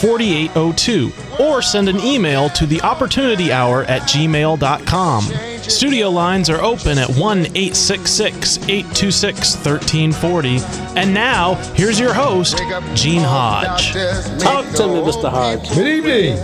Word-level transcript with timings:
4802 0.00 1.12
or 1.42 1.60
send 1.60 1.88
an 1.88 2.00
email 2.00 2.48
to 2.50 2.66
the 2.66 2.80
opportunity 2.80 3.52
hour 3.52 3.84
at 3.84 4.02
gmail.com. 4.02 5.22
Studio 5.62 6.08
lines 6.08 6.48
are 6.48 6.60
open 6.62 6.98
at 6.98 7.08
1 7.08 7.38
866 7.38 8.58
826 8.68 9.54
1340. 9.56 10.58
And 10.98 11.12
now, 11.12 11.54
here's 11.74 12.00
your 12.00 12.14
host, 12.14 12.58
Gene 12.94 13.22
Hodge. 13.22 13.92
Talk 14.40 14.64
to 14.76 14.88
me, 14.88 15.00
Mr. 15.00 15.30
Hodge. 15.30 15.68
Good 15.74 15.86
evening. 15.86 16.36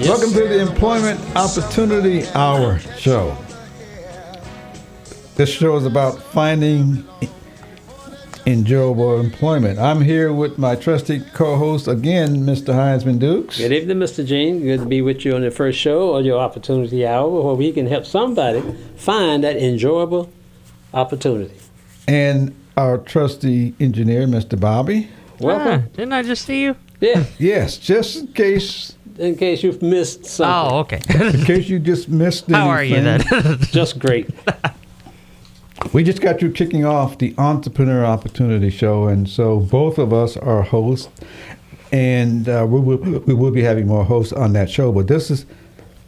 Welcome 0.00 0.32
to 0.32 0.48
the 0.48 0.60
Employment 0.60 1.20
Opportunity 1.36 2.26
Hour 2.34 2.80
show. 2.98 3.36
This 5.36 5.48
show 5.48 5.76
is 5.76 5.86
about 5.86 6.20
finding 6.20 7.04
enjoyable 8.46 9.18
employment. 9.20 9.78
I'm 9.78 10.00
here 10.02 10.32
with 10.32 10.58
my 10.58 10.74
trusty 10.76 11.20
co-host 11.20 11.88
again, 11.88 12.38
Mr. 12.38 12.74
Heisman 12.74 13.18
Dukes. 13.18 13.58
Good 13.58 13.72
evening, 13.72 13.98
Mr. 13.98 14.24
Gene. 14.24 14.60
Good 14.60 14.80
to 14.80 14.86
be 14.86 15.00
with 15.00 15.24
you 15.24 15.34
on 15.34 15.42
the 15.42 15.50
first 15.50 15.78
show 15.78 16.14
of 16.14 16.24
your 16.24 16.38
opportunity 16.38 17.06
hour 17.06 17.28
where 17.28 17.54
we 17.54 17.72
can 17.72 17.86
help 17.86 18.04
somebody 18.04 18.62
find 18.96 19.42
that 19.44 19.56
enjoyable 19.56 20.30
opportunity. 20.92 21.54
And 22.06 22.54
our 22.76 22.98
trusty 22.98 23.74
engineer, 23.80 24.26
Mr. 24.26 24.58
Bobby. 24.58 25.08
Welcome. 25.40 25.84
Ah, 25.86 25.96
didn't 25.96 26.12
I 26.12 26.22
just 26.22 26.44
see 26.44 26.62
you? 26.62 26.76
Yeah, 27.00 27.24
Yes, 27.38 27.76
just 27.78 28.16
in 28.16 28.26
case 28.28 28.96
in 29.18 29.36
case 29.36 29.62
you've 29.62 29.82
missed 29.82 30.26
something. 30.26 30.72
Oh, 30.74 30.78
okay. 30.80 31.00
in 31.08 31.44
case 31.44 31.68
you 31.68 31.78
just 31.78 32.08
missed 32.08 32.48
anything. 32.48 32.60
How 32.60 32.68
are 32.68 32.82
you 32.82 33.00
then? 33.00 33.58
Just 33.70 33.98
great. 33.98 34.28
We 35.94 36.02
just 36.02 36.20
got 36.20 36.42
you 36.42 36.50
kicking 36.50 36.84
off 36.84 37.18
the 37.18 37.36
Entrepreneur 37.38 38.04
Opportunity 38.04 38.68
Show, 38.68 39.06
and 39.06 39.28
so 39.28 39.60
both 39.60 39.96
of 39.96 40.12
us 40.12 40.36
are 40.36 40.62
hosts, 40.62 41.08
and 41.92 42.48
uh, 42.48 42.66
we, 42.68 42.80
will, 42.80 42.96
we 42.96 43.32
will 43.32 43.52
be 43.52 43.62
having 43.62 43.86
more 43.86 44.04
hosts 44.04 44.32
on 44.32 44.54
that 44.54 44.68
show. 44.68 44.90
But 44.90 45.06
this 45.06 45.30
is 45.30 45.46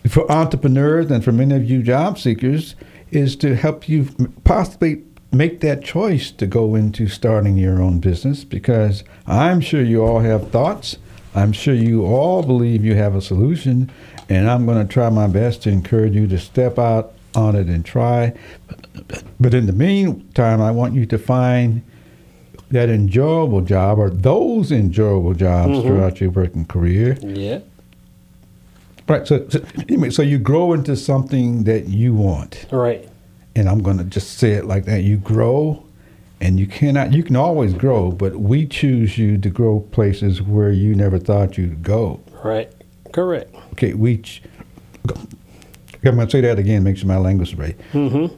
for 0.09 0.29
entrepreneurs 0.29 1.09
and 1.09 1.23
for 1.23 1.31
many 1.31 1.55
of 1.55 1.71
you 1.71 1.85
job 1.85 2.19
seekers 2.19 2.75
is 3.13 3.37
to 3.37 3.55
help 3.55 3.89
you 3.89 4.09
possibly 4.43 5.05
make 5.31 5.61
that 5.61 5.85
choice 5.85 6.33
to 6.33 6.49
go 6.49 6.75
into 6.75 7.07
starting 7.07 7.57
your 7.57 7.81
own 7.81 8.01
business 8.01 8.43
because 8.43 9.05
I'm 9.25 9.61
sure 9.61 9.83
you 9.83 10.03
all 10.03 10.19
have 10.19 10.51
thoughts. 10.51 10.97
I'm 11.33 11.53
sure 11.53 11.75
you 11.75 12.05
all 12.05 12.43
believe 12.43 12.85
you 12.85 12.97
have 12.97 13.15
a 13.15 13.23
solution, 13.23 13.93
and 14.29 14.51
I'm 14.51 14.67
going 14.67 14.85
to 14.85 14.93
try 14.93 15.11
my 15.11 15.29
best 15.29 15.63
to 15.63 15.71
encourage 15.71 16.17
you 16.17 16.27
to 16.27 16.39
step 16.41 16.77
out 16.77 17.13
on 17.37 17.55
it 17.55 17.67
and 17.67 17.85
try. 17.85 18.33
But 19.39 19.55
in 19.55 19.67
the 19.67 19.73
meantime, 19.73 20.61
I 20.61 20.71
want 20.71 20.95
you 20.95 21.07
to 21.07 21.19
find 21.19 21.83
that 22.71 22.89
enjoyable 22.89 23.61
job 23.61 23.99
or 23.99 24.11
those 24.11 24.73
enjoyable 24.73 25.35
jobs 25.35 25.73
mm-hmm. 25.73 25.87
throughout 25.87 26.21
your 26.21 26.31
working 26.31 26.65
career. 26.65 27.17
Yeah. 27.23 27.61
Right. 29.09 29.27
So, 29.27 29.49
so, 29.49 29.65
anyway, 29.89 30.11
so 30.11 30.23
you 30.23 30.39
grow 30.39 30.73
into 30.73 30.97
something 30.97 31.65
that 31.65 31.89
you 31.89 32.15
want. 32.15 32.67
Right. 32.73 33.09
And 33.55 33.69
I'm 33.69 33.83
going 33.83 33.99
to 33.99 34.05
just 34.05 34.39
say 34.39 34.53
it 34.53 34.65
like 34.65 34.85
that. 34.87 35.03
You 35.05 35.17
grow 35.19 35.85
and 36.41 36.59
you 36.59 36.67
cannot, 36.67 37.13
you 37.13 37.23
can 37.23 37.37
always 37.37 37.73
grow, 37.73 38.11
but 38.11 38.37
we 38.37 38.67
choose 38.67 39.17
you 39.17 39.39
to 39.39 39.49
grow 39.49 39.81
places 39.81 40.43
where 40.43 40.73
you 40.73 40.95
never 40.95 41.19
thought 41.19 41.57
you'd 41.57 41.83
go. 41.83 42.21
Right. 42.45 42.71
Correct. 43.13 43.55
Okay. 43.73 43.95
We, 43.95 44.19
ch- 44.19 44.43
I'm 46.05 46.15
going 46.15 46.27
to 46.27 46.31
say 46.31 46.41
that 46.43 46.59
again, 46.59 46.85
make 46.85 46.97
sure 46.97 47.09
my 47.09 47.17
language 47.17 47.53
is 47.53 47.59
right. 47.59 47.77
Mm-hmm. 47.93 48.35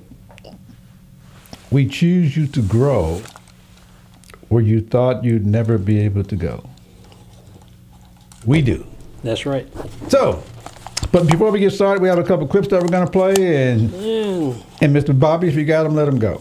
We 1.71 1.87
choose 1.87 2.37
you 2.37 2.47
to 2.49 2.63
grow 2.63 3.21
where 4.49 4.63
you 4.63 4.81
thought 4.81 5.23
you'd 5.25 5.45
never 5.47 5.77
be 5.77 5.99
able 6.01 6.25
to 6.25 6.37
go. 6.37 6.69
We 8.47 8.63
do. 8.63 8.87
That's 9.23 9.45
right. 9.45 9.67
So, 10.09 10.43
but 11.13 11.27
before 11.27 11.51
we 11.51 11.61
get 11.61 11.73
started, 11.73 12.01
we 12.01 12.09
have 12.09 12.19
a 12.19 12.25
couple 12.25 12.47
clips 12.47 12.69
that 12.69 12.81
we're 12.81 12.89
going 12.89 13.05
to 13.05 13.11
play, 13.13 13.69
and 13.71 13.91
Mm, 13.91 14.63
and 14.81 14.97
Mr. 14.97 15.19
Bobby, 15.19 15.49
if 15.49 15.55
you 15.57 15.65
got 15.65 15.83
them, 15.83 15.95
let 15.95 16.07
them 16.07 16.19
go. 16.19 16.41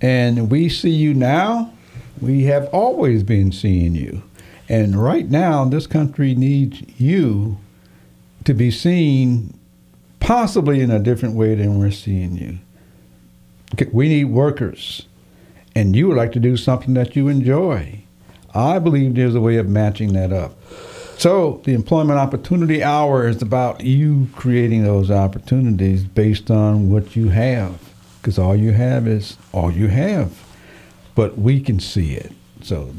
And 0.00 0.50
we 0.50 0.68
see 0.68 0.90
you 0.90 1.14
now. 1.14 1.72
We 2.20 2.44
have 2.44 2.66
always 2.66 3.22
been 3.22 3.52
seeing 3.52 3.94
you. 3.94 4.22
And 4.68 5.02
right 5.02 5.28
now, 5.28 5.64
this 5.64 5.86
country 5.86 6.34
needs 6.34 6.82
you 6.98 7.58
to 8.44 8.54
be 8.54 8.70
seen 8.70 9.58
possibly 10.20 10.80
in 10.80 10.90
a 10.90 10.98
different 10.98 11.34
way 11.34 11.54
than 11.54 11.78
we're 11.78 11.90
seeing 11.90 12.36
you. 12.36 12.58
We 13.92 14.08
need 14.08 14.26
workers. 14.26 15.06
And 15.74 15.94
you 15.94 16.08
would 16.08 16.16
like 16.16 16.32
to 16.32 16.40
do 16.40 16.56
something 16.56 16.94
that 16.94 17.14
you 17.14 17.28
enjoy. 17.28 18.02
I 18.54 18.78
believe 18.78 19.14
there's 19.14 19.34
a 19.34 19.40
way 19.40 19.56
of 19.56 19.68
matching 19.68 20.12
that 20.14 20.32
up. 20.32 20.56
So, 21.18 21.60
the 21.64 21.74
Employment 21.74 22.18
Opportunity 22.18 22.82
Hour 22.82 23.26
is 23.26 23.42
about 23.42 23.80
you 23.80 24.28
creating 24.34 24.84
those 24.84 25.10
opportunities 25.10 26.04
based 26.04 26.50
on 26.50 26.90
what 26.90 27.16
you 27.16 27.30
have. 27.30 27.87
Because 28.28 28.38
all 28.38 28.54
you 28.54 28.72
have 28.72 29.08
is 29.08 29.38
all 29.52 29.72
you 29.72 29.86
have. 29.86 30.30
But 31.14 31.38
we 31.38 31.62
can 31.62 31.80
see 31.80 32.12
it. 32.12 32.30
So, 32.60 32.92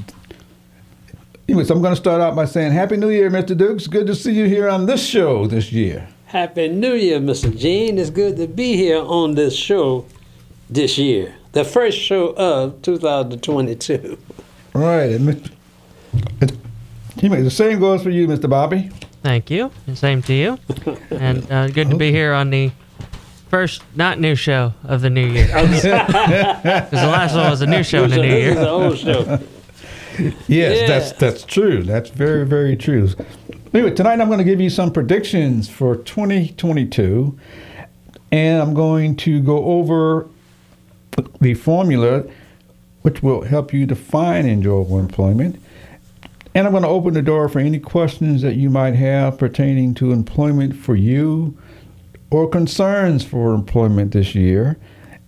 anyways, 1.48 1.70
I'm 1.70 1.84
going 1.84 1.94
to 1.94 2.02
start 2.02 2.20
out 2.20 2.36
by 2.36 2.46
saying 2.46 2.72
Happy 2.72 2.98
New 2.98 3.12
Year, 3.12 3.30
Mr. 3.30 3.56
Dukes. 3.56 3.86
Good 3.86 4.08
to 4.08 4.16
see 4.16 4.32
you 4.32 4.46
here 4.46 4.68
on 4.68 4.88
this 4.88 5.06
show 5.06 5.46
this 5.46 5.72
year. 5.72 6.08
Happy 6.26 6.68
New 6.68 6.96
Year, 6.96 7.20
Mr. 7.20 7.56
Gene. 7.56 8.00
It's 8.00 8.10
good 8.10 8.38
to 8.38 8.48
be 8.48 8.76
here 8.76 9.04
on 9.04 9.36
this 9.36 9.56
show 9.56 10.08
this 10.68 10.98
year, 10.98 11.36
the 11.52 11.64
first 11.64 12.00
show 12.00 12.30
of 12.30 12.82
2022. 12.82 14.18
Right. 14.74 15.12
And 15.12 15.30
Mr. 15.30 16.58
the 17.22 17.52
same 17.52 17.80
goes 17.80 18.02
for 18.02 18.10
you, 18.10 18.28
Mr. 18.28 18.50
Bobby. 18.50 18.90
Thank 19.22 19.52
you. 19.52 19.70
And 19.86 19.96
same 19.96 20.24
to 20.24 20.34
you. 20.34 20.58
and 21.12 21.52
uh, 21.52 21.68
good 21.68 21.92
to 21.92 21.98
be 21.98 22.12
here 22.12 22.34
on 22.34 22.50
the 22.50 22.72
first 23.50 23.84
not 23.96 24.20
new 24.20 24.36
show 24.36 24.74
of 24.84 25.02
the 25.02 25.10
new 25.10 25.26
year. 25.28 25.48
Because 25.54 25.82
the 26.92 27.08
last 27.08 27.36
one 27.36 27.50
was 27.50 27.62
a 27.62 27.68
new 27.68 27.84
show 27.84 28.04
in 28.04 28.12
the 28.12 28.18
new 28.18 28.24
year. 28.28 28.54
This 28.54 28.60
is 28.60 28.68
old 28.68 28.98
show. 28.98 29.22
yes, 30.48 30.82
Yeah. 30.82 30.88
that's 30.88 31.12
that's 31.14 31.44
true. 31.44 31.84
That's 31.84 32.10
very 32.10 32.46
very 32.46 32.76
true. 32.76 33.10
Anyway, 33.74 33.92
tonight 33.92 34.20
I'm 34.20 34.28
going 34.28 34.40
to 34.40 34.44
give 34.44 34.60
you 34.60 34.70
some 34.70 34.92
predictions 34.92 35.70
for 35.70 35.96
2022, 35.96 37.38
and 38.32 38.62
I'm 38.62 38.74
going 38.74 39.16
to 39.18 39.40
go 39.42 39.64
over 39.66 40.28
the 41.40 41.54
formula 41.54 42.24
which 43.02 43.24
will 43.24 43.44
help 43.44 43.72
you 43.74 43.86
define 43.86 44.46
enjoyable 44.46 45.00
employment. 45.00 45.62
And 46.54 46.66
I'm 46.68 46.74
going 46.74 46.84
to 46.84 46.90
open 46.90 47.14
the 47.14 47.22
door 47.22 47.48
for 47.48 47.60
any 47.60 47.80
questions 47.80 48.42
that 48.42 48.56
you 48.56 48.70
might 48.70 48.96
have 48.96 49.38
pertaining 49.38 49.94
to 49.96 50.12
employment 50.12 50.76
for 50.76 50.96
you 50.96 51.58
or 52.32 52.48
concerns 52.48 53.24
for 53.24 53.54
employment 53.54 54.12
this 54.12 54.36
year. 54.36 54.78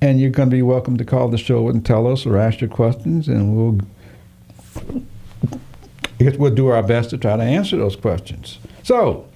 And 0.01 0.19
you're 0.19 0.31
going 0.31 0.49
to 0.49 0.55
be 0.55 0.63
welcome 0.63 0.97
to 0.97 1.05
call 1.05 1.29
the 1.29 1.37
show 1.37 1.69
and 1.69 1.85
tell 1.85 2.07
us 2.07 2.25
or 2.25 2.37
ask 2.37 2.59
your 2.59 2.69
questions, 2.69 3.27
and 3.27 3.55
we'll 3.55 3.79
I 6.19 6.23
guess 6.23 6.37
we'll 6.37 6.53
do 6.53 6.67
our 6.67 6.83
best 6.83 7.09
to 7.11 7.17
try 7.17 7.35
to 7.35 7.43
answer 7.43 7.77
those 7.77 7.95
questions. 7.95 8.59
So 8.83 9.27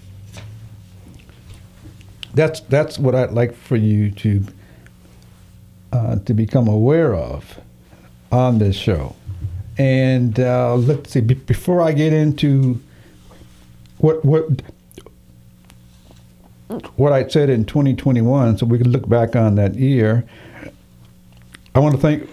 that's 2.33 2.59
that's 2.61 2.99
what 2.99 3.15
I'd 3.15 3.31
like 3.31 3.55
for 3.55 3.75
you 3.75 4.11
to 4.11 4.45
uh, 5.91 6.15
to 6.25 6.33
become 6.33 6.67
aware 6.67 7.15
of 7.15 7.59
on 8.31 8.59
this 8.59 8.75
show. 8.75 9.15
And 9.77 10.39
uh, 10.39 10.75
let's 10.75 11.11
see, 11.11 11.21
be- 11.21 11.33
before 11.33 11.81
I 11.81 11.91
get 11.91 12.13
into 12.13 12.81
what 13.97 14.23
what 14.23 14.61
what 16.95 17.13
I 17.13 17.27
said 17.27 17.49
in 17.49 17.65
2021, 17.65 18.57
so 18.57 18.65
we 18.65 18.77
can 18.77 18.91
look 18.91 19.07
back 19.07 19.35
on 19.35 19.55
that 19.55 19.75
year, 19.75 20.25
I 21.73 21.79
want 21.79 21.95
to 21.95 22.01
thank 22.01 22.29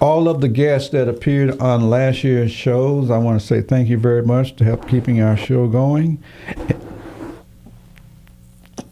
all 0.00 0.28
of 0.28 0.40
the 0.40 0.48
guests 0.48 0.90
that 0.90 1.08
appeared 1.08 1.58
on 1.60 1.90
last 1.90 2.24
year's 2.24 2.52
shows. 2.52 3.10
I 3.10 3.18
want 3.18 3.40
to 3.40 3.46
say 3.46 3.60
thank 3.60 3.88
you 3.88 3.98
very 3.98 4.22
much 4.22 4.56
to 4.56 4.64
help 4.64 4.88
keeping 4.88 5.20
our 5.20 5.36
show 5.36 5.66
going. 5.66 6.22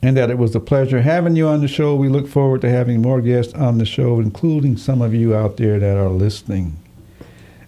And 0.05 0.17
that 0.17 0.31
it 0.31 0.39
was 0.39 0.55
a 0.57 0.61
pleasure 0.61 1.01
having 1.01 1.37
you 1.37 1.47
on 1.47 1.61
the 1.61 1.69
show. 1.69 1.95
We 1.95 2.09
look 2.09 2.27
forward 2.27 2.61
to 2.63 2.71
having 2.71 3.01
more 3.01 3.21
guests 3.21 3.55
on 3.55 3.79
the 3.79 3.85
show, 3.85 4.19
including 4.19 4.77
some 4.77 5.01
of 5.01 5.15
you 5.15 5.35
out 5.35 5.59
there 5.59 5.79
that 5.79 5.97
are 5.97 6.09
listening. 6.09 6.77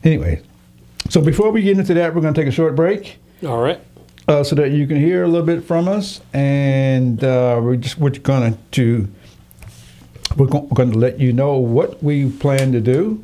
Anyway, 0.03 0.43
so 1.09 1.21
before 1.21 1.53
we 1.53 1.63
get 1.63 1.79
into 1.79 1.95
that, 1.95 2.15
we're 2.15 2.23
going 2.23 2.35
to 2.35 2.41
take 2.41 2.49
a 2.49 2.53
short 2.53 2.75
break 2.75 3.19
All 3.47 3.63
right. 3.63 3.81
Uh, 4.29 4.43
so 4.43 4.57
that 4.57 4.71
you 4.71 4.87
can 4.87 4.97
hear 4.97 5.25
a 5.25 5.29
little 5.29 5.47
bit 5.47 5.65
from 5.65 5.89
us, 5.89 6.21
and 6.33 7.23
uh, 7.23 7.61
we're 7.63 7.77
just 7.77 7.99
we're 7.99 8.11
going 8.11 8.53
to 8.53 8.59
to 8.73 9.09
we're 10.37 10.47
going 10.47 10.91
to 10.93 10.99
let 10.99 11.21
you 11.21 11.33
know 11.33 11.57
what 11.59 12.03
we 12.03 12.31
plan 12.31 12.73
to 12.73 12.81
do 12.81 13.23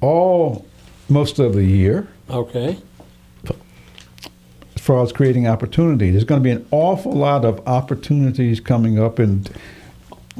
all 0.00 0.66
most 1.08 1.38
of 1.38 1.54
the 1.54 1.64
year 1.64 2.06
Okay. 2.28 2.76
as 3.48 4.82
far 4.82 5.02
as 5.02 5.12
creating 5.12 5.46
opportunity. 5.46 6.10
There's 6.10 6.24
going 6.24 6.40
to 6.40 6.44
be 6.44 6.50
an 6.50 6.66
awful 6.70 7.12
lot 7.12 7.44
of 7.44 7.66
opportunities 7.66 8.60
coming 8.60 8.98
up 8.98 9.18
in 9.20 9.46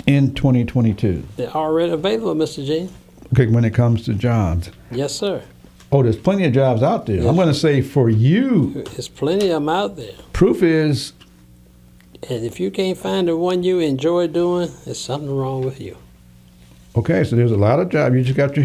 in 0.06 0.34
2022. 0.34 1.22
They're 1.36 1.48
already 1.50 1.92
available, 1.92 2.34
Mr. 2.34 2.66
Gene. 2.66 2.90
Okay, 3.32 3.46
when 3.46 3.64
it 3.64 3.72
comes 3.74 4.04
to 4.06 4.14
jobs. 4.14 4.70
Yes, 4.90 5.14
sir. 5.14 5.42
Oh, 5.94 6.02
there's 6.02 6.16
plenty 6.16 6.44
of 6.44 6.52
jobs 6.52 6.82
out 6.82 7.06
there. 7.06 7.24
I'm 7.24 7.36
going 7.36 7.46
to 7.46 7.54
say 7.54 7.80
for 7.80 8.10
you, 8.10 8.82
There's 8.82 9.06
plenty 9.06 9.46
of 9.46 9.52
them 9.52 9.68
out 9.68 9.94
there. 9.94 10.14
proof 10.32 10.60
is 10.60 11.12
And 12.28 12.44
if 12.44 12.58
you 12.58 12.72
can't 12.72 12.98
find 12.98 13.28
the 13.28 13.36
one 13.36 13.62
you 13.62 13.78
enjoy 13.78 14.26
doing, 14.26 14.72
there's 14.84 14.98
something 14.98 15.32
wrong 15.32 15.64
with 15.64 15.80
you. 15.80 15.96
Okay, 16.96 17.22
so 17.22 17.36
there's 17.36 17.52
a 17.52 17.56
lot 17.56 17.78
of 17.78 17.90
jobs. 17.90 18.12
You 18.16 18.24
just 18.24 18.36
got 18.36 18.56
to. 18.56 18.62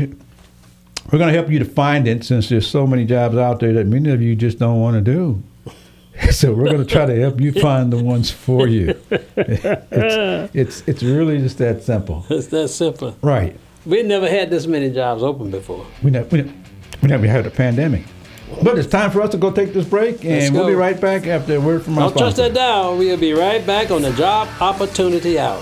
We're 1.12 1.19
going 1.19 1.31
to 1.31 1.39
help 1.39 1.51
you 1.51 1.59
to 1.59 1.65
find 1.65 2.07
it 2.07 2.24
since 2.24 2.50
there's 2.50 2.65
so 2.65 2.88
many 2.88 3.05
jobs 3.05 3.38
out 3.38 3.59
there 3.59 3.74
that 3.74 3.86
many 3.86 4.09
of 4.09 4.24
you 4.24 4.36
just 4.36 4.57
don't 4.57 4.81
want 4.81 4.95
to 4.95 5.01
do. 5.01 5.43
So 6.31 6.53
we're 6.53 6.65
going 6.65 6.86
to 6.86 6.86
try 6.86 7.05
to 7.05 7.15
help 7.15 7.39
you 7.39 7.53
find 7.53 7.93
the 7.93 8.03
ones 8.03 8.29
for 8.29 8.67
you. 8.67 8.93
It's 9.38 10.53
it's, 10.53 10.83
it's 10.86 11.03
really 11.03 11.38
just 11.38 11.59
that 11.59 11.81
simple. 11.83 12.25
It's 12.29 12.48
that 12.48 12.67
simple. 12.67 13.15
Right. 13.21 13.55
We 13.86 14.03
never 14.03 14.27
had 14.27 14.50
this 14.50 14.67
many 14.67 14.91
jobs 14.91 15.24
open 15.24 15.50
before. 15.50 15.86
We 16.03 16.12
never, 16.12 16.27
we, 16.27 16.41
never, 16.41 16.59
we 17.01 17.08
never 17.10 17.27
had 17.27 17.46
a 17.46 17.51
pandemic. 17.51 18.03
But 18.63 18.77
it's 18.79 18.88
time 18.88 19.12
for 19.12 19.22
us 19.22 19.29
to 19.32 19.38
go 19.38 19.51
take 19.51 19.74
this 19.74 19.86
break, 19.86 20.25
and 20.25 20.53
we'll 20.53 20.68
be 20.68 20.74
right 20.74 21.00
back 21.00 21.27
after 21.27 21.56
a 21.56 21.62
word 21.62 21.84
from 21.84 21.98
our 21.98 22.10
Don't 22.10 22.18
trust 22.18 22.38
sponsor. 22.38 22.53
that 22.53 22.60
dial. 22.60 22.98
We'll 22.98 23.18
be 23.18 23.34
right 23.34 23.65
back 23.65 23.91
on 23.91 24.01
the 24.01 24.12
Job 24.13 24.48
Opportunity 24.60 25.38
Hour. 25.38 25.62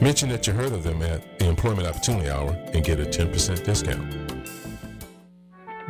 Mention 0.00 0.28
that 0.28 0.46
you 0.46 0.52
heard 0.52 0.72
of 0.72 0.84
them 0.84 1.02
at 1.02 1.40
the 1.40 1.48
Employment 1.48 1.88
Opportunity 1.88 2.30
Hour 2.30 2.56
and 2.72 2.84
get 2.84 3.00
a 3.00 3.04
10% 3.04 3.64
discount. 3.64 4.14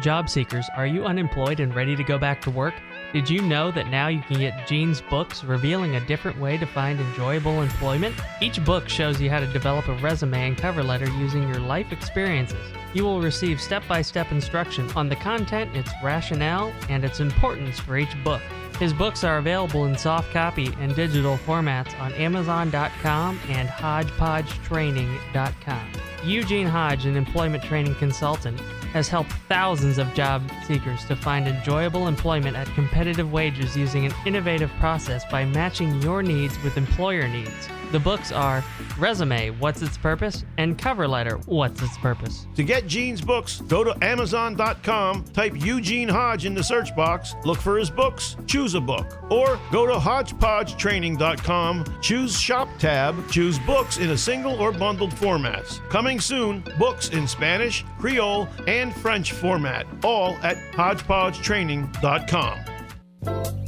Job 0.01 0.31
seekers, 0.31 0.67
are 0.77 0.87
you 0.87 1.05
unemployed 1.05 1.61
and 1.61 1.75
ready 1.75 1.95
to 1.95 2.03
go 2.03 2.17
back 2.17 2.41
to 2.43 2.51
work? 2.51 2.73
Did 3.13 3.29
you 3.29 3.43
know 3.43 3.71
that 3.71 3.89
now 3.89 4.09
you 4.09 4.21
can 4.23 4.39
get 4.39 4.67
Gene's 4.67 5.03
books 5.03 5.45
revealing 5.45 5.97
a 5.97 6.07
different 6.07 6.39
way 6.39 6.57
to 6.57 6.65
find 6.65 6.99
enjoyable 6.99 7.61
employment? 7.61 8.15
Each 8.41 8.65
book 8.65 8.89
shows 8.89 9.21
you 9.21 9.29
how 9.29 9.41
to 9.41 9.47
develop 9.47 9.89
a 9.89 9.95
resume 9.95 10.49
and 10.49 10.57
cover 10.57 10.83
letter 10.83 11.09
using 11.11 11.47
your 11.47 11.61
life 11.61 11.93
experiences. 11.93 12.65
You 12.95 13.05
will 13.05 13.21
receive 13.21 13.61
step 13.61 13.83
by 13.89 14.01
step 14.01 14.33
instruction 14.33 14.91
on 14.93 15.11
the 15.11 15.17
content, 15.17 15.77
its 15.77 15.91
rationale, 16.03 16.73
and 16.89 17.05
its 17.05 17.21
importance 17.21 17.79
for 17.79 17.99
each 17.99 18.15
book. 18.25 18.41
His 18.79 18.93
books 18.93 19.25
are 19.25 19.39
available 19.39 19.87
in 19.87 19.99
soft 19.99 20.33
copy 20.33 20.73
and 20.79 20.95
digital 20.95 21.37
formats 21.39 21.99
on 21.99 22.13
Amazon.com 22.13 23.41
and 23.49 23.69
HodgepodgeTraining.com. 23.69 25.91
Eugene 26.25 26.67
Hodge, 26.67 27.07
an 27.07 27.17
employment 27.17 27.65
training 27.65 27.95
consultant, 27.97 28.61
has 28.93 29.09
helped 29.09 29.33
thousands 29.49 29.99
of 29.99 30.15
job 30.15 30.49
seekers 30.65 31.05
to 31.07 31.17
find 31.17 31.49
enjoyable 31.49 32.07
employment 32.07 32.57
at 32.57 32.69
competitive 32.69 33.33
wages 33.33 33.77
using 33.77 34.07
an 34.07 34.15
innovative 34.25 34.71
process 34.79 35.25
by 35.31 35.45
matching 35.45 36.01
your 36.01 36.23
needs 36.23 36.57
with 36.63 36.77
employer 36.77 37.27
needs. 37.27 37.69
The 37.91 37.99
books 37.99 38.31
are 38.33 38.63
Resume, 38.99 39.49
What's 39.53 39.81
Its 39.81 39.97
Purpose? 39.97 40.45
and 40.59 40.77
Cover 40.77 41.09
Letter, 41.09 41.39
What's 41.47 41.81
Its 41.83 41.97
Purpose? 41.99 42.47
To 42.57 42.63
get 42.63 42.87
Gene's 42.87 43.23
books, 43.23 43.63
go 43.63 43.83
to 43.83 43.97
Amazon.com, 44.05 45.25
type 45.33 45.55
Eugene 45.57 46.09
Hodge 46.09 46.45
in 46.45 46.55
the 46.55 46.63
search 46.63 46.95
box, 46.95 47.35
look 47.45 47.59
for 47.59 47.79
his 47.79 47.89
books, 47.91 48.37
choose 48.47 48.75
a 48.75 48.81
book. 48.81 49.17
Or 49.31 49.59
go 49.73 49.87
to 49.87 49.95
HodgepodgeTraining.com, 49.95 51.85
choose 52.03 52.39
Shop 52.39 52.69
tab, 52.79 53.31
choose 53.31 53.59
books 53.61 53.97
in 53.97 54.11
a 54.11 54.19
single 54.19 54.61
or 54.61 54.71
bundled 54.73 55.13
formats. 55.13 55.81
Coming 55.89 56.21
soon, 56.21 56.63
books 56.79 57.09
in 57.09 57.27
Spanish, 57.27 57.87
Creole, 57.99 58.47
and 58.67 58.95
French 58.97 59.33
format, 59.33 59.87
all 60.05 60.37
at 60.43 60.59
HodgepodgeTraining.com. 60.73 63.68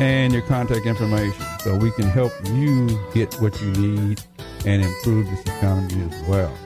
and 0.00 0.32
your 0.32 0.42
contact 0.42 0.86
information 0.86 1.44
so 1.60 1.76
we 1.76 1.90
can 1.92 2.06
help 2.06 2.32
you 2.46 2.88
get 3.14 3.32
what 3.34 3.60
you 3.60 3.70
need 3.72 4.20
and 4.66 4.82
improve 4.82 5.28
this 5.30 5.40
economy 5.42 6.02
as 6.10 6.22
well. 6.28 6.56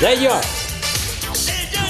There 0.00 0.14
you 0.14 0.28
are, 0.28 0.42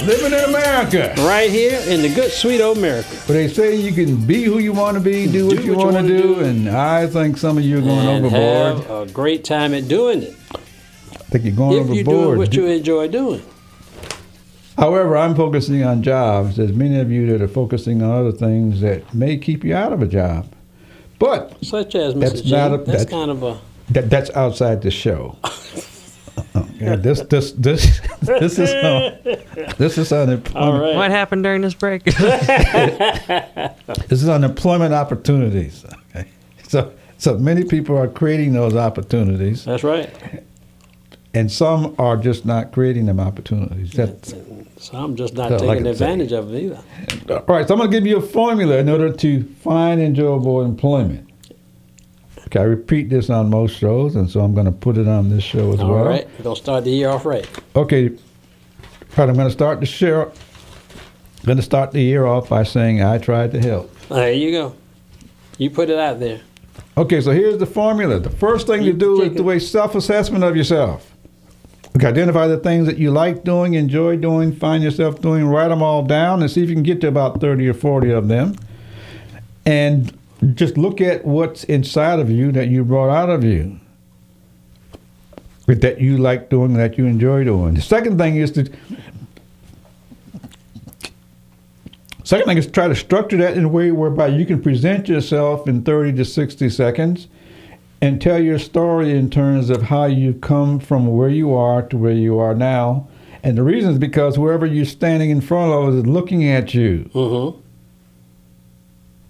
Living 0.03 0.33
in 0.33 0.43
America. 0.49 1.13
right 1.19 1.51
here 1.51 1.79
in 1.87 2.01
the 2.01 2.09
good, 2.15 2.31
sweet 2.31 2.59
old 2.59 2.77
America. 2.79 3.07
But 3.27 3.33
they 3.33 3.47
say 3.47 3.75
you 3.75 3.91
can 3.91 4.25
be 4.25 4.43
who 4.45 4.57
you 4.57 4.73
want 4.73 4.97
to 4.97 5.03
be, 5.03 5.31
do 5.31 5.45
what 5.45 5.57
Do 5.57 5.63
you 5.63 5.71
you 5.73 5.77
want 5.77 5.95
to 5.97 6.07
do, 6.07 6.35
do. 6.35 6.39
and 6.39 6.69
I 6.69 7.05
think 7.05 7.37
some 7.37 7.59
of 7.59 7.63
you 7.63 7.77
are 7.77 7.81
going 7.81 8.07
and 8.07 8.25
overboard. 8.25 8.83
have 8.87 9.09
a 9.09 9.11
great 9.11 9.43
time 9.43 9.75
at 9.75 9.87
doing 9.87 10.23
it. 10.23 10.35
I 10.55 11.17
think 11.29 11.45
you're 11.45 11.53
going 11.53 11.77
If 11.81 11.87
you're 11.89 11.99
overboard. 11.99 12.25
doing 12.25 12.37
what 12.39 12.53
you 12.55 12.65
enjoy 12.65 13.07
doing. 13.09 13.41
However, 14.79 15.17
I'm 15.17 15.35
focusing 15.35 15.83
on 15.83 16.01
jobs. 16.03 16.55
There's 16.55 16.71
many 16.73 16.99
of 16.99 17.11
you 17.11 17.27
that 17.27 17.41
are 17.41 17.47
focusing 17.49 18.01
on 18.01 18.11
other 18.11 18.31
things 18.31 18.81
that 18.81 19.13
may 19.13 19.37
keep 19.37 19.63
you 19.63 19.75
out 19.75 19.91
of 19.93 20.01
a 20.01 20.07
job. 20.07 20.47
But 21.19 21.57
Such 21.63 21.95
as 21.95 22.13
Mr. 22.13 22.19
That's 22.21 22.41
G. 22.41 22.51
not 22.51 22.73
a- 22.73 22.77
that's, 22.77 22.87
that's- 22.87 23.09
kind 23.09 23.29
of 23.31 23.43
a 23.43 23.59
that, 23.89 24.09
that's 24.09 24.29
outside 24.31 24.81
the 24.81 24.91
show. 24.91 25.37
Okay, 26.55 26.95
this 26.95 27.19
this 27.23 27.51
this 27.51 27.99
this 28.21 28.57
is 28.57 28.69
on, 28.69 29.17
this 29.77 29.97
is 29.97 30.09
on 30.13 30.29
employment, 30.29 30.55
all 30.55 30.79
right. 30.79 30.95
What 30.95 31.11
happened 31.11 31.43
during 31.43 31.61
this 31.61 31.73
break? 31.73 32.03
this 32.05 32.17
is 34.23 34.29
unemployment 34.29 34.93
opportunities. 34.93 35.83
Okay, 36.15 36.29
so 36.65 36.93
so 37.17 37.37
many 37.37 37.65
people 37.65 37.97
are 37.97 38.07
creating 38.07 38.53
those 38.53 38.73
opportunities, 38.75 39.65
That's 39.65 39.83
right. 39.83 40.09
and 41.33 41.51
some 41.51 41.93
are 41.99 42.15
just 42.15 42.45
not 42.45 42.71
creating 42.71 43.07
them 43.07 43.19
opportunities. 43.19 43.91
That's 43.91 44.33
So 44.79 44.97
I'm 44.97 45.17
just 45.17 45.33
not 45.33 45.59
taking 45.59 45.85
advantage 45.85 46.31
of 46.31 46.53
it 46.53 46.63
either. 46.63 46.81
all 47.29 47.43
right. 47.47 47.67
So 47.67 47.73
I'm 47.73 47.79
going 47.79 47.91
to 47.91 47.97
give 47.97 48.07
you 48.07 48.17
a 48.17 48.21
formula 48.21 48.77
in 48.77 48.87
order 48.87 49.11
to 49.11 49.43
find 49.61 49.99
enjoyable 50.01 50.61
employment. 50.61 51.29
Okay, 52.45 52.61
I 52.61 52.63
repeat 52.63 53.09
this 53.09 53.29
on 53.29 53.49
most 53.49 53.77
shows, 53.77 54.15
and 54.15 54.29
so 54.29 54.39
I'm 54.39 54.53
going 54.53 54.65
to 54.65 54.71
put 54.71 54.97
it 54.97 55.07
on 55.07 55.29
this 55.29 55.43
show 55.43 55.73
as 55.73 55.81
All 55.81 55.91
well. 55.91 56.05
right. 56.05 56.27
We're 56.37 56.43
going 56.45 56.55
to 56.55 56.61
start 56.61 56.85
the 56.85 56.91
year 56.91 57.09
off 57.09 57.25
right. 57.25 57.47
Okay, 57.75 58.07
all 58.07 58.15
right, 59.17 59.29
I'm 59.29 59.35
going 59.35 59.47
to 59.47 59.51
start 59.51 59.81
the 59.81 59.85
show. 59.85 60.31
I'm 60.31 61.45
going 61.45 61.57
to 61.57 61.63
start 61.63 61.91
the 61.91 62.01
year 62.01 62.25
off 62.25 62.49
by 62.49 62.63
saying 62.63 63.03
I 63.03 63.17
tried 63.17 63.51
to 63.51 63.59
help. 63.59 63.93
There 64.07 64.31
you 64.31 64.51
go. 64.51 64.75
You 65.57 65.69
put 65.69 65.89
it 65.89 65.99
out 65.99 66.19
there. 66.21 66.39
Okay, 66.97 67.19
so 67.19 67.31
here's 67.31 67.57
the 67.57 67.65
formula. 67.65 68.19
The 68.19 68.29
first 68.29 68.65
thing 68.65 68.83
to 68.83 68.93
do 68.93 69.21
is 69.21 69.35
do 69.35 69.49
a 69.49 69.59
self-assessment 69.59 70.43
of 70.43 70.55
yourself. 70.55 71.13
Okay, 71.99 72.07
identify 72.07 72.47
the 72.47 72.57
things 72.57 72.87
that 72.87 72.97
you 72.97 73.11
like 73.11 73.43
doing, 73.43 73.73
enjoy 73.73 74.15
doing, 74.15 74.55
find 74.55 74.81
yourself 74.81 75.19
doing, 75.19 75.45
write 75.45 75.67
them 75.67 75.83
all 75.83 76.01
down, 76.01 76.41
and 76.41 76.49
see 76.49 76.63
if 76.63 76.69
you 76.69 76.75
can 76.75 76.81
get 76.81 77.01
to 77.01 77.09
about 77.09 77.41
30 77.41 77.67
or 77.67 77.73
40 77.73 78.11
of 78.11 78.29
them. 78.29 78.55
And 79.65 80.17
just 80.53 80.77
look 80.77 81.01
at 81.01 81.25
what's 81.25 81.65
inside 81.65 82.19
of 82.19 82.29
you 82.29 82.53
that 82.53 82.69
you 82.69 82.85
brought 82.85 83.09
out 83.09 83.29
of 83.29 83.43
you. 83.43 83.81
That 85.67 85.99
you 85.99 86.17
like 86.17 86.49
doing, 86.49 86.75
that 86.75 86.97
you 86.97 87.05
enjoy 87.05 87.43
doing. 87.43 87.73
The 87.73 87.81
second 87.81 88.17
thing 88.17 88.37
is 88.37 88.51
to 88.53 88.71
Second 92.23 92.45
thing 92.47 92.57
is 92.57 92.67
try 92.67 92.87
to 92.87 92.95
structure 92.95 93.37
that 93.37 93.57
in 93.57 93.65
a 93.65 93.67
way 93.67 93.91
whereby 93.91 94.27
you 94.27 94.45
can 94.45 94.61
present 94.61 95.09
yourself 95.09 95.67
in 95.67 95.81
30 95.81 96.13
to 96.13 96.23
60 96.23 96.69
seconds 96.69 97.27
and 98.01 98.21
tell 98.21 98.41
your 98.41 98.59
story 98.59 99.11
in 99.11 99.29
terms 99.29 99.69
of 99.69 99.83
how 99.83 100.05
you 100.05 100.33
come 100.33 100.79
from 100.79 101.07
where 101.07 101.29
you 101.29 101.53
are 101.53 101.81
to 101.83 101.97
where 101.97 102.13
you 102.13 102.39
are 102.39 102.55
now. 102.55 103.07
And 103.43 103.57
the 103.57 103.63
reason 103.63 103.91
is 103.91 103.97
because 103.97 104.35
whoever 104.35 104.65
you're 104.65 104.85
standing 104.85 105.29
in 105.29 105.41
front 105.41 105.71
of 105.71 105.95
is 105.95 106.05
looking 106.05 106.47
at 106.47 106.73
you. 106.73 107.09
Mm-hmm. 107.13 107.59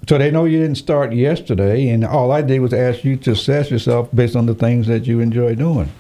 So 0.08 0.18
they 0.18 0.32
know 0.32 0.46
you 0.46 0.60
didn't 0.60 0.78
start 0.78 1.14
yesterday, 1.14 1.90
and 1.90 2.04
all 2.04 2.32
I 2.32 2.42
did 2.42 2.60
was 2.62 2.74
ask 2.74 3.04
you 3.04 3.16
to 3.18 3.32
assess 3.32 3.70
yourself 3.70 4.10
based 4.14 4.36
on 4.36 4.48
the 4.48 4.56
things 4.56 4.88
that 4.88 5.06
you 5.06 5.20
enjoy 5.20 5.54
doing. 5.54 5.92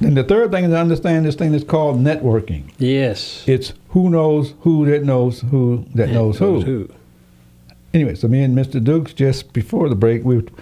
And 0.00 0.16
the 0.16 0.22
third 0.22 0.52
thing 0.52 0.64
is 0.64 0.70
to 0.70 0.78
understand 0.78 1.24
this 1.24 1.34
thing 1.34 1.52
that's 1.52 1.64
called 1.64 1.98
networking. 1.98 2.70
Yes. 2.78 3.42
It's 3.48 3.72
who 3.88 4.10
knows 4.10 4.54
who 4.60 4.86
that 4.86 5.02
knows 5.04 5.40
who 5.40 5.86
that 5.94 6.10
knows 6.10 6.38
who. 6.38 6.88
Anyway, 7.94 8.14
so 8.14 8.28
me 8.28 8.42
and 8.42 8.56
Mr. 8.56 8.82
Dukes 8.82 9.12
just 9.12 9.52
before 9.52 9.88
the 9.88 9.94
break, 9.94 10.24
we 10.24 10.36
would, 10.36 10.52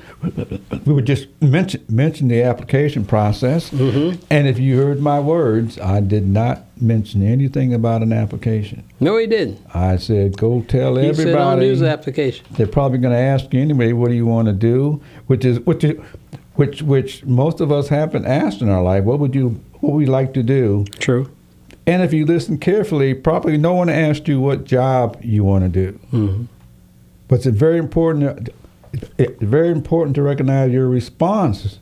we 0.87 0.93
would 0.93 1.07
just 1.07 1.27
mention 1.41 1.85
mention 1.89 2.29
the 2.29 2.43
application 2.43 3.05
process. 3.05 3.71
Mm-hmm. 3.71 4.23
And 4.31 4.47
if 4.49 4.59
you 4.59 4.77
heard 4.79 5.01
my 5.01 5.21
words, 5.21 5.79
I 5.79 6.01
did 6.01 6.27
not 6.27 6.65
mention 6.81 7.23
anything 7.23 7.73
about 7.75 8.03
an 8.03 8.13
application. 8.13 8.85
No, 9.01 9.17
he 9.17 9.27
didn't. 9.27 9.61
I 9.75 9.97
said, 9.97 10.37
go 10.37 10.63
tell 10.63 10.97
He 10.97 11.13
said 11.15 11.27
on 11.27 11.29
everybody. 11.29 11.67
news 11.67 11.83
application. 11.83 12.47
They're 12.53 12.67
probably 12.67 12.99
going 12.99 13.15
to 13.15 13.19
ask 13.21 13.53
you 13.53 13.61
anyway, 13.61 13.93
what 13.93 14.09
do 14.09 14.15
you 14.15 14.27
want 14.27 14.47
to 14.47 14.53
do? 14.55 15.03
Which 15.27 15.45
is 15.45 15.61
which 15.61 15.85
is 15.85 16.01
which 16.55 16.83
which 16.83 17.25
most 17.25 17.61
of 17.61 17.73
us 17.73 17.89
haven't 17.89 18.27
asked 18.27 18.61
in 18.63 18.69
our 18.69 18.83
life. 18.83 19.05
What 19.05 19.19
would 19.19 19.35
you 19.35 19.61
what 19.81 19.93
would 19.95 20.07
you 20.07 20.13
like 20.13 20.35
to 20.35 20.43
do? 20.43 20.85
True. 20.99 21.31
And 21.87 22.03
if 22.03 22.15
you 22.15 22.25
listen 22.25 22.57
carefully, 22.57 23.13
probably 23.13 23.59
no 23.59 23.75
one 23.75 23.91
asked 23.91 24.27
you 24.27 24.41
what 24.41 24.65
job 24.65 25.19
you 25.23 25.45
want 25.45 25.65
to 25.65 25.69
do. 25.69 25.99
Mhm. 26.13 26.47
But 27.29 27.47
it's 27.47 27.47
very 27.47 27.79
important. 27.79 28.51
It's 29.19 29.43
very 29.43 29.71
important 29.71 30.15
to 30.17 30.23
recognize 30.23 30.73
your 30.73 30.89
response. 30.89 31.79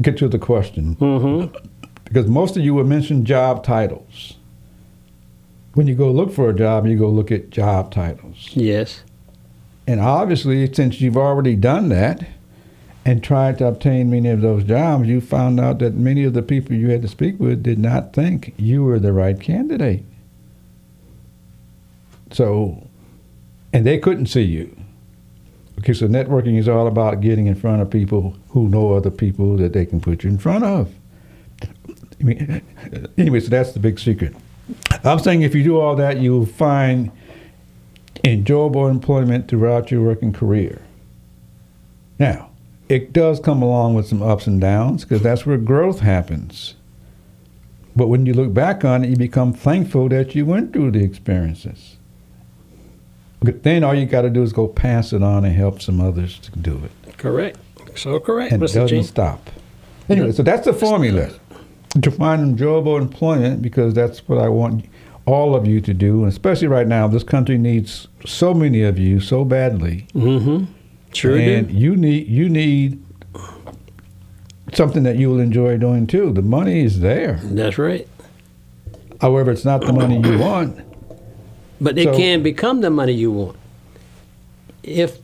Get 0.00 0.16
to 0.18 0.28
the 0.28 0.38
question 0.38 0.94
Mm-hmm. 0.96 1.56
because 2.04 2.28
most 2.28 2.56
of 2.56 2.62
you 2.64 2.72
will 2.74 2.84
mention 2.84 3.24
job 3.24 3.64
titles. 3.64 4.34
When 5.74 5.86
you 5.86 5.94
go 5.94 6.10
look 6.10 6.32
for 6.32 6.48
a 6.48 6.54
job, 6.54 6.86
you 6.86 6.98
go 6.98 7.08
look 7.08 7.30
at 7.30 7.50
job 7.50 7.92
titles. 7.92 8.50
Yes. 8.54 9.02
And 9.86 10.00
obviously, 10.00 10.72
since 10.72 11.00
you've 11.00 11.16
already 11.16 11.56
done 11.56 11.88
that 11.88 12.26
and 13.04 13.22
tried 13.24 13.58
to 13.58 13.66
obtain 13.66 14.10
many 14.10 14.28
of 14.28 14.40
those 14.40 14.64
jobs, 14.64 15.08
you 15.08 15.20
found 15.20 15.58
out 15.60 15.78
that 15.80 15.94
many 15.94 16.24
of 16.24 16.34
the 16.34 16.42
people 16.42 16.74
you 16.74 16.90
had 16.90 17.02
to 17.02 17.08
speak 17.08 17.38
with 17.40 17.62
did 17.62 17.78
not 17.78 18.12
think 18.12 18.54
you 18.56 18.84
were 18.84 18.98
the 18.98 19.12
right 19.12 19.40
candidate. 19.40 20.04
So, 22.30 22.87
and 23.72 23.86
they 23.86 23.98
couldn't 23.98 24.26
see 24.26 24.42
you. 24.42 24.76
Okay, 25.78 25.92
so 25.92 26.08
networking 26.08 26.58
is 26.58 26.68
all 26.68 26.86
about 26.86 27.20
getting 27.20 27.46
in 27.46 27.54
front 27.54 27.80
of 27.80 27.90
people 27.90 28.36
who 28.48 28.68
know 28.68 28.94
other 28.94 29.10
people 29.10 29.56
that 29.58 29.72
they 29.72 29.86
can 29.86 30.00
put 30.00 30.24
you 30.24 30.30
in 30.30 30.38
front 30.38 30.64
of. 30.64 30.92
I 32.20 32.24
mean, 32.24 32.62
anyway, 33.18 33.40
so 33.40 33.48
that's 33.48 33.72
the 33.72 33.80
big 33.80 33.98
secret. 33.98 34.34
I'm 35.04 35.20
saying 35.20 35.42
if 35.42 35.54
you 35.54 35.62
do 35.62 35.78
all 35.78 35.94
that, 35.96 36.20
you'll 36.20 36.46
find 36.46 37.12
enjoyable 38.24 38.88
employment 38.88 39.48
throughout 39.48 39.90
your 39.90 40.02
working 40.02 40.32
career. 40.32 40.82
Now, 42.18 42.50
it 42.88 43.12
does 43.12 43.38
come 43.38 43.62
along 43.62 43.94
with 43.94 44.08
some 44.08 44.22
ups 44.22 44.46
and 44.46 44.60
downs 44.60 45.04
because 45.04 45.22
that's 45.22 45.46
where 45.46 45.58
growth 45.58 46.00
happens. 46.00 46.74
But 47.94 48.08
when 48.08 48.26
you 48.26 48.34
look 48.34 48.52
back 48.52 48.84
on 48.84 49.04
it, 49.04 49.10
you 49.10 49.16
become 49.16 49.52
thankful 49.52 50.08
that 50.08 50.34
you 50.34 50.46
went 50.46 50.72
through 50.72 50.92
the 50.92 51.04
experiences. 51.04 51.97
But 53.40 53.62
then 53.62 53.84
all 53.84 53.94
you 53.94 54.06
got 54.06 54.22
to 54.22 54.30
do 54.30 54.42
is 54.42 54.52
go 54.52 54.66
pass 54.66 55.12
it 55.12 55.22
on 55.22 55.44
and 55.44 55.54
help 55.54 55.80
some 55.80 56.00
others 56.00 56.38
to 56.40 56.50
do 56.58 56.82
it. 56.84 57.16
Correct. 57.18 57.58
So 57.96 58.18
correct, 58.20 58.52
And 58.52 58.62
Mr. 58.62 58.74
doesn't 58.74 58.88
Gene. 58.88 59.04
stop. 59.04 59.50
Anyway, 60.08 60.32
so 60.32 60.42
that's 60.42 60.64
the 60.64 60.72
formula 60.72 61.30
to 62.02 62.10
find 62.10 62.42
enjoyable 62.42 62.96
employment 62.96 63.60
because 63.62 63.94
that's 63.94 64.26
what 64.28 64.38
I 64.38 64.48
want 64.48 64.84
all 65.26 65.54
of 65.54 65.66
you 65.66 65.80
to 65.82 65.92
do. 65.94 66.20
And 66.20 66.28
especially 66.28 66.68
right 66.68 66.86
now, 66.86 67.06
this 67.08 67.22
country 67.22 67.58
needs 67.58 68.08
so 68.24 68.54
many 68.54 68.82
of 68.82 68.98
you 68.98 69.20
so 69.20 69.44
badly. 69.44 70.06
Mm-hmm. 70.14 70.72
Sure 71.12 71.36
and 71.38 71.68
do. 71.68 71.74
you 71.74 71.96
need 71.96 72.26
you 72.28 72.48
need 72.48 73.02
something 74.74 75.02
that 75.04 75.16
you 75.16 75.30
will 75.30 75.40
enjoy 75.40 75.76
doing 75.78 76.06
too. 76.06 76.32
The 76.32 76.42
money 76.42 76.80
is 76.84 77.00
there. 77.00 77.40
That's 77.42 77.78
right. 77.78 78.06
However, 79.20 79.50
it's 79.50 79.64
not 79.64 79.80
the 79.80 79.92
money 79.92 80.20
you 80.20 80.38
want. 80.38 80.78
But 81.80 81.98
it 81.98 82.04
So- 82.04 82.16
can 82.16 82.42
become 82.42 82.80
the 82.80 82.90
money 82.90 83.12
you 83.12 83.30
want. 83.30 83.56
If 84.82 85.18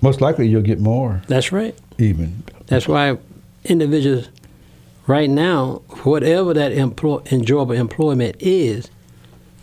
Most 0.00 0.20
likely, 0.20 0.48
you'll 0.48 0.62
get 0.62 0.80
more 0.80 1.22
that's 1.28 1.52
right. 1.52 1.74
even. 1.98 2.42
That's 2.66 2.88
why 2.88 3.16
individuals 3.64 4.28
right 5.06 5.30
now, 5.30 5.82
whatever 6.02 6.54
that 6.54 6.72
employ, 6.72 7.20
enjoyable 7.30 7.74
employment 7.74 8.36
is, 8.40 8.88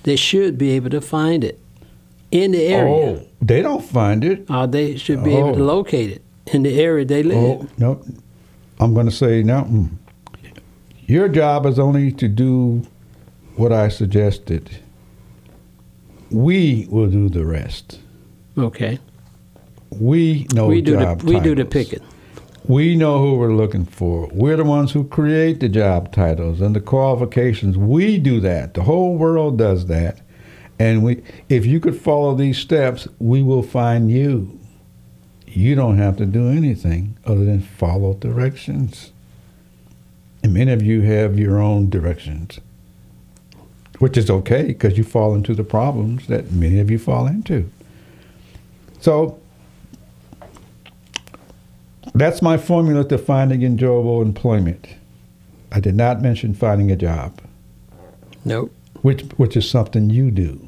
they 0.03 0.15
should 0.15 0.58
be 0.58 0.72
able 0.72 0.89
to 0.91 1.01
find 1.01 1.43
it 1.43 1.60
in 2.31 2.51
the 2.51 2.63
area. 2.67 2.93
Oh, 2.93 3.22
they 3.41 3.62
don't 3.62 3.84
find 3.84 4.24
it. 4.24 4.46
Or 4.50 4.65
they 4.67 4.95
should 4.97 5.23
be 5.23 5.34
able 5.36 5.56
to 5.56 5.62
Oh. 5.62 5.65
locate 5.65 6.10
it 6.12 6.21
in 6.54 6.63
the 6.63 6.80
area 6.80 7.04
they 7.06 7.23
live. 7.23 7.38
Oh 7.38 7.67
no, 7.78 7.99
I'm 8.80 8.93
going 8.93 9.08
to 9.08 9.12
say 9.12 9.43
now. 9.43 9.63
mm. 9.63 9.89
Your 11.08 11.28
job 11.28 11.65
is 11.65 11.80
only 11.80 12.12
to 12.13 12.28
do 12.28 12.84
what 13.56 13.71
I 13.73 13.89
suggested. 13.89 14.69
We 16.32 16.88
will 16.89 17.10
do 17.10 17.30
the 17.30 17.46
rest. 17.46 18.00
Okay. 18.58 19.00
We 19.92 20.46
know 20.54 20.68
we 20.68 20.82
do 20.82 20.98
the 20.98 21.22
we 21.24 21.39
do 21.39 21.56
the 21.56 21.65
picking. 21.65 22.02
We 22.68 22.96
know 22.96 23.20
who 23.20 23.36
we're 23.36 23.56
looking 23.56 23.86
for. 23.86 24.30
We're 24.32 24.58
the 24.58 24.63
ones 24.63 24.92
who 24.92 25.04
create 25.06 25.60
the 25.60 25.70
job 25.70 26.12
titles 26.12 26.62
and 26.62 26.76
the 26.76 26.82
qualifications. 26.82 27.78
We 27.78 28.20
do 28.20 28.39
that. 28.42 28.76
The 28.76 28.84
whole 28.84 29.15
world 29.15 29.58
does 29.58 29.88
that. 29.88 30.22
And 30.78 31.04
we 31.04 31.24
if 31.50 31.65
you 31.65 31.80
could 31.80 32.00
follow 32.00 32.36
these 32.36 32.58
steps, 32.58 33.08
we 33.18 33.42
will 33.42 33.63
find 33.63 34.12
you. 34.12 34.60
You 35.48 35.74
don't 35.74 35.98
have 35.98 36.18
to 36.18 36.28
do 36.28 36.50
anything 36.50 37.18
other 37.26 37.44
than 37.44 37.62
follow 37.62 38.13
directions. 38.13 39.12
And 40.44 40.54
many 40.54 40.72
of 40.72 40.84
you 40.84 41.02
have 41.02 41.39
your 41.39 41.60
own 41.60 41.89
directions, 41.89 42.60
which 44.00 44.18
is 44.18 44.30
okay 44.30 44.64
because 44.64 44.98
you 44.98 45.04
fall 45.04 45.36
into 45.36 45.54
the 45.54 45.64
problems 45.64 46.28
that 46.28 46.52
many 46.52 46.80
of 46.80 46.90
you 46.90 46.98
fall 46.98 47.28
into. 47.28 47.70
So 49.02 49.40
that's 52.14 52.42
my 52.42 52.58
formula 52.58 53.08
to 53.10 53.18
finding 53.18 53.62
enjoyable 53.64 54.22
employment. 54.22 54.88
I 55.72 55.80
did 55.80 55.96
not 55.96 56.22
mention 56.22 56.54
finding 56.54 56.92
a 56.92 56.96
job, 56.96 57.40
Nope. 58.44 58.74
which 59.02 59.22
which 59.38 59.56
is 59.56 59.70
something 59.70 60.10
you 60.10 60.32
do. 60.32 60.68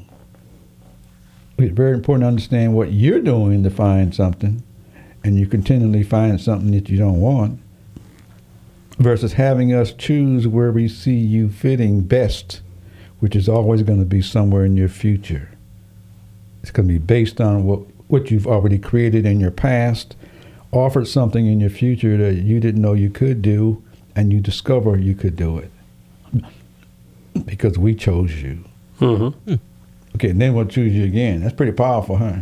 It's 1.58 1.74
very 1.74 1.92
important 1.94 2.22
to 2.24 2.28
understand 2.28 2.74
what 2.74 2.92
you're 2.92 3.20
doing 3.20 3.62
to 3.64 3.70
find 3.70 4.14
something, 4.14 4.62
and 5.24 5.38
you 5.38 5.46
continually 5.46 6.02
find 6.04 6.40
something 6.40 6.70
that 6.72 6.88
you 6.88 6.96
don't 6.96 7.20
want, 7.20 7.60
versus 8.98 9.32
having 9.34 9.72
us 9.74 9.92
choose 9.92 10.46
where 10.46 10.70
we 10.72 10.88
see 10.88 11.16
you 11.16 11.48
fitting 11.50 12.02
best, 12.02 12.60
which 13.22 13.36
is 13.36 13.48
always 13.48 13.84
going 13.84 14.00
to 14.00 14.04
be 14.04 14.20
somewhere 14.20 14.64
in 14.64 14.76
your 14.76 14.88
future. 14.88 15.48
It's 16.60 16.72
going 16.72 16.88
to 16.88 16.92
be 16.92 16.98
based 16.98 17.40
on 17.40 17.62
what 17.62 17.78
what 18.08 18.32
you've 18.32 18.48
already 18.48 18.80
created 18.80 19.24
in 19.24 19.38
your 19.38 19.52
past, 19.52 20.16
offered 20.72 21.06
something 21.06 21.46
in 21.46 21.60
your 21.60 21.70
future 21.70 22.16
that 22.16 22.42
you 22.42 22.58
didn't 22.58 22.82
know 22.82 22.94
you 22.94 23.10
could 23.10 23.40
do, 23.40 23.80
and 24.16 24.32
you 24.32 24.40
discover 24.40 24.98
you 24.98 25.14
could 25.14 25.36
do 25.36 25.56
it 25.56 25.70
because 27.46 27.78
we 27.78 27.94
chose 27.94 28.42
you. 28.42 28.64
Mm-hmm. 28.98 29.54
Okay, 30.16 30.30
and 30.30 30.40
then 30.40 30.52
we'll 30.54 30.66
choose 30.66 30.92
you 30.92 31.04
again. 31.04 31.42
That's 31.42 31.54
pretty 31.54 31.72
powerful, 31.72 32.16
huh? 32.16 32.38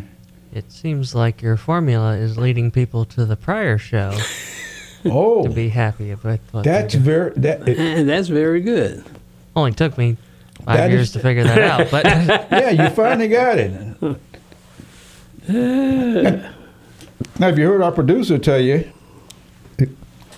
It 0.51 0.73
seems 0.73 1.15
like 1.15 1.43
your 1.43 1.59
formula 1.59 2.17
is 2.17 2.39
leading 2.39 2.71
people 2.71 3.05
to 3.05 3.27
the 3.27 3.37
prior 3.37 3.77
show 3.77 4.17
Oh, 5.05 5.43
to 5.43 5.51
be 5.51 5.69
happy 5.69 6.15
with 6.15 6.41
what 6.53 6.65
that's 6.65 6.95
very 6.95 7.33
that. 7.37 7.69
It, 7.69 7.79
And 7.79 8.09
that's 8.09 8.29
very 8.29 8.63
good. 8.63 9.05
Only 9.55 9.73
took 9.73 9.99
me 9.99 10.17
five 10.61 10.77
That 10.79 10.91
years 10.91 11.09
is- 11.09 11.13
to 11.15 11.21
figure 11.21 11.45
that 11.45 11.59
out, 11.59 11.91
but 11.91 12.05
yeah, 12.05 12.71
you 12.71 12.89
finally 12.91 13.29
got 13.29 13.59
it. 13.59 13.71
now, 15.49 17.49
if 17.49 17.59
you 17.59 17.67
heard 17.67 17.83
our 17.83 17.93
producer 17.93 18.39
tell 18.39 18.61
you, 18.61 18.91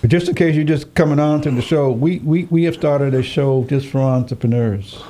just 0.07 0.27
in 0.27 0.35
case 0.35 0.55
you're 0.55 0.65
just 0.65 0.93
coming 0.95 1.19
on 1.19 1.41
to 1.41 1.51
the 1.51 1.61
show, 1.61 1.91
we, 1.91 2.19
we, 2.19 2.45
we 2.45 2.63
have 2.65 2.73
started 2.75 3.13
a 3.13 3.23
show 3.23 3.63
just 3.69 3.87
for 3.87 3.99
entrepreneurs. 3.99 5.01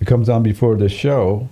It 0.00 0.06
comes 0.06 0.28
on 0.28 0.42
before 0.42 0.76
the 0.76 0.88
show, 0.88 1.48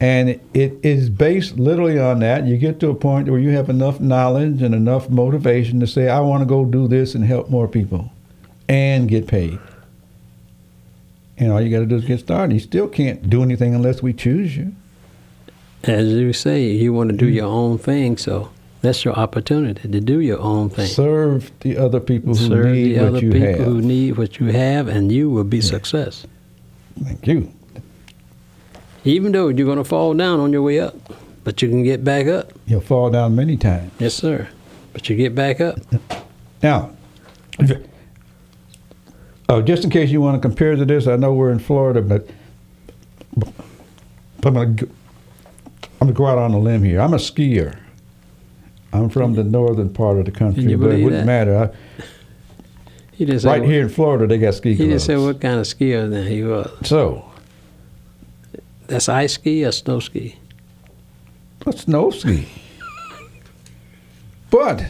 and 0.00 0.40
it 0.54 0.72
is 0.82 1.10
based 1.10 1.58
literally 1.58 1.98
on 1.98 2.20
that. 2.20 2.46
You 2.46 2.56
get 2.56 2.80
to 2.80 2.90
a 2.90 2.94
point 2.94 3.28
where 3.28 3.40
you 3.40 3.50
have 3.50 3.68
enough 3.68 4.00
knowledge 4.00 4.62
and 4.62 4.74
enough 4.74 5.10
motivation 5.10 5.80
to 5.80 5.86
say, 5.86 6.08
I 6.08 6.20
want 6.20 6.40
to 6.42 6.46
go 6.46 6.64
do 6.64 6.88
this 6.88 7.14
and 7.14 7.24
help 7.24 7.50
more 7.50 7.68
people 7.68 8.12
and 8.68 9.08
get 9.08 9.26
paid. 9.26 9.58
And 11.38 11.52
all 11.52 11.60
you 11.60 11.70
got 11.70 11.80
to 11.80 11.86
do 11.86 11.96
is 11.96 12.04
get 12.04 12.20
started. 12.20 12.52
You 12.54 12.60
still 12.60 12.88
can't 12.88 13.30
do 13.30 13.42
anything 13.42 13.74
unless 13.74 14.02
we 14.02 14.12
choose 14.12 14.56
you. 14.56 14.74
As 15.84 16.08
you 16.08 16.32
say, 16.32 16.64
you 16.64 16.92
want 16.92 17.10
to 17.10 17.16
do 17.16 17.26
mm-hmm. 17.26 17.36
your 17.36 17.46
own 17.46 17.78
thing, 17.78 18.16
so 18.16 18.50
that's 18.80 19.04
your 19.04 19.14
opportunity 19.14 19.88
to 19.88 20.00
do 20.00 20.20
your 20.20 20.40
own 20.40 20.70
thing. 20.70 20.86
Serve 20.86 21.52
the 21.60 21.76
other 21.76 22.00
people 22.00 22.34
who 22.34 22.48
Serve 22.48 22.72
need 22.72 22.94
the 22.94 23.00
what 23.00 23.08
other 23.08 23.18
you 23.20 23.32
people 23.32 23.48
have. 23.48 23.58
who 23.58 23.80
need 23.80 24.16
what 24.16 24.40
you 24.40 24.46
have, 24.46 24.88
and 24.88 25.12
you 25.12 25.30
will 25.30 25.44
be 25.44 25.60
success. 25.60 26.26
Thank 27.02 27.26
you. 27.26 27.52
Even 29.04 29.30
though 29.30 29.48
you're 29.48 29.66
going 29.66 29.78
to 29.78 29.84
fall 29.84 30.14
down 30.14 30.40
on 30.40 30.52
your 30.52 30.62
way 30.62 30.80
up, 30.80 30.96
but 31.44 31.62
you 31.62 31.68
can 31.68 31.84
get 31.84 32.02
back 32.02 32.26
up. 32.26 32.52
You'll 32.66 32.80
fall 32.80 33.10
down 33.10 33.36
many 33.36 33.56
times. 33.56 33.92
Yes, 34.00 34.14
sir. 34.14 34.48
But 34.92 35.08
you 35.08 35.14
get 35.14 35.34
back 35.36 35.60
up. 35.60 35.78
Now, 36.62 36.90
oh, 39.48 39.62
just 39.62 39.84
in 39.84 39.90
case 39.90 40.10
you 40.10 40.20
want 40.20 40.40
to 40.40 40.46
compare 40.46 40.76
to 40.76 40.84
this, 40.84 41.06
I 41.06 41.16
know 41.16 41.32
we're 41.32 41.50
in 41.50 41.58
Florida, 41.58 42.02
but, 42.02 42.28
but 43.36 43.52
I'm 44.44 44.54
going 44.54 44.76
to 44.76 44.88
I'm 46.00 46.06
gonna 46.06 46.12
go 46.12 46.26
out 46.26 46.38
on 46.38 46.52
a 46.52 46.58
limb 46.58 46.84
here. 46.84 47.00
I'm 47.00 47.12
a 47.12 47.16
skier. 47.16 47.76
I'm 48.92 49.08
from 49.10 49.34
the 49.34 49.44
northern 49.44 49.92
part 49.92 50.18
of 50.18 50.24
the 50.24 50.30
country, 50.30 50.74
but 50.76 50.92
it 50.92 51.02
wouldn't 51.02 51.26
that? 51.26 51.26
matter. 51.26 51.74
He 53.12 53.24
didn't 53.24 53.40
I, 53.40 53.42
say 53.42 53.48
right 53.48 53.60
what, 53.62 53.68
here 53.68 53.82
in 53.82 53.88
Florida, 53.88 54.26
they 54.28 54.38
got 54.38 54.54
ski 54.54 54.74
He 54.74 54.84
didn't 54.84 55.00
say 55.00 55.16
what 55.16 55.40
kind 55.40 55.58
of 55.58 55.66
skier 55.66 56.08
then 56.08 56.26
he 56.26 56.44
was. 56.44 56.70
So, 56.84 57.28
That's 58.86 59.08
ice 59.08 59.34
ski 59.34 59.64
or 59.64 59.72
snow 59.72 59.98
ski? 60.00 60.36
snow 61.74 62.10
ski. 62.10 62.48
But 64.50 64.80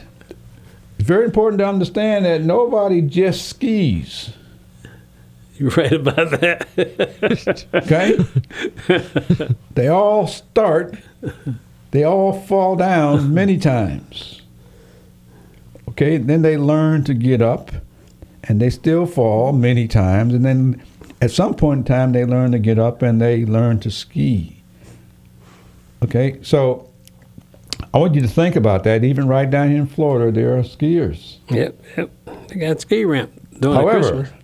it's 0.98 1.08
very 1.08 1.24
important 1.24 1.58
to 1.60 1.66
understand 1.66 2.26
that 2.26 2.42
nobody 2.42 3.00
just 3.00 3.48
skis. 3.48 4.30
You 5.58 5.70
right 5.70 5.92
about 5.92 6.30
that? 6.40 7.66
Okay? 7.74 8.16
they 9.74 9.88
all 9.88 10.26
start, 10.26 10.96
they 11.90 12.04
all 12.04 12.32
fall 12.32 12.76
down 12.76 13.34
many 13.34 13.58
times. 13.58 14.42
Okay? 15.88 16.16
Then 16.16 16.42
they 16.42 16.56
learn 16.56 17.02
to 17.04 17.14
get 17.14 17.42
up, 17.42 17.72
and 18.44 18.60
they 18.60 18.70
still 18.70 19.04
fall 19.04 19.52
many 19.52 19.88
times. 19.88 20.32
And 20.32 20.44
then 20.44 20.82
at 21.20 21.32
some 21.32 21.54
point 21.54 21.78
in 21.78 21.84
time, 21.84 22.12
they 22.12 22.24
learn 22.24 22.52
to 22.52 22.58
get 22.58 22.78
up 22.78 23.02
and 23.02 23.20
they 23.20 23.44
learn 23.44 23.80
to 23.80 23.90
ski. 23.90 24.62
Okay? 26.02 26.38
So 26.42 26.88
I 27.92 27.98
want 27.98 28.14
you 28.14 28.20
to 28.20 28.28
think 28.28 28.54
about 28.54 28.84
that. 28.84 29.02
Even 29.02 29.26
right 29.26 29.50
down 29.50 29.70
here 29.70 29.80
in 29.80 29.86
Florida, 29.88 30.30
there 30.30 30.56
are 30.56 30.62
skiers. 30.62 31.38
yep, 31.50 31.80
yep. 31.96 32.10
They 32.48 32.60
got 32.60 32.76
a 32.76 32.80
ski 32.80 33.04
ramp 33.04 33.32
However, 33.62 34.00
Christmas. 34.00 34.37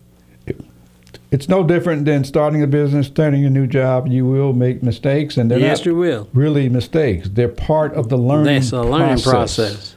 It's 1.35 1.49
no 1.49 1.65
different 1.65 2.05
than 2.05 2.23
starting 2.23 2.63
a 2.63 2.67
business, 2.69 3.09
starting 3.09 3.45
a 3.45 3.51
new 3.51 3.67
job. 3.67 4.07
You 4.07 4.25
will 4.25 4.53
make 4.53 4.85
mistakes, 4.85 5.37
and 5.37 5.51
they're 5.51 5.59
Yes, 5.59 5.79
not 5.81 5.87
you 5.87 5.97
will. 5.97 6.29
really 6.33 6.69
mistakes. 6.69 7.29
They're 7.29 7.49
part 7.49 7.93
of 7.95 8.09
the 8.09 8.17
learning 8.17 8.55
That's 8.61 8.71
a 8.71 8.83
learning 8.83 9.19
process. 9.19 9.97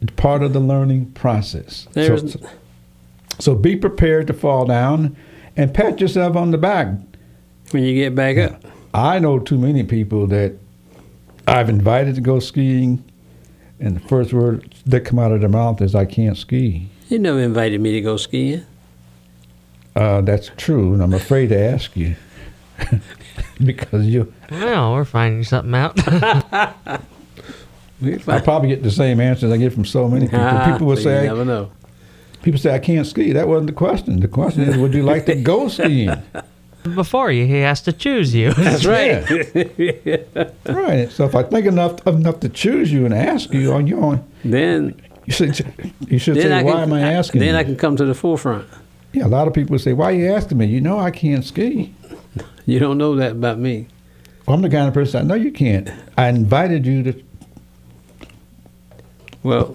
It's 0.00 0.10
part 0.16 0.42
of 0.42 0.54
the 0.54 0.60
learning 0.60 1.10
process. 1.12 1.88
There's- 1.92 2.32
So, 2.32 2.40
so 3.38 3.54
be 3.54 3.76
prepared 3.76 4.26
to 4.28 4.32
fall 4.32 4.64
down 4.64 5.14
and 5.58 5.74
pat 5.74 6.00
yourself 6.00 6.36
on 6.36 6.52
the 6.52 6.58
back. 6.58 6.88
When 7.72 7.82
you 7.82 7.92
get 7.94 8.14
back 8.14 8.38
up. 8.38 8.64
I 8.94 9.18
know 9.18 9.38
too 9.38 9.58
many 9.58 9.82
people 9.82 10.26
that 10.28 10.54
I've 11.46 11.68
invited 11.68 12.14
to 12.14 12.22
go 12.22 12.38
skiing, 12.38 13.02
and 13.78 13.96
the 13.96 14.00
first 14.00 14.32
word 14.32 14.74
that 14.86 15.00
come 15.04 15.18
out 15.18 15.32
of 15.32 15.40
their 15.40 15.50
mouth 15.50 15.82
is, 15.82 15.94
"I 15.94 16.06
can't 16.06 16.38
ski." 16.38 16.88
You 17.10 17.18
never 17.18 17.40
invited 17.40 17.82
me 17.82 17.92
to 17.92 18.00
go 18.00 18.16
skiing. 18.16 18.62
Uh, 19.98 20.20
that's 20.20 20.52
true, 20.56 20.94
and 20.94 21.02
I'm 21.02 21.12
afraid 21.12 21.48
to 21.48 21.58
ask 21.58 21.96
you 21.96 22.14
because 23.64 24.06
you. 24.06 24.32
Well, 24.48 24.92
we're 24.92 25.04
finding 25.04 25.42
something 25.42 25.74
out. 25.74 25.98
I 26.06 27.00
probably 28.44 28.68
get 28.68 28.84
the 28.84 28.92
same 28.92 29.20
answers 29.20 29.50
I 29.50 29.56
get 29.56 29.72
from 29.72 29.84
so 29.84 30.08
many 30.08 30.26
people. 30.26 30.60
People 30.72 30.86
will 30.86 30.96
you 30.96 31.02
say, 31.02 31.26
never 31.26 31.44
know. 31.44 31.72
"People 32.44 32.60
say 32.60 32.72
I 32.72 32.78
can't 32.78 33.08
ski." 33.08 33.32
That 33.32 33.48
wasn't 33.48 33.66
the 33.66 33.72
question. 33.72 34.20
The 34.20 34.28
question 34.28 34.62
is, 34.62 34.76
would 34.76 34.94
you 34.94 35.02
like 35.02 35.26
to 35.26 35.34
go 35.34 35.66
skiing? 35.66 36.14
Before 36.94 37.32
you, 37.32 37.44
he 37.46 37.58
has 37.58 37.82
to 37.82 37.92
choose 37.92 38.32
you. 38.32 38.52
That's 38.52 38.86
right. 38.86 39.28
Right. 40.64 41.10
So 41.10 41.24
if 41.24 41.34
I 41.34 41.42
think 41.42 41.66
enough 41.66 42.06
enough 42.06 42.38
to 42.38 42.48
choose 42.48 42.92
you 42.92 43.04
and 43.04 43.12
ask 43.12 43.52
you 43.52 43.72
on 43.72 43.88
your 43.88 44.00
own, 44.00 44.24
then 44.44 44.94
you 45.26 45.32
should 45.32 45.58
you 46.06 46.20
should 46.20 46.36
then 46.36 46.42
say, 46.44 46.52
I 46.52 46.62
"Why 46.62 46.72
can, 46.74 46.80
am 46.82 46.92
I 46.92 47.00
asking?" 47.00 47.40
Then 47.40 47.54
you? 47.54 47.60
I 47.60 47.64
can 47.64 47.74
come 47.74 47.96
to 47.96 48.04
the 48.04 48.14
forefront. 48.14 48.68
Yeah, 49.12 49.26
a 49.26 49.28
lot 49.28 49.48
of 49.48 49.54
people 49.54 49.78
say, 49.78 49.92
"Why 49.94 50.06
are 50.06 50.12
you 50.12 50.32
asking 50.32 50.58
me?" 50.58 50.66
You 50.66 50.80
know, 50.80 50.98
I 50.98 51.10
can't 51.10 51.44
ski. 51.44 51.94
You 52.66 52.78
don't 52.78 52.98
know 52.98 53.14
that 53.16 53.32
about 53.32 53.58
me. 53.58 53.86
Well, 54.46 54.54
I'm 54.54 54.60
the 54.60 54.68
kind 54.68 54.86
of 54.88 54.92
person 54.92 55.22
I 55.22 55.24
know 55.26 55.34
you 55.42 55.50
can't. 55.50 55.88
I 56.18 56.28
invited 56.28 56.84
you 56.84 57.02
to 57.04 57.22
Well, 59.42 59.74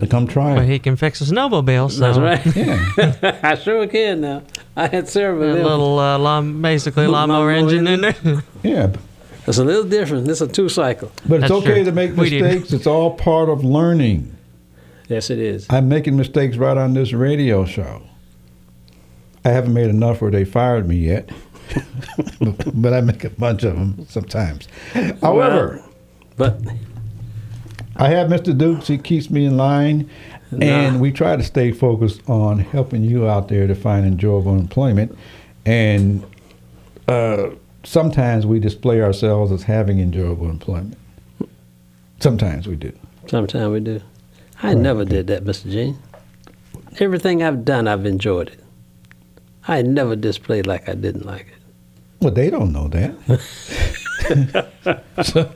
to 0.00 0.06
come 0.06 0.26
try 0.26 0.54
But 0.54 0.64
he 0.66 0.78
can 0.78 0.96
fix 0.96 1.20
a 1.20 1.24
snowmobile. 1.24 1.90
So 1.90 2.00
that's 2.00 2.18
right. 2.18 2.56
Yeah. 2.56 3.38
I 3.42 3.54
sure 3.56 3.86
can 3.86 4.20
now. 4.22 4.42
I 4.76 4.86
had 4.88 5.08
several 5.08 5.42
A 5.42 5.48
of 5.48 5.56
them. 5.56 5.64
little 5.66 5.98
uh, 5.98 6.18
lawn, 6.18 6.62
basically 6.62 7.06
lawnmower 7.06 7.52
Lawnmower 7.52 7.70
engine 7.70 7.86
in 7.86 8.00
there. 8.00 8.42
Yeah. 8.62 8.94
It's 9.46 9.58
a 9.58 9.64
little 9.64 9.84
different. 9.84 10.26
This 10.26 10.40
is 10.40 10.48
a 10.48 10.52
two 10.52 10.68
cycle. 10.68 11.12
But 11.28 11.36
it's 11.36 11.42
That's 11.50 11.52
okay 11.52 11.74
true. 11.74 11.84
to 11.84 11.92
make 11.92 12.12
mistakes. 12.16 12.72
It's 12.72 12.86
all 12.86 13.12
part 13.14 13.48
of 13.48 13.64
learning. 13.64 14.34
Yes, 15.08 15.30
it 15.30 15.38
is. 15.38 15.66
I'm 15.70 15.88
making 15.88 16.16
mistakes 16.16 16.56
right 16.56 16.76
on 16.76 16.94
this 16.94 17.12
radio 17.12 17.64
show. 17.64 18.02
I 19.46 19.50
haven't 19.50 19.74
made 19.74 19.88
enough 19.90 20.20
where 20.20 20.32
they 20.32 20.44
fired 20.44 20.88
me 20.88 20.96
yet, 20.96 21.30
but 22.74 22.92
I 22.92 23.00
make 23.00 23.22
a 23.22 23.30
bunch 23.30 23.62
of 23.62 23.76
them 23.76 24.04
sometimes. 24.08 24.66
However, 25.22 25.84
But 26.36 26.60
I 27.94 28.08
have 28.08 28.28
Mr. 28.28 28.58
Dukes. 28.58 28.88
He 28.88 28.98
keeps 28.98 29.30
me 29.30 29.44
in 29.44 29.56
line, 29.56 30.10
and 30.60 31.00
we 31.00 31.12
try 31.12 31.36
to 31.36 31.44
stay 31.44 31.70
focused 31.70 32.28
on 32.28 32.58
helping 32.58 33.04
you 33.04 33.28
out 33.28 33.46
there 33.46 33.68
to 33.68 33.76
find 33.76 34.04
enjoyable 34.04 34.58
employment. 34.58 35.16
And 35.64 36.26
uh, 37.06 37.50
sometimes 37.84 38.46
we 38.46 38.58
display 38.58 39.00
ourselves 39.00 39.52
as 39.52 39.62
having 39.62 40.00
enjoyable 40.00 40.50
employment. 40.50 40.98
Sometimes 42.18 42.66
we 42.66 42.74
do. 42.74 42.92
sometimes 43.28 43.72
we 43.72 43.78
do. 43.78 44.00
I 44.60 44.74
never 44.74 45.04
did 45.04 45.28
that, 45.28 45.44
Mr. 45.44 45.70
Gene. 45.70 45.98
Everything 46.98 47.44
I've 47.44 47.64
done, 47.64 47.86
I've 47.86 48.06
enjoyed 48.06 48.48
it. 48.48 48.65
I 49.68 49.82
never 49.82 50.16
displayed 50.16 50.66
like 50.66 50.88
I 50.88 50.94
didn't 50.94 51.26
like 51.26 51.46
it. 51.48 51.54
Well, 52.20 52.32
they 52.32 52.50
don't 52.50 52.72
know 52.72 52.88
that. 52.88 53.14
So- 55.24 55.52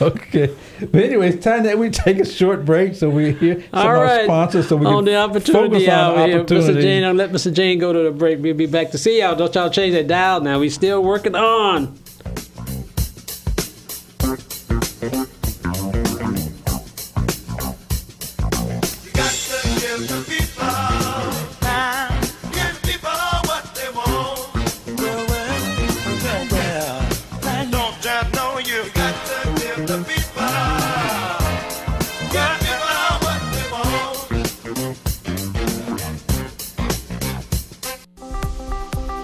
okay. 0.00 0.50
But 0.80 1.02
anyway, 1.04 1.28
it's 1.30 1.44
time 1.44 1.62
that 1.64 1.78
we 1.78 1.90
take 1.90 2.18
a 2.18 2.24
short 2.24 2.64
break 2.64 2.94
so 2.94 3.08
we 3.08 3.32
hear 3.32 3.60
some 3.60 3.68
All 3.72 3.90
of 3.90 4.08
our 4.08 4.24
sponsors 4.24 4.68
so 4.68 4.76
we 4.76 4.86
on 4.86 4.96
can 4.96 5.04
the 5.04 5.16
opportunity 5.16 5.68
focus 5.86 5.88
on 5.88 5.94
hour 5.94 6.26
here, 6.26 6.38
Mr. 6.38 6.40
opportunity. 6.40 6.82
Jane. 6.82 7.04
I'll 7.04 7.14
let 7.14 7.30
Mr. 7.30 7.52
Jane 7.52 7.78
go 7.78 7.92
to 7.92 7.98
the 8.00 8.10
break. 8.10 8.40
We'll 8.42 8.54
be 8.54 8.66
back 8.66 8.90
to 8.92 8.98
see 8.98 9.20
y'all. 9.20 9.36
Don't 9.36 9.54
y'all 9.54 9.70
change 9.70 9.94
that 9.94 10.08
dial 10.08 10.40
now. 10.40 10.58
We 10.58 10.70
still 10.70 11.02
working 11.02 11.34
on. 11.36 11.96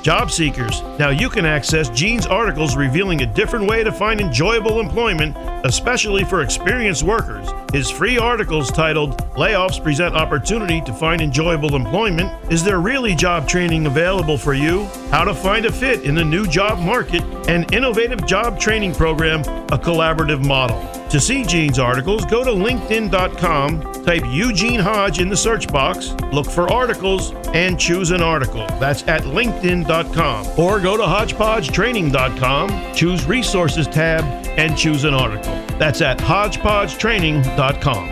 Job 0.02 0.32
seekers. 0.32 0.82
Now 0.98 1.10
you 1.10 1.30
can 1.30 1.46
access 1.46 1.88
Gene's 1.88 2.26
articles 2.26 2.74
revealing 2.74 3.22
a 3.22 3.26
different 3.26 3.68
way 3.68 3.84
to 3.84 3.92
find 3.92 4.20
enjoyable 4.20 4.80
employment, 4.80 5.36
especially 5.64 6.24
for 6.24 6.42
experienced 6.42 7.04
workers. 7.04 7.48
His 7.72 7.88
free 7.88 8.18
articles 8.18 8.72
titled 8.72 9.16
Layoffs 9.34 9.80
Present 9.80 10.16
Opportunity 10.16 10.80
to 10.80 10.92
Find 10.92 11.20
Enjoyable 11.20 11.76
Employment 11.76 12.32
Is 12.50 12.64
There 12.64 12.80
Really 12.80 13.14
Job 13.14 13.46
Training 13.46 13.86
Available 13.86 14.36
for 14.36 14.54
You? 14.54 14.86
How 15.12 15.22
to 15.22 15.34
Find 15.34 15.66
a 15.66 15.72
Fit 15.72 16.02
in 16.02 16.16
the 16.16 16.24
New 16.24 16.48
Job 16.48 16.80
Market, 16.80 17.22
an 17.48 17.72
innovative 17.72 18.26
job 18.26 18.58
training 18.58 18.94
program, 18.96 19.42
a 19.70 19.78
collaborative 19.78 20.44
model. 20.44 21.01
To 21.12 21.20
see 21.20 21.44
Gene's 21.44 21.78
articles, 21.78 22.24
go 22.24 22.42
to 22.42 22.50
LinkedIn.com, 22.50 24.02
type 24.02 24.22
Eugene 24.28 24.80
Hodge 24.80 25.20
in 25.20 25.28
the 25.28 25.36
search 25.36 25.68
box, 25.68 26.12
look 26.32 26.46
for 26.46 26.72
articles, 26.72 27.32
and 27.52 27.78
choose 27.78 28.12
an 28.12 28.22
article. 28.22 28.66
That's 28.80 29.06
at 29.06 29.24
LinkedIn.com. 29.24 30.58
Or 30.58 30.80
go 30.80 30.96
to 30.96 31.02
HodgepodgeTraining.com, 31.02 32.94
choose 32.94 33.26
Resources 33.26 33.86
tab, 33.88 34.24
and 34.58 34.74
choose 34.74 35.04
an 35.04 35.12
article. 35.12 35.52
That's 35.76 36.00
at 36.00 36.16
HodgepodgeTraining.com. 36.16 38.11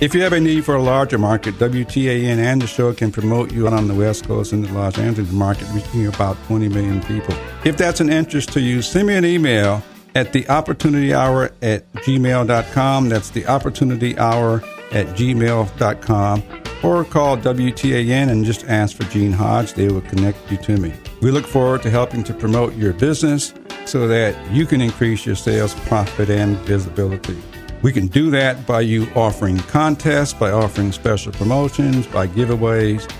If 0.00 0.12
you 0.12 0.22
have 0.22 0.32
a 0.32 0.40
need 0.40 0.64
for 0.64 0.74
a 0.74 0.82
larger 0.82 1.18
market, 1.18 1.54
WTAN 1.54 2.38
and 2.38 2.60
the 2.60 2.66
show 2.66 2.92
can 2.92 3.12
promote 3.12 3.52
you 3.52 3.68
on 3.68 3.86
the 3.86 3.94
West 3.94 4.26
Coast 4.26 4.52
and 4.52 4.64
the 4.64 4.72
Los 4.72 4.98
Angeles 4.98 5.30
market, 5.30 5.68
reaching 5.70 6.06
about 6.08 6.36
20 6.46 6.68
million 6.68 7.00
people. 7.02 7.34
If 7.64 7.76
that's 7.76 8.00
an 8.00 8.10
interest 8.10 8.52
to 8.54 8.60
you, 8.60 8.82
send 8.82 9.06
me 9.06 9.14
an 9.14 9.24
email 9.24 9.82
at 10.16 10.32
the 10.32 10.48
opportunity 10.48 11.14
hour 11.14 11.52
at 11.62 11.90
gmail.com. 11.92 13.08
That's 13.08 13.30
the 13.30 13.46
opportunity 13.46 14.18
hour 14.18 14.62
at 14.92 15.06
gmail.com. 15.16 16.42
Or 16.82 17.04
call 17.04 17.36
WTAN 17.38 18.28
and 18.30 18.44
just 18.44 18.64
ask 18.66 18.96
for 18.96 19.04
Gene 19.04 19.32
Hodge. 19.32 19.74
They 19.74 19.88
will 19.88 20.02
connect 20.02 20.50
you 20.50 20.58
to 20.58 20.76
me. 20.76 20.92
We 21.22 21.30
look 21.30 21.46
forward 21.46 21.82
to 21.82 21.90
helping 21.90 22.24
to 22.24 22.34
promote 22.34 22.74
your 22.74 22.92
business 22.92 23.54
so 23.86 24.08
that 24.08 24.52
you 24.52 24.66
can 24.66 24.80
increase 24.80 25.24
your 25.24 25.36
sales, 25.36 25.72
profit, 25.86 26.28
and 26.30 26.56
visibility. 26.58 27.40
We 27.82 27.92
can 27.92 28.06
do 28.06 28.30
that 28.30 28.66
by 28.66 28.80
you 28.80 29.06
offering 29.14 29.58
contests, 29.58 30.32
by 30.32 30.50
offering 30.50 30.92
special 30.92 31.32
promotions, 31.32 32.06
by 32.06 32.26
giveaways. 32.28 33.10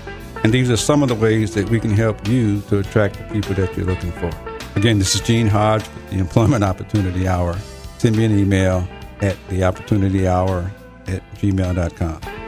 And 0.43 0.53
these 0.53 0.69
are 0.69 0.77
some 0.77 1.03
of 1.03 1.09
the 1.09 1.15
ways 1.15 1.53
that 1.53 1.69
we 1.69 1.79
can 1.79 1.91
help 1.91 2.27
you 2.27 2.61
to 2.61 2.79
attract 2.79 3.17
the 3.17 3.23
people 3.33 3.55
that 3.55 3.75
you're 3.75 3.85
looking 3.85 4.11
for. 4.13 4.31
Again, 4.75 4.99
this 4.99 5.15
is 5.15 5.21
Gene 5.21 5.47
Hodge 5.47 5.83
with 5.83 6.09
the 6.09 6.17
Employment 6.17 6.63
Opportunity 6.63 7.27
Hour. 7.27 7.57
Send 7.97 8.17
me 8.17 8.25
an 8.25 8.37
email 8.37 8.87
at 9.21 9.37
theopportunityhour 9.49 10.69
at 11.07 11.35
gmail.com. 11.35 12.44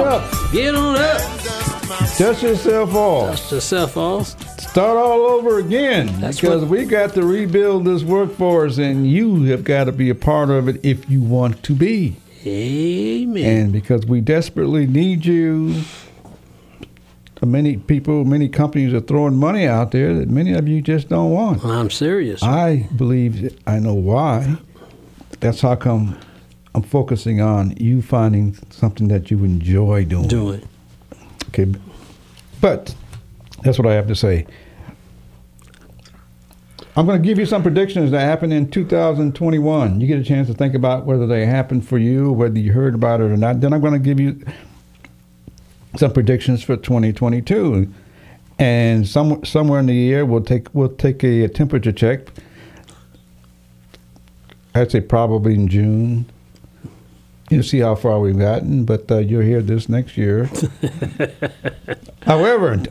on. 0.00 0.06
up. 0.06 0.52
Get 0.52 0.74
on 0.74 0.96
up. 0.96 1.18
Dust. 1.18 2.18
Dust 2.18 2.42
yourself 2.42 2.94
off. 2.94 3.30
Dust 3.30 3.52
yourself 3.52 3.96
off. 3.96 4.60
Start 4.60 4.96
all 4.96 5.20
over 5.26 5.58
again 5.58 6.10
That's 6.20 6.40
because 6.40 6.62
what- 6.62 6.70
we 6.70 6.84
got 6.84 7.14
to 7.14 7.22
rebuild 7.24 7.84
this 7.84 8.02
workforce, 8.02 8.78
and 8.78 9.06
you 9.08 9.44
have 9.44 9.62
got 9.64 9.84
to 9.84 9.92
be 9.92 10.10
a 10.10 10.14
part 10.14 10.50
of 10.50 10.68
it 10.68 10.80
if 10.84 11.08
you 11.08 11.22
want 11.22 11.62
to 11.62 11.74
be. 11.74 12.16
Amen. 12.46 13.44
And 13.44 13.72
because 13.72 14.04
we 14.04 14.20
desperately 14.20 14.86
need 14.86 15.24
you, 15.24 15.82
many 17.42 17.76
people, 17.76 18.24
many 18.24 18.48
companies 18.48 18.92
are 18.94 19.00
throwing 19.00 19.36
money 19.36 19.66
out 19.66 19.90
there 19.92 20.14
that 20.14 20.28
many 20.28 20.52
of 20.52 20.66
you 20.66 20.80
just 20.80 21.08
don't 21.08 21.30
want. 21.30 21.64
I'm 21.64 21.90
serious. 21.90 22.42
I 22.42 22.88
believe 22.96 23.58
I 23.66 23.78
know 23.78 23.94
why. 23.94 24.56
That's 25.40 25.60
how 25.60 25.74
come 25.76 26.18
I'm 26.74 26.82
focusing 26.82 27.40
on 27.40 27.76
you 27.76 28.02
finding 28.02 28.54
something 28.70 29.08
that 29.08 29.30
you 29.30 29.44
enjoy 29.44 30.04
doing. 30.04 30.28
doing. 30.28 30.68
Okay. 31.48 31.72
But 32.60 32.94
that's 33.62 33.78
what 33.78 33.86
I 33.86 33.94
have 33.94 34.08
to 34.08 34.16
say. 34.16 34.46
I'm 36.96 37.06
going 37.06 37.20
to 37.20 37.26
give 37.26 37.38
you 37.38 37.46
some 37.46 37.62
predictions 37.62 38.12
that 38.12 38.20
happened 38.20 38.52
in 38.52 38.70
2021. 38.70 40.00
You 40.00 40.06
get 40.06 40.20
a 40.20 40.24
chance 40.24 40.46
to 40.46 40.54
think 40.54 40.74
about 40.74 41.06
whether 41.06 41.26
they 41.26 41.44
happened 41.44 41.86
for 41.86 41.98
you, 41.98 42.30
whether 42.30 42.58
you 42.58 42.72
heard 42.72 42.94
about 42.94 43.20
it 43.20 43.24
or 43.24 43.36
not. 43.36 43.60
Then 43.60 43.72
I'm 43.72 43.80
going 43.80 43.94
to 43.94 43.98
give 43.98 44.20
you 44.20 44.40
some 45.96 46.12
predictions 46.12 46.62
for 46.62 46.76
2022. 46.76 47.92
And 48.60 49.08
some, 49.08 49.44
somewhere 49.44 49.80
in 49.80 49.86
the 49.86 49.94
year, 49.94 50.24
we'll 50.24 50.44
take 50.44 50.72
we'll 50.72 50.94
take 50.94 51.24
a, 51.24 51.48
temperature 51.48 51.90
check. 51.90 52.28
I'd 54.76 54.92
say 54.92 55.00
probably 55.00 55.54
in 55.54 55.66
June. 55.66 56.26
You 57.50 57.58
know, 57.58 57.62
see 57.62 57.80
how 57.80 57.94
far 57.94 58.20
we've 58.20 58.38
gotten, 58.38 58.84
but 58.84 59.10
uh, 59.10 59.18
you'll 59.18 59.42
hear 59.42 59.60
this 59.60 59.88
next 59.88 60.16
year. 60.16 60.44
However, 62.22 62.82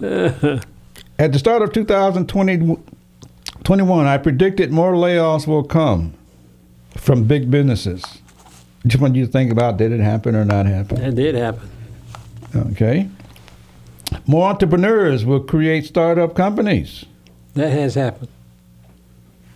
at 0.00 1.32
the 1.32 1.38
start 1.38 1.62
of 1.62 1.72
2021, 1.72 4.06
I 4.06 4.18
predicted 4.18 4.72
more 4.72 4.94
layoffs 4.94 5.46
will 5.46 5.62
come 5.62 6.14
from 6.96 7.24
big 7.24 7.50
businesses. 7.50 8.04
Just 8.86 9.00
want 9.00 9.14
you 9.14 9.26
to 9.26 9.30
think 9.30 9.52
about 9.52 9.76
did 9.76 9.92
it 9.92 10.00
happen 10.00 10.34
or 10.34 10.44
not 10.44 10.66
happen? 10.66 11.00
That 11.00 11.14
did 11.14 11.34
happen. 11.34 11.68
Okay. 12.56 13.08
More 14.26 14.48
entrepreneurs 14.48 15.24
will 15.24 15.40
create 15.40 15.86
startup 15.86 16.34
companies. 16.34 17.04
That 17.54 17.70
has 17.70 17.94
happened. 17.94 18.28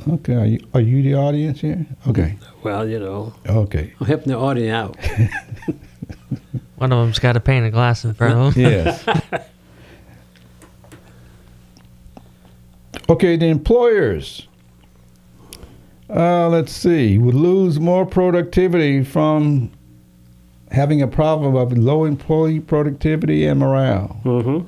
Okay. 0.08 0.34
Are 0.34 0.46
you, 0.46 0.58
are 0.74 0.80
you 0.80 1.02
the 1.02 1.14
audience 1.14 1.60
here? 1.60 1.86
Okay. 2.08 2.36
Well, 2.62 2.88
you 2.88 2.98
know, 2.98 3.32
Okay. 3.48 3.92
I'm 4.00 4.06
helping 4.06 4.28
the 4.32 4.38
audience 4.38 4.72
out. 4.72 4.96
One 6.76 6.92
of 6.92 6.98
them's 6.98 7.18
got 7.18 7.36
a 7.36 7.40
pane 7.40 7.64
of 7.64 7.72
glass 7.72 8.04
in 8.04 8.14
front 8.14 8.34
of 8.34 8.54
him. 8.54 8.62
Yes. 8.62 9.04
okay, 13.08 13.36
the 13.36 13.46
employers. 13.46 14.46
Uh, 16.10 16.48
let's 16.48 16.72
see. 16.72 17.16
Would 17.18 17.34
lose 17.34 17.80
more 17.80 18.04
productivity 18.04 19.02
from 19.04 19.70
having 20.70 21.00
a 21.00 21.08
problem 21.08 21.54
of 21.56 21.76
low 21.78 22.04
employee 22.04 22.60
productivity 22.60 23.46
and 23.46 23.60
morale. 23.60 24.20
Mm-hmm. 24.24 24.66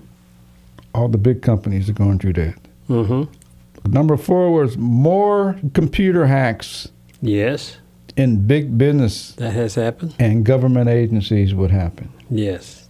All 0.95 1.09
the 1.09 1.19
big 1.19 1.43
companies 1.43 1.91
are 1.91 1.95
going 1.95 2.19
through 2.19 2.35
that. 2.35 2.55
Mm-hmm. 2.89 3.31
Number 3.89 4.17
four 4.17 4.53
was 4.53 4.77
more 4.77 5.57
computer 5.75 6.27
hacks 6.27 6.89
Yes, 7.23 7.77
in 8.17 8.47
big 8.47 8.77
business 8.79 9.33
that 9.33 9.53
has 9.53 9.75
happened. 9.75 10.15
and 10.19 10.45
government 10.45 10.89
agencies 10.89 11.55
would 11.55 11.71
happen. 11.71 12.11
Yes. 12.31 12.89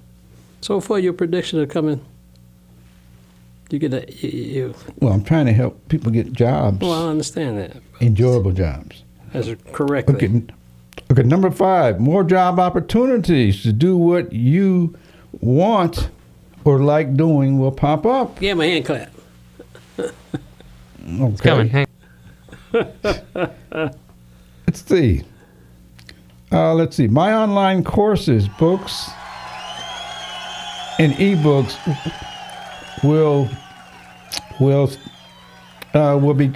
So 0.60 0.80
far, 0.80 0.98
your 0.98 1.12
predictions 1.12 1.62
are 1.62 1.66
coming. 1.66 2.00
You 3.70 3.78
get 3.78 3.92
a, 3.94 4.04
you, 4.26 4.28
you, 4.30 4.74
Well, 5.00 5.12
I'm 5.12 5.24
trying 5.24 5.46
to 5.46 5.52
help 5.52 5.88
people 5.88 6.10
get 6.12 6.32
jobs, 6.32 6.80
well, 6.80 6.92
I 7.06 7.10
understand 7.10 7.58
that. 7.58 7.76
enjoyable 8.00 8.52
jobs. 8.52 9.02
That's 9.32 9.48
correct. 9.72 10.08
Okay. 10.08 10.42
Okay, 11.10 11.22
number 11.22 11.50
five, 11.50 12.00
more 12.00 12.24
job 12.24 12.58
opportunities 12.58 13.62
to 13.62 13.72
do 13.72 13.96
what 13.96 14.32
you 14.32 14.96
want 15.40 16.10
or 16.64 16.80
like 16.80 17.16
doing 17.16 17.58
will 17.60 17.70
pop 17.72 18.04
up. 18.06 18.40
Yeah, 18.42 18.54
my 18.54 18.66
hand 18.66 18.84
clap. 18.86 19.12
Okay. 21.08 21.36
Coming. 21.48 21.68
Hang- 21.68 21.86
Let's 24.66 24.82
see. 24.84 25.22
Uh, 26.52 26.74
let's 26.74 26.96
see. 26.96 27.08
My 27.08 27.32
online 27.34 27.82
courses, 27.82 28.48
books, 28.48 29.08
and 30.98 31.12
ebooks 31.14 31.76
will 33.02 33.48
will 34.60 34.90
uh, 35.94 36.18
will 36.20 36.34
be 36.34 36.52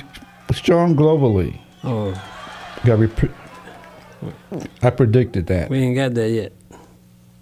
strong 0.52 0.94
globally. 0.94 1.58
Oh, 1.82 2.12
Got 2.84 2.96
to 3.00 3.08
pre- 3.08 3.30
I 4.82 4.90
predicted 4.90 5.46
that. 5.46 5.70
we 5.70 5.78
ain't 5.78 5.96
got 5.96 6.14
that 6.14 6.30
yet. 6.30 6.52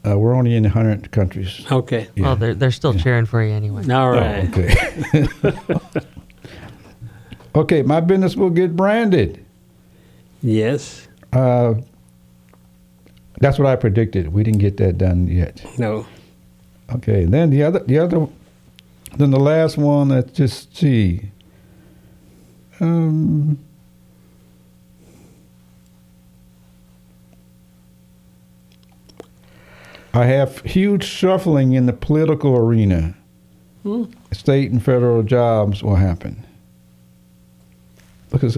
Uh, 0.06 0.16
we're 0.18 0.32
only 0.34 0.54
in 0.54 0.62
100 0.62 1.10
countries. 1.10 1.66
Okay. 1.70 2.08
Well, 2.16 2.36
they're, 2.36 2.54
they're 2.54 2.70
still 2.70 2.94
cheering 2.94 3.26
for 3.26 3.42
you 3.42 3.52
anyway. 3.52 3.86
All 3.92 4.10
right. 4.10 4.48
Okay. 4.48 5.26
okay, 7.58 7.82
my 7.82 8.00
business 8.00 8.36
will 8.36 8.50
get 8.50 8.76
branded. 8.76 9.44
Yes. 10.42 11.08
Uh, 11.32 11.74
that's 13.40 13.58
what 13.58 13.66
I 13.66 13.76
predicted. 13.76 14.32
We 14.32 14.42
didn't 14.42 14.60
get 14.60 14.76
that 14.78 14.98
done 14.98 15.28
yet. 15.28 15.64
No. 15.78 16.06
Okay, 16.94 17.24
then 17.24 17.50
the 17.50 17.62
other 17.62 17.80
the 17.80 17.98
other 17.98 18.28
then 19.16 19.30
the 19.30 19.40
last 19.40 19.76
one, 19.76 20.08
let's 20.08 20.32
just 20.32 20.76
see. 20.76 21.30
Um, 22.80 23.58
I 30.14 30.24
have 30.26 30.60
huge 30.60 31.04
shuffling 31.04 31.72
in 31.72 31.86
the 31.86 31.92
political 31.92 32.56
arena. 32.56 33.14
Hmm. 33.82 34.04
State 34.32 34.70
and 34.70 34.82
federal 34.82 35.22
jobs 35.22 35.82
will 35.82 35.96
happen. 35.96 36.44
Because 38.30 38.56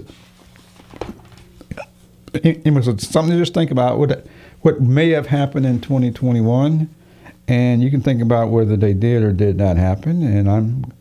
it, 2.33 2.61
it 2.65 2.73
was 2.73 2.85
something 3.07 3.33
to 3.33 3.39
just 3.39 3.53
think 3.53 3.71
about 3.71 3.97
what 3.97 4.25
what 4.61 4.79
may 4.79 5.09
have 5.09 5.27
happened 5.27 5.65
in 5.65 5.81
2021, 5.81 6.87
and 7.47 7.83
you 7.83 7.89
can 7.89 8.01
think 8.01 8.21
about 8.21 8.49
whether 8.49 8.77
they 8.77 8.93
did 8.93 9.23
or 9.23 9.31
did 9.31 9.57
not 9.57 9.77
happen. 9.77 10.21
And 10.21 10.49
I'm 10.49 10.93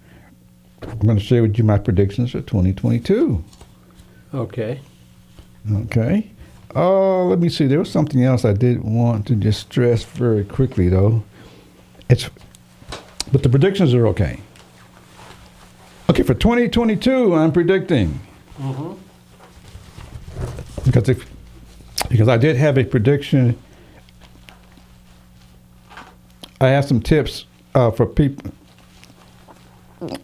I'm 0.83 0.99
going 1.01 1.19
to 1.19 1.25
share 1.25 1.43
with 1.43 1.59
you 1.59 1.65
my 1.65 1.79
predictions 1.79 2.33
for 2.33 2.41
2022. 2.41 3.45
Okay. 4.33 4.81
Okay. 5.73 6.31
Uh, 6.75 7.25
let 7.25 7.39
me 7.39 7.49
see. 7.49 7.67
There 7.67 7.79
was 7.79 7.91
something 7.91 8.23
else 8.25 8.45
I 8.45 8.53
did 8.53 8.83
want 8.83 9.27
to 9.27 9.35
just 9.35 9.61
stress 9.61 10.05
very 10.05 10.45
quickly, 10.45 10.89
though. 10.89 11.23
It's, 12.09 12.31
but 13.33 13.43
the 13.43 13.49
predictions 13.49 13.93
are 13.93 14.07
okay. 14.09 14.41
Okay, 16.09 16.23
for 16.23 16.35
2022, 16.35 17.35
I'm 17.35 17.53
predicting. 17.53 18.21
Because 20.85 21.09
if, 21.09 21.27
because 22.09 22.29
I 22.29 22.37
did 22.37 22.57
have 22.57 22.77
a 22.79 22.85
prediction. 22.85 23.59
I 26.61 26.69
have 26.69 26.85
some 26.85 27.01
tips 27.01 27.47
uh, 27.75 27.91
for 27.91 28.07
people. 28.07 28.53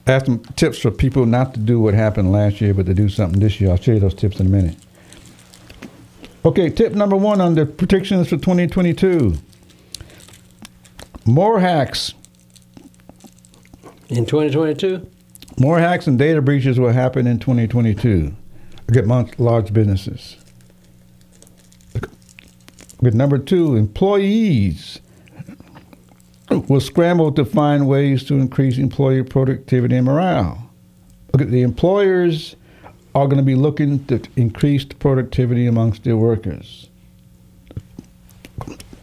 I 0.06 0.18
some 0.18 0.40
tips 0.56 0.78
for 0.78 0.90
people 0.90 1.26
not 1.26 1.54
to 1.54 1.60
do 1.60 1.78
what 1.80 1.94
happened 1.94 2.32
last 2.32 2.60
year, 2.60 2.74
but 2.74 2.86
to 2.86 2.94
do 2.94 3.08
something 3.08 3.40
this 3.40 3.60
year. 3.60 3.70
I'll 3.70 3.76
share 3.76 3.98
those 3.98 4.14
tips 4.14 4.40
in 4.40 4.46
a 4.46 4.50
minute. 4.50 4.76
Okay, 6.44 6.70
tip 6.70 6.92
number 6.92 7.16
one 7.16 7.40
on 7.40 7.54
the 7.54 7.66
predictions 7.66 8.28
for 8.28 8.36
2022. 8.36 9.34
More 11.24 11.58
hacks. 11.58 12.14
In 14.08 14.24
2022? 14.24 15.06
More 15.58 15.78
hacks 15.78 16.06
and 16.06 16.18
data 16.18 16.42
breaches 16.42 16.78
will 16.78 16.92
happen 16.92 17.26
in 17.26 17.38
2022. 17.38 18.34
Okay, 18.90 19.00
amongst 19.00 19.40
large 19.40 19.72
businesses. 19.72 20.36
Okay, 21.96 23.16
number 23.16 23.38
two, 23.38 23.74
employees 23.74 25.00
will 26.50 26.80
scramble 26.80 27.32
to 27.32 27.44
find 27.44 27.88
ways 27.88 28.24
to 28.24 28.34
increase 28.34 28.78
employee 28.78 29.22
productivity 29.22 29.96
and 29.96 30.06
morale. 30.06 30.70
Look 31.32 31.42
at 31.42 31.50
the 31.50 31.62
employers 31.62 32.54
are 33.14 33.26
going 33.26 33.38
to 33.38 33.42
be 33.42 33.54
looking 33.54 34.04
to 34.06 34.20
increase 34.36 34.84
productivity 34.84 35.66
amongst 35.66 36.04
their 36.04 36.16
workers. 36.16 36.88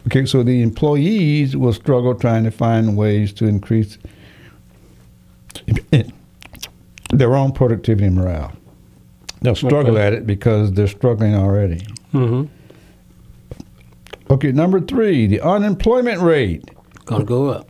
Okay, 0.06 0.24
so 0.24 0.42
the 0.42 0.62
employees 0.62 1.56
will 1.56 1.72
struggle 1.72 2.14
trying 2.14 2.44
to 2.44 2.50
find 2.50 2.96
ways 2.96 3.32
to 3.34 3.46
increase 3.46 3.98
their 7.18 7.34
own 7.36 7.52
productivity 7.52 8.06
and 8.06 8.16
morale. 8.16 8.52
They'll 9.42 9.54
struggle 9.54 9.98
at 9.98 10.12
it 10.12 10.26
because 10.26 10.72
they're 10.72 10.86
struggling 10.86 11.34
already. 11.34 11.86
Mm-hmm. 12.12 12.44
Okay, 14.32 14.52
number 14.52 14.80
three, 14.80 15.26
the 15.26 15.40
unemployment 15.40 16.20
rate. 16.22 16.64
Gonna 17.04 17.24
go 17.24 17.50
up. 17.50 17.68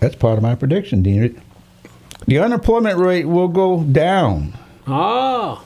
That's 0.00 0.16
part 0.16 0.38
of 0.38 0.42
my 0.42 0.54
prediction, 0.54 1.02
Dean. 1.02 1.40
The 2.26 2.38
unemployment 2.38 2.98
rate 2.98 3.26
will 3.26 3.48
go 3.48 3.82
down 3.84 4.54
Ah, 4.86 5.62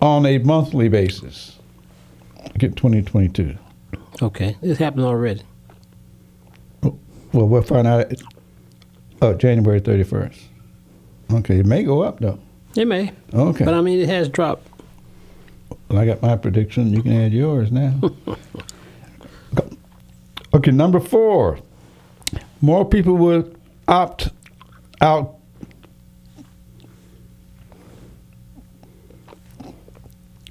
on 0.00 0.26
a 0.26 0.38
monthly 0.38 0.88
basis. 0.88 1.58
Get 2.58 2.76
2022. 2.76 3.56
okay. 4.22 4.56
This 4.60 4.78
happened 4.78 5.04
already. 5.04 5.42
Well, 7.32 7.46
we'll 7.46 7.62
find 7.62 7.86
out 7.86 8.12
uh, 9.22 9.34
January 9.34 9.80
31st. 9.80 10.36
Okay, 11.32 11.60
it 11.60 11.66
may 11.66 11.84
go 11.84 12.02
up 12.02 12.20
though. 12.20 12.38
It 12.76 12.86
may, 12.86 13.12
Okay. 13.32 13.64
but 13.64 13.74
I 13.74 13.80
mean, 13.80 14.00
it 14.00 14.08
has 14.08 14.28
dropped. 14.28 14.66
Well, 15.88 15.98
I 16.00 16.06
got 16.06 16.22
my 16.22 16.36
prediction. 16.36 16.92
You 16.92 17.02
can 17.02 17.12
add 17.12 17.32
yours 17.32 17.70
now. 17.72 17.98
okay, 20.54 20.70
number 20.70 21.00
four. 21.00 21.58
More 22.60 22.84
people 22.84 23.16
will 23.16 23.50
opt 23.88 24.30
out. 25.00 25.36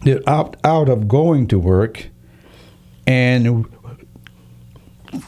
They 0.03 0.21
opt 0.23 0.57
out 0.65 0.89
of 0.89 1.07
going 1.07 1.47
to 1.47 1.59
work 1.59 2.07
and 3.05 3.65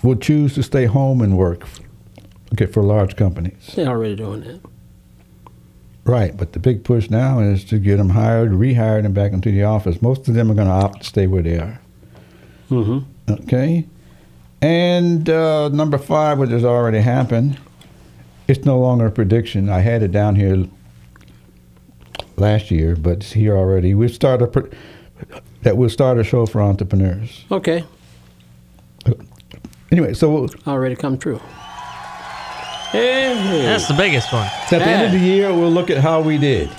will 0.03 0.15
choose 0.15 0.55
to 0.55 0.63
stay 0.63 0.85
home 0.85 1.21
and 1.21 1.37
work. 1.37 1.65
Okay, 2.53 2.65
for 2.65 2.83
large 2.83 3.15
companies. 3.15 3.73
They're 3.75 3.87
already 3.87 4.15
doing 4.15 4.41
that. 4.41 4.59
Right, 6.03 6.35
but 6.35 6.53
the 6.53 6.59
big 6.59 6.83
push 6.83 7.09
now 7.09 7.39
is 7.39 7.63
to 7.65 7.77
get 7.77 7.97
them 7.97 8.09
hired, 8.09 8.51
rehired, 8.51 9.05
and 9.05 9.13
back 9.13 9.31
into 9.31 9.51
the 9.51 9.63
office. 9.63 10.01
Most 10.01 10.27
of 10.27 10.33
them 10.33 10.49
are 10.49 10.55
going 10.55 10.67
to 10.67 10.73
opt 10.73 11.01
to 11.01 11.07
stay 11.07 11.27
where 11.27 11.43
they 11.43 11.57
are. 11.57 11.79
Mm-hmm. 12.69 13.33
Okay, 13.43 13.85
and 14.61 15.29
uh, 15.29 15.69
number 15.69 15.97
five, 15.97 16.39
which 16.39 16.49
has 16.49 16.65
already 16.65 16.99
happened, 16.99 17.59
it's 18.47 18.65
no 18.65 18.79
longer 18.79 19.05
a 19.05 19.11
prediction. 19.11 19.69
I 19.69 19.79
had 19.79 20.03
it 20.03 20.11
down 20.11 20.35
here 20.35 20.65
last 22.37 22.71
year, 22.71 22.95
but 22.95 23.17
it's 23.17 23.31
here 23.31 23.55
already. 23.55 23.93
We 23.93 24.07
start 24.07 24.41
a 24.41 24.47
pr- 24.47 24.67
that 25.61 25.77
will 25.77 25.89
start 25.89 26.17
a 26.17 26.23
show 26.23 26.45
for 26.45 26.61
entrepreneurs. 26.61 27.45
Okay, 27.51 27.83
Anyway, 29.91 30.13
so 30.13 30.47
already 30.67 30.95
come 30.95 31.17
true. 31.17 31.39
Hey, 32.91 33.63
That's 33.63 33.87
the 33.87 33.93
biggest 33.93 34.31
one. 34.31 34.45
at 34.45 34.69
the 34.69 34.83
end 34.83 35.05
of 35.05 35.11
the 35.11 35.25
year, 35.25 35.53
we'll 35.53 35.71
look 35.71 35.89
at 35.89 35.97
how 35.97 36.21
we 36.21 36.37
did. 36.37 36.69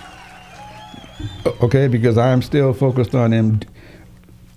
Okay, 1.62 1.88
because 1.88 2.18
I'm 2.18 2.42
still 2.42 2.72
focused 2.72 3.14
on 3.14 3.32
em- 3.32 3.60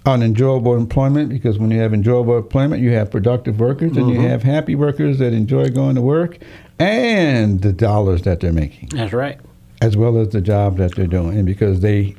on 0.05 0.21
enjoyable 0.21 0.75
employment. 0.75 1.29
Because 1.29 1.59
when 1.59 1.71
you 1.71 1.79
have 1.79 1.93
enjoyable 1.93 2.37
employment, 2.37 2.81
you 2.81 2.91
have 2.91 3.11
productive 3.11 3.59
workers, 3.59 3.95
and 3.97 4.09
you 4.09 4.15
mm-hmm. 4.15 4.27
have 4.27 4.43
happy 4.43 4.75
workers 4.75 5.19
that 5.19 5.33
enjoy 5.33 5.69
going 5.69 5.95
to 5.95 6.01
work, 6.01 6.37
and 6.79 7.61
the 7.61 7.73
dollars 7.73 8.21
that 8.23 8.39
they're 8.39 8.53
making, 8.53 8.89
that's 8.89 9.13
right. 9.13 9.39
as 9.81 9.97
well 9.97 10.17
as 10.17 10.29
the 10.29 10.41
job 10.41 10.77
that 10.77 10.95
they're 10.95 11.07
doing, 11.07 11.37
and 11.37 11.45
because 11.45 11.81
they 11.81 12.15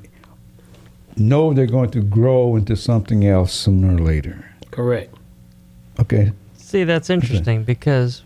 know 1.16 1.52
they're 1.54 1.66
going 1.66 1.90
to 1.90 2.00
grow 2.00 2.56
into 2.56 2.76
something 2.76 3.26
else 3.26 3.52
sooner 3.52 3.96
or 3.96 3.98
later. 3.98 4.44
Correct. 4.70 5.15
Okay, 6.00 6.32
See, 6.56 6.84
that's 6.84 7.08
interesting 7.10 7.62
because, 7.64 8.22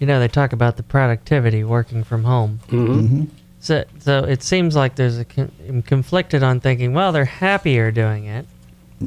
you 0.00 0.06
know, 0.06 0.18
they 0.18 0.28
talk 0.28 0.52
about 0.52 0.76
the 0.76 0.82
productivity 0.82 1.62
working 1.62 2.02
from 2.04 2.24
home. 2.24 2.60
Mm-hmm. 2.68 3.24
So, 3.60 3.84
so 3.98 4.24
it 4.24 4.42
seems 4.42 4.74
like 4.74 4.96
there's 4.96 5.18
a 5.18 5.24
con- 5.24 5.52
I'm 5.68 5.82
conflicted 5.82 6.42
on 6.42 6.60
thinking, 6.60 6.94
well, 6.94 7.12
they're 7.12 7.24
happier 7.24 7.90
doing 7.90 8.24
it. 8.24 8.46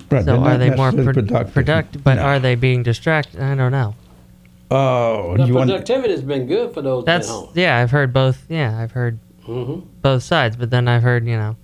right. 0.09 0.23
So 0.23 0.39
they're 0.43 0.57
they 0.57 0.75
more 0.75 0.91
pro- 0.91 1.03
productive? 1.13 1.53
productive? 1.53 2.03
But 2.03 2.15
No. 2.15 2.21
are 2.23 2.39
they 2.39 2.55
being 2.55 2.83
distracted? 2.83 3.41
I 3.41 3.55
don't 3.55 3.71
know. 3.71 3.95
Oh, 4.69 5.35
The 5.37 5.45
you 5.47 5.53
productivity 5.53 6.11
has 6.13 6.21
been 6.21 6.47
good 6.47 6.73
for 6.73 6.81
those 6.81 7.03
That's 7.05 7.27
at 7.27 7.31
home. 7.33 7.49
yeah. 7.55 7.77
I've 7.79 7.91
heard 7.91 8.13
both. 8.13 8.45
Yeah, 8.49 8.77
I've 8.79 8.91
heard 8.91 9.19
Mm-hmm. 9.47 9.87
both 10.01 10.21
sides. 10.23 10.55
But 10.55 10.69
then 10.69 10.87
I've 10.87 11.01
heard 11.01 11.25
you 11.25 11.35
know, 11.35 11.55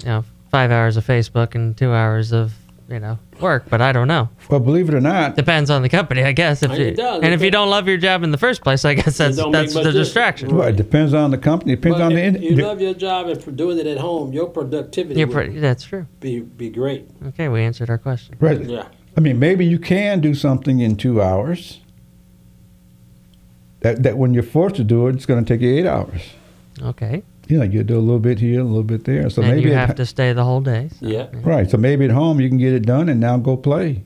you 0.00 0.06
know, 0.06 0.24
five 0.50 0.70
hours 0.72 0.96
of 0.96 1.06
Facebook 1.06 1.54
and 1.54 1.76
two 1.76 1.92
hours 1.92 2.32
of 2.32 2.52
you 2.88 3.00
know 3.00 3.18
work. 3.40 3.64
But 3.68 3.80
I 3.80 3.92
don't 3.92 4.06
know. 4.08 4.28
Well, 4.48 4.60
believe 4.60 4.88
it 4.88 4.94
or 4.94 5.00
not, 5.00 5.34
Depends 5.36 5.70
on 5.70 5.82
the 5.82 5.88
company, 5.88 6.22
I 6.22 6.32
guess. 6.32 6.62
If 6.62 6.70
It 6.72 6.78
you, 6.78 6.94
does. 6.94 7.22
and 7.22 7.34
if 7.34 7.42
you 7.42 7.50
don't 7.50 7.68
love 7.68 7.88
your 7.88 7.96
job 7.96 8.22
in 8.22 8.30
the 8.30 8.38
first 8.38 8.62
place, 8.62 8.84
I 8.84 8.94
guess 8.94 9.18
that's 9.18 9.36
that's 9.36 9.74
the 9.74 9.82
difference. 9.82 9.94
distraction. 9.96 10.56
Well, 10.56 10.68
it 10.68 10.76
depends 10.76 11.12
on 11.14 11.30
the 11.30 11.38
company. 11.38 11.72
It 11.72 11.76
depends 11.76 11.98
But 11.98 12.04
on 12.04 12.14
the. 12.14 12.20
if 12.24 12.34
in- 12.36 12.42
you 12.42 12.54
the- 12.56 12.62
love 12.62 12.80
your 12.80 12.94
job 12.94 13.28
and 13.28 13.42
for 13.42 13.50
doing 13.50 13.78
it 13.78 13.86
at 13.86 13.98
home, 13.98 14.32
your 14.32 14.46
productivity 14.48 15.18
You're 15.20 15.28
would 15.28 15.60
that's 15.60 15.84
true. 15.84 16.06
be 16.20 16.40
be 16.40 16.70
great. 16.70 17.08
Okay, 17.28 17.48
we 17.48 17.62
answered 17.62 17.90
our 17.90 17.98
question. 17.98 18.36
right. 18.40 18.60
Yeah. 18.62 18.86
I 19.16 19.20
mean, 19.20 19.38
maybe 19.38 19.64
you 19.64 19.78
can 19.78 20.20
do 20.20 20.34
something 20.34 20.80
in 20.80 20.96
two 20.96 21.22
hours. 21.22 21.80
That 23.80 24.02
that 24.02 24.16
when 24.18 24.32
you're 24.34 24.42
forced 24.42 24.76
to 24.76 24.84
do 24.84 25.06
it, 25.08 25.14
it's 25.14 25.26
going 25.26 25.44
to 25.44 25.54
take 25.54 25.60
you 25.60 25.74
eight 25.76 25.86
hours. 25.86 26.22
Okay, 26.82 27.22
You 27.48 27.58
know, 27.58 27.64
you 27.64 27.84
do 27.84 27.96
a 27.96 28.00
little 28.00 28.18
bit 28.18 28.40
here, 28.40 28.60
a 28.60 28.64
little 28.64 28.82
bit 28.82 29.04
there. 29.04 29.30
So 29.30 29.40
and 29.42 29.52
maybe 29.52 29.68
you 29.68 29.74
at- 29.74 29.86
have 29.88 29.96
to 29.96 30.06
stay 30.06 30.32
the 30.32 30.44
whole 30.44 30.60
day. 30.60 30.88
so- 30.98 31.06
Yeah. 31.06 31.26
right. 31.42 31.70
So 31.70 31.76
maybe 31.76 32.04
at 32.04 32.10
home 32.10 32.40
you 32.40 32.48
can 32.48 32.58
get 32.58 32.72
it 32.72 32.84
done 32.86 33.08
and 33.08 33.20
now 33.20 33.36
go 33.38 33.56
play. 33.56 34.02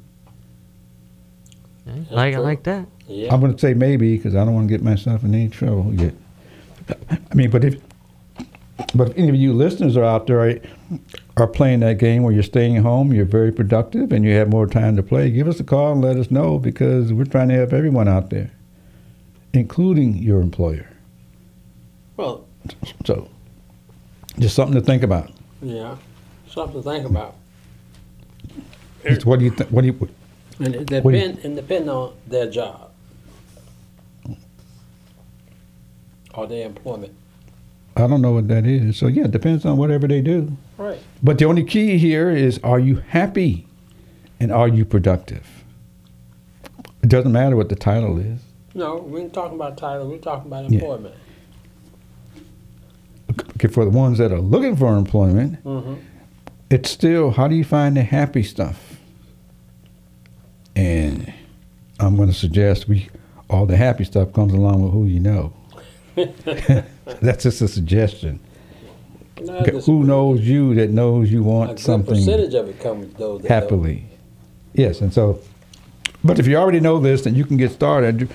Okay, 1.88 2.07
Like 2.11 2.32
I 2.34 2.36
true. 2.36 2.43
like 2.43 2.62
that. 2.64 2.86
Yeah. 3.09 3.32
I'm 3.34 3.41
going 3.41 3.53
to 3.53 3.59
say 3.59 3.74
maybe 3.74 4.16
because 4.16 4.34
I 4.36 4.45
don't 4.45 4.55
want 4.55 4.68
to 4.68 4.72
get 4.74 4.82
myself 4.84 5.24
in 5.24 5.34
any 5.34 5.49
trouble 5.49 5.93
yet. 5.95 6.14
I 7.30 7.34
mean, 7.34 7.51
but 7.51 7.64
if 7.64 7.80
but 8.95 9.11
if 9.11 9.18
any 9.18 9.28
of 9.28 9.34
you 9.34 9.53
listeners 9.53 9.97
are 9.97 10.05
out 10.05 10.26
there, 10.26 10.41
are, 10.41 10.55
are 11.36 11.47
playing 11.47 11.80
that 11.80 11.99
game 11.99 12.22
where 12.22 12.32
you're 12.32 12.43
staying 12.43 12.76
home, 12.76 13.12
you're 13.12 13.24
very 13.26 13.53
productive, 13.53 14.11
and 14.11 14.24
you 14.24 14.32
have 14.32 14.49
more 14.49 14.66
time 14.66 14.97
to 14.97 15.03
play, 15.03 15.30
give 15.30 15.47
us 15.49 15.61
a 15.61 15.64
call 15.64 15.93
and 15.93 16.01
let 16.03 16.16
us 16.16 16.30
know 16.30 16.59
because 16.59 17.12
we're 17.12 17.24
trying 17.26 17.49
to 17.51 17.55
help 17.57 17.72
everyone 17.74 18.09
out 18.09 18.30
there, 18.30 18.51
including 19.53 20.16
your 20.16 20.41
employer. 20.41 20.88
Well, 22.16 22.47
So, 23.05 23.29
just 24.39 24.55
something 24.55 24.75
to 24.79 24.85
think 24.85 25.03
about. 25.03 25.31
yeah, 25.63 25.97
something 26.49 26.83
to 26.83 26.89
think 26.89 27.07
about. 27.07 27.35
Just 29.05 29.25
what 29.27 29.39
do 29.39 29.45
you 29.47 29.51
think? 29.51 29.71
What 29.71 29.83
do 29.83 29.89
you? 29.89 30.09
And 30.59 30.75
it 30.75 31.05
What 31.05 31.13
do 31.13 31.19
you- 31.19 31.29
depend, 31.29 31.45
and 31.45 31.57
depend 31.57 31.89
on 31.91 32.13
their 32.27 32.49
job. 32.51 32.91
Or 36.35 36.47
their 36.47 36.67
employment. 36.67 37.13
I 37.97 38.07
don't 38.07 38.23
know 38.23 38.33
what 38.33 38.47
that 38.49 38.65
is. 38.67 38.97
So 38.97 39.09
yeah, 39.09 39.25
it 39.25 39.31
depends 39.33 39.65
on 39.65 39.77
whatever 39.77 40.07
they 40.07 40.21
do. 40.21 40.57
Right. 40.79 40.99
But 41.23 41.39
the 41.39 41.45
only 41.47 41.65
key 41.65 41.99
here 41.99 42.31
is: 42.31 42.61
Are 42.63 42.79
you 42.79 42.97
happy, 42.97 43.67
and 44.39 44.53
are 44.53 44.69
you 44.69 44.85
productive? 44.85 45.47
It 47.03 47.09
doesn't 47.09 47.33
matter 47.33 47.57
what 47.57 47.69
the 47.69 47.75
title 47.77 48.19
is. 48.19 48.41
No, 48.75 48.99
we 48.99 49.21
ain't 49.23 49.33
talking 49.33 49.57
about 49.57 49.77
title, 49.77 50.09
we're 50.09 50.19
talking 50.19 50.47
about 50.47 50.71
Yeah. 50.71 50.79
employment. 50.79 51.15
For 53.70 53.84
the 53.84 53.91
ones 53.91 54.18
that 54.18 54.32
are 54.32 54.41
looking 54.41 54.76
for 54.76 54.97
employment, 54.97 55.62
Mm-hmm. 55.64 55.95
it's 56.70 56.91
still 56.91 57.30
how 57.32 57.47
do 57.49 57.55
you 57.55 57.64
find 57.64 57.97
the 57.97 58.03
happy 58.03 58.43
stuff? 58.43 58.97
And 60.76 61.32
I'm 61.99 62.16
going 62.16 62.28
to 62.28 62.34
suggest 62.34 62.88
we 62.88 63.09
all 63.49 63.66
the 63.66 63.76
happy 63.76 64.05
stuff 64.05 64.32
comes 64.32 64.53
along 64.53 64.82
with 64.82 64.93
who 64.93 65.05
you 65.07 65.20
know. 65.20 65.53
That's 67.20 67.43
just 67.43 67.61
a 67.61 67.68
suggestion. 67.68 68.41
No, 69.41 69.61
who 69.61 70.05
knows 70.05 70.41
you 70.43 70.74
that 70.74 70.91
knows 70.91 71.32
you 71.32 71.43
want 71.43 71.78
something 71.80 72.14
percentage 72.14 72.55
of 72.55 72.68
it 72.68 72.78
comes 72.78 73.07
with 73.07 73.16
those 73.16 73.43
that 73.43 73.49
don't. 73.49 73.62
happily? 73.62 74.05
Yes, 74.74 75.01
and 75.01 75.12
so, 75.12 75.41
but 76.22 76.38
if 76.38 76.47
you 76.47 76.57
already 76.57 76.78
know 76.80 76.99
this, 77.01 77.22
then 77.22 77.34
you 77.34 77.45
can 77.45 77.57
get 77.57 77.72
started. 77.72 78.30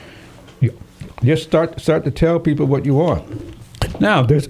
You, 0.61 0.77
just 1.23 1.43
start 1.43 1.79
start 1.79 2.03
to 2.05 2.11
tell 2.11 2.39
people 2.39 2.65
what 2.65 2.85
you 2.85 2.95
want. 2.95 4.01
Now, 4.01 4.23
there's 4.23 4.49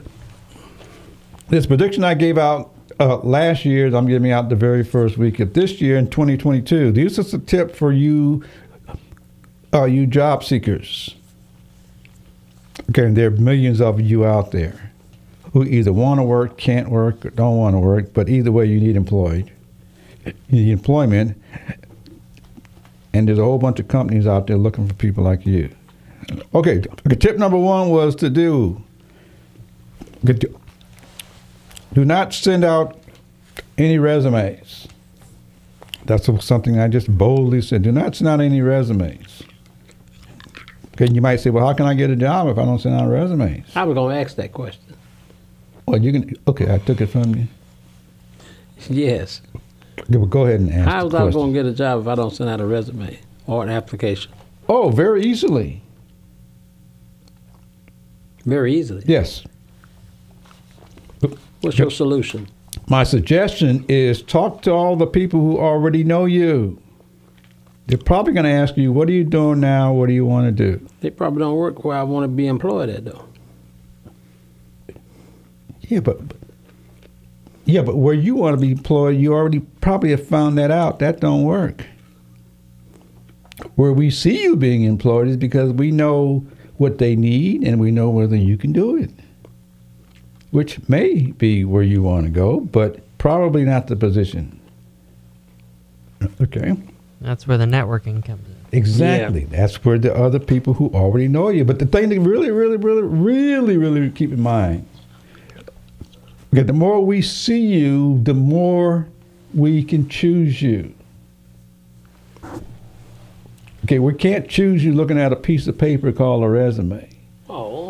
this 1.50 1.66
prediction 1.66 2.04
I 2.04 2.14
gave 2.14 2.38
out 2.38 2.74
uh, 3.00 3.18
last 3.18 3.66
year. 3.66 3.94
I'm 3.94 4.08
giving 4.08 4.32
out 4.32 4.50
the 4.50 4.56
very 4.56 4.84
first 4.84 5.18
week 5.18 5.40
of 5.40 5.54
this 5.54 5.80
year 5.82 5.98
in 5.98 6.10
2022. 6.10 6.92
This 6.92 7.18
is 7.18 7.34
a 7.34 7.40
tip 7.40 7.76
for 7.76 7.92
you, 7.92 8.44
uh, 9.74 9.86
you 9.86 10.06
job 10.06 10.44
seekers. 10.44 11.16
Okay, 12.90 13.06
and 13.06 13.18
there 13.18 13.28
are 13.28 13.32
millions 13.32 13.82
of 13.82 14.00
you 14.02 14.26
out 14.26 14.52
there 14.52 14.92
who 15.54 15.64
either 15.64 15.94
want 15.94 16.20
to 16.20 16.24
work, 16.24 16.58
can't 16.58 16.90
work, 16.90 17.26
or 17.26 17.30
don't 17.32 17.58
want 17.58 17.74
to 17.74 17.80
work. 17.80 18.14
But 18.14 18.30
either 18.30 18.52
way, 18.52 18.66
you 18.66 18.80
need 18.80 18.96
employed. 18.96 19.52
You 20.26 20.34
need 20.50 20.72
employment, 20.72 21.42
and 23.14 23.28
there's 23.28 23.38
a 23.38 23.44
whole 23.44 23.60
bunch 23.60 23.80
of 23.80 23.88
companies 23.88 24.26
out 24.28 24.48
there 24.48 24.58
looking 24.58 24.88
for 24.88 24.94
people 24.96 25.24
like 25.24 25.46
you. 25.46 25.70
Okay, 26.54 26.80
okay, 26.80 27.16
tip 27.16 27.38
number 27.38 27.58
one 27.58 27.90
was 27.90 28.16
to 28.16 28.30
do. 28.30 28.82
Do 31.96 32.04
not 32.04 32.34
send 32.34 32.66
out 32.66 33.00
any 33.78 33.98
resumes. 33.98 34.88
That's 36.06 36.30
something 36.46 36.78
I 36.78 36.90
just 36.90 37.18
boldly 37.18 37.62
said. 37.62 37.84
Do 37.84 37.92
not 37.92 38.16
send 38.18 38.28
out 38.28 38.42
any 38.42 38.62
resumes. 38.62 39.42
Okay, 40.94 41.08
you 41.12 41.22
might 41.22 41.38
say, 41.38 41.50
well, 41.50 41.66
how 41.66 41.74
can 41.74 41.86
I 41.86 41.94
get 41.94 42.10
a 42.10 42.16
job 42.18 42.50
if 42.50 42.58
I 42.58 42.66
don't 42.66 42.80
send 42.80 42.96
out 42.96 43.08
resumes? 43.10 43.66
I 43.76 43.84
was 43.84 43.96
gonna 43.96 44.16
ask 44.16 44.36
that 44.36 44.52
question. 44.52 44.94
Well, 45.88 46.02
you 46.02 46.12
can. 46.12 46.36
Okay, 46.50 46.74
I 46.74 46.80
took 46.80 47.02
it 47.02 47.08
from 47.08 47.34
you. 47.34 47.48
Yes. 48.90 49.42
Okay, 49.98 50.18
well, 50.18 50.28
go 50.28 50.46
ahead 50.46 50.60
and 50.60 50.72
ask 50.72 50.88
How 50.88 51.06
was 51.06 51.16
I 51.16 51.32
gonna 51.32 51.54
get 51.54 51.66
a 51.66 51.72
job 51.72 52.02
if 52.02 52.08
I 52.08 52.16
don't 52.16 52.36
send 52.36 52.50
out 52.50 52.60
a 52.60 52.66
resume 52.66 53.18
or 53.48 53.64
an 53.64 53.70
application? 53.70 54.32
Oh, 54.68 54.90
very 54.90 55.24
easily. 55.24 55.82
Very 58.46 58.76
easily. 58.76 59.04
Yes. 59.08 59.44
What's 61.66 61.80
your 61.80 61.90
solution? 61.90 62.48
My 62.88 63.04
suggestion 63.04 63.86
is 63.88 64.22
talk 64.22 64.62
to 64.62 64.72
all 64.72 64.96
the 64.96 65.08
people 65.08 65.40
who 65.40 65.58
already 65.58 66.04
know 66.04 66.26
you. 66.26 66.80
They're 67.88 67.98
probably 67.98 68.34
going 68.34 68.44
to 68.44 68.52
ask 68.52 68.78
you, 68.78 68.92
"What 68.92 69.10
are 69.10 69.14
you 69.14 69.24
doing 69.24 69.62
now? 69.62 69.92
What 69.92 70.06
do 70.10 70.14
you 70.14 70.28
want 70.28 70.46
to 70.46 70.52
do?" 70.52 70.86
They 71.02 71.10
probably 71.10 71.40
don't 71.40 71.56
work 71.56 71.84
where 71.84 71.98
I 71.98 72.04
want 72.04 72.26
to 72.26 72.28
be 72.28 72.46
employed 72.46 72.90
at 72.90 73.06
though. 73.06 73.26
Yeah, 75.82 76.02
but 76.02 76.20
yeah, 77.66 77.82
but 77.82 77.98
where 77.98 78.14
you 78.14 78.36
want 78.36 78.56
to 78.56 78.62
be 78.62 78.72
employed, 78.72 79.18
you 79.18 79.34
already 79.34 79.62
probably 79.82 80.12
have 80.12 80.28
found 80.28 80.60
that 80.60 80.70
out. 80.70 81.00
That 81.00 81.20
don't 81.20 81.46
work. 81.46 81.88
Where 83.74 83.92
we 83.92 84.12
see 84.12 84.44
you 84.44 84.56
being 84.56 84.84
employed 84.84 85.28
is 85.30 85.38
because 85.38 85.74
we 85.74 85.90
know 85.90 86.46
what 86.78 87.00
they 87.00 87.16
need 87.16 87.64
and 87.64 87.80
we 87.80 87.90
know 87.90 88.12
whether 88.12 88.36
you 88.36 88.56
can 88.56 88.72
do 88.72 88.96
it. 88.96 89.10
Which 90.56 90.80
may 90.88 91.34
be 91.34 91.66
where 91.66 91.84
you 91.84 92.02
want 92.02 92.24
to 92.28 92.30
go, 92.30 92.62
but 92.62 93.02
probably 93.18 93.66
not 93.66 93.88
the 93.88 93.98
position. 93.98 94.58
Okay. 96.40 96.78
That's 97.20 97.46
where 97.46 97.58
the 97.58 97.66
networking 97.66 98.24
comes 98.24 98.48
in. 98.48 98.56
Exactly. 98.72 99.44
That's 99.44 99.84
where 99.84 100.00
the 100.00 100.16
other 100.16 100.40
people 100.40 100.76
who 100.76 100.88
already 100.94 101.28
know 101.28 101.50
you. 101.50 101.66
But 101.66 101.80
the 101.80 101.86
thing 101.86 102.10
to 102.10 102.22
really, 102.22 102.52
really, 102.52 102.78
really, 102.78 103.02
really, 103.02 103.76
really 103.76 104.10
keep 104.12 104.32
in 104.32 104.40
mind, 104.40 104.88
okay, 106.54 106.64
the 106.64 106.72
more 106.72 107.06
we 107.06 107.22
see 107.22 107.60
you, 107.60 108.22
the 108.24 108.34
more 108.34 109.10
we 109.54 109.84
can 109.84 110.08
choose 110.08 110.62
you. 110.62 110.94
Okay, 113.84 114.00
we 114.00 114.14
can't 114.14 114.48
choose 114.48 114.86
you 114.86 114.94
looking 114.94 115.20
at 115.20 115.34
a 115.34 115.36
piece 115.36 115.68
of 115.68 115.78
paper 115.78 116.14
called 116.14 116.46
a 116.46 116.48
resume. 116.48 117.10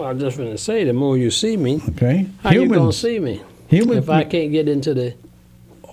I 0.05 0.13
was 0.13 0.21
just 0.21 0.37
gonna 0.37 0.57
say, 0.57 0.83
the 0.83 0.93
more 0.93 1.17
you 1.17 1.31
see 1.31 1.57
me, 1.57 1.81
Okay, 1.89 2.27
how 2.43 2.51
you 2.51 2.67
gonna 2.69 2.93
see 2.93 3.19
me? 3.19 3.41
humans. 3.67 4.03
If 4.03 4.09
I 4.09 4.23
can't 4.23 4.51
get 4.51 4.69
into 4.69 4.93
the 4.93 5.15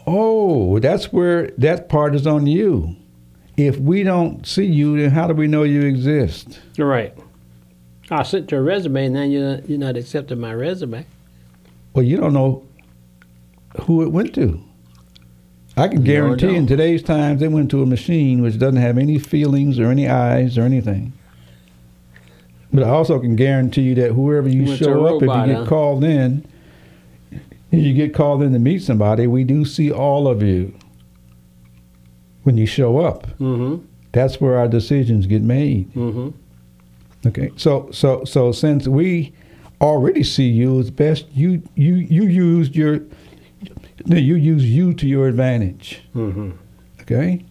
oh, 0.06 0.78
that's 0.78 1.12
where 1.12 1.48
that 1.58 1.88
part 1.88 2.14
is 2.14 2.26
on 2.26 2.46
you. 2.46 2.96
If 3.56 3.78
we 3.78 4.02
don't 4.02 4.46
see 4.46 4.64
you, 4.64 5.00
then 5.00 5.10
how 5.10 5.28
do 5.28 5.34
we 5.34 5.46
know 5.46 5.62
you 5.62 5.82
exist? 5.82 6.60
right, 6.78 7.16
I 8.10 8.22
sent 8.22 8.50
your 8.50 8.62
resume, 8.62 9.06
and 9.06 9.16
then 9.16 9.30
you're 9.30 9.60
you're 9.60 9.78
not 9.78 9.96
accepting 9.96 10.40
my 10.40 10.52
resume. 10.52 11.06
Well, 11.94 12.04
you 12.04 12.16
don't 12.18 12.32
know 12.34 12.66
who 13.82 14.02
it 14.02 14.10
went 14.12 14.34
to. 14.34 14.62
I 15.74 15.88
can 15.88 15.98
No, 15.98 16.02
I 16.02 16.06
guarantee 16.06 16.54
in 16.54 16.66
today's 16.66 17.02
times 17.02 17.40
they 17.40 17.48
went 17.48 17.70
to 17.70 17.82
a 17.82 17.86
machine 17.86 18.42
which 18.42 18.58
doesn't 18.58 18.80
have 18.80 18.98
any 18.98 19.18
feelings 19.18 19.78
or 19.78 19.86
any 19.86 20.06
eyes 20.06 20.58
or 20.58 20.62
anything. 20.62 21.14
But 22.72 22.84
I 22.84 22.88
also 22.88 23.18
can 23.18 23.36
guarantee 23.36 23.82
you 23.82 23.94
that 23.96 24.12
whoever 24.12 24.48
you 24.48 24.76
show 24.76 25.06
up, 25.06 25.22
if 25.22 25.28
you 25.28 25.54
get 25.54 25.62
huh? 25.62 25.66
called 25.66 26.04
in, 26.04 26.46
if 27.30 27.84
you 27.84 27.92
get 27.92 28.14
called 28.14 28.42
in 28.42 28.52
to 28.52 28.58
meet 28.58 28.82
somebody, 28.82 29.26
we 29.26 29.44
do 29.44 29.64
see 29.64 29.90
all 29.90 30.26
of 30.26 30.42
you 30.42 30.74
when 32.44 32.56
you 32.56 32.66
show 32.66 32.98
up. 32.98 33.26
Mm-hmm. 33.38 33.84
That's 34.12 34.40
where 34.40 34.58
our 34.58 34.68
decisions 34.68 35.26
get 35.26 35.42
made. 35.42 35.92
Mm-hmm. 35.94 36.30
Okay, 37.28 37.52
so 37.56 37.88
so 37.92 38.24
so 38.24 38.52
since 38.52 38.88
we 38.88 39.32
already 39.80 40.24
see 40.24 40.48
you, 40.48 40.80
it's 40.80 40.90
best 40.90 41.26
you 41.32 41.62
you 41.76 41.94
you 41.94 42.24
used 42.24 42.74
your 42.74 43.00
you 44.06 44.34
use 44.34 44.64
you 44.64 44.92
to 44.94 45.06
your 45.06 45.28
advantage. 45.28 46.02
Mm-hmm. 46.14 46.52
Okay. 47.02 47.44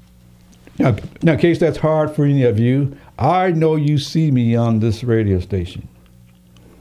Now, 0.78 0.95
now, 1.22 1.34
in 1.34 1.39
case 1.39 1.59
that's 1.59 1.78
hard 1.78 2.15
for 2.15 2.26
any 2.26 2.43
of 2.43 2.57
you, 2.57 2.97
I 3.22 3.51
know 3.51 3.76
you 3.76 3.99
see 3.99 4.32
me 4.32 4.55
on 4.55 4.80
this 4.80 5.03
radio 5.03 5.39
station. 5.39 5.88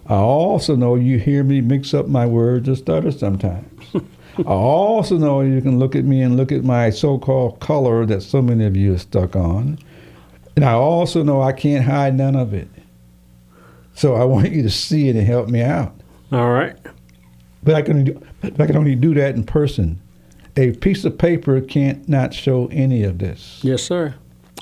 I 0.07 0.15
also 0.15 0.75
know 0.75 0.95
you 0.95 1.19
hear 1.19 1.45
me 1.45 1.61
mix 1.61 1.93
up 1.93 2.09
my 2.09 2.25
words 2.25 2.67
or 2.67 2.77
stutter 2.77 3.13
sometimes. 3.13 3.95
I 4.39 4.43
also 4.45 5.19
know 5.19 5.43
you 5.43 5.61
can 5.61 5.79
look 5.79 5.95
at 5.95 6.07
me 6.07 6.23
and 6.23 6.39
look 6.39 6.51
at 6.51 6.65
my 6.65 6.89
so-called 6.89 7.61
color 7.61 8.07
that 8.07 8.23
so 8.23 8.41
many 8.41 8.65
of 8.65 8.75
you 8.75 8.95
are 8.95 8.99
stuck 8.99 9.37
on. 9.37 9.79
And 10.57 10.65
I 10.65 10.73
also 10.73 11.23
know 11.23 11.43
I 11.43 11.53
can't 11.53 11.85
hide 11.85 12.17
none 12.17 12.37
of 12.37 12.55
it. 12.55 12.69
So 13.95 14.15
I 14.15 14.25
want 14.25 14.51
you 14.51 14.63
to 14.63 14.71
see 14.71 15.11
it 15.11 15.17
and 15.17 15.27
help 15.27 15.51
me 15.51 15.61
out. 15.61 15.95
All 16.33 16.51
right. 16.51 16.75
But 17.63 17.75
I 17.75 17.83
can, 17.83 18.05
do- 18.05 18.23
I 18.43 18.67
can 18.67 18.79
only 18.79 18.95
do 18.95 19.13
that 19.13 19.35
in 19.35 19.45
person. 19.45 20.01
A 20.57 20.73
piece 20.73 21.05
of 21.05 21.19
paper 21.19 21.61
can't 21.61 22.09
not 22.09 22.33
show 22.33 22.67
any 22.69 23.03
of 23.03 23.19
this. 23.19 23.61
Yes, 23.63 23.83
sir. 23.83 24.15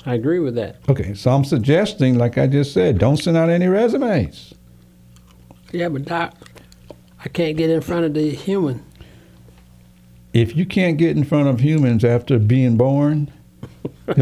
I 0.09 0.15
agree 0.15 0.39
with 0.39 0.55
that. 0.55 0.77
Okay, 0.89 1.13
so 1.13 1.29
I'm 1.29 1.45
suggesting, 1.45 2.17
like 2.17 2.39
I 2.39 2.47
just 2.47 2.73
said, 2.73 2.97
don't 2.97 3.17
send 3.17 3.37
out 3.37 3.47
any 3.47 3.67
resumes. 3.67 4.55
Yeah, 5.71 5.89
but 5.89 6.05
doc, 6.05 6.33
I 7.23 7.29
can't 7.29 7.55
get 7.55 7.69
in 7.69 7.79
front 7.81 8.05
of 8.05 8.15
the 8.15 8.31
human. 8.31 8.83
If 10.33 10.55
you 10.55 10.65
can't 10.65 10.97
get 10.97 11.15
in 11.15 11.23
front 11.25 11.47
of 11.47 11.59
humans 11.59 12.03
after 12.03 12.39
being 12.39 12.75
born, 12.75 13.31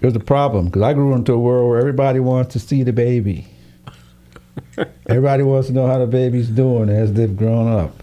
there's 0.00 0.16
a 0.16 0.20
problem. 0.20 0.66
Because 0.66 0.80
I 0.80 0.94
grew 0.94 1.12
into 1.12 1.34
a 1.34 1.38
world 1.38 1.68
where 1.68 1.78
everybody 1.78 2.20
wants 2.20 2.54
to 2.54 2.58
see 2.58 2.82
the 2.82 2.92
baby. 2.94 3.46
everybody 5.06 5.42
wants 5.42 5.68
to 5.68 5.74
know 5.74 5.86
how 5.86 5.98
the 5.98 6.06
baby's 6.06 6.48
doing 6.48 6.88
as 6.88 7.12
they've 7.12 7.36
grown 7.36 7.70
up. 7.70 8.02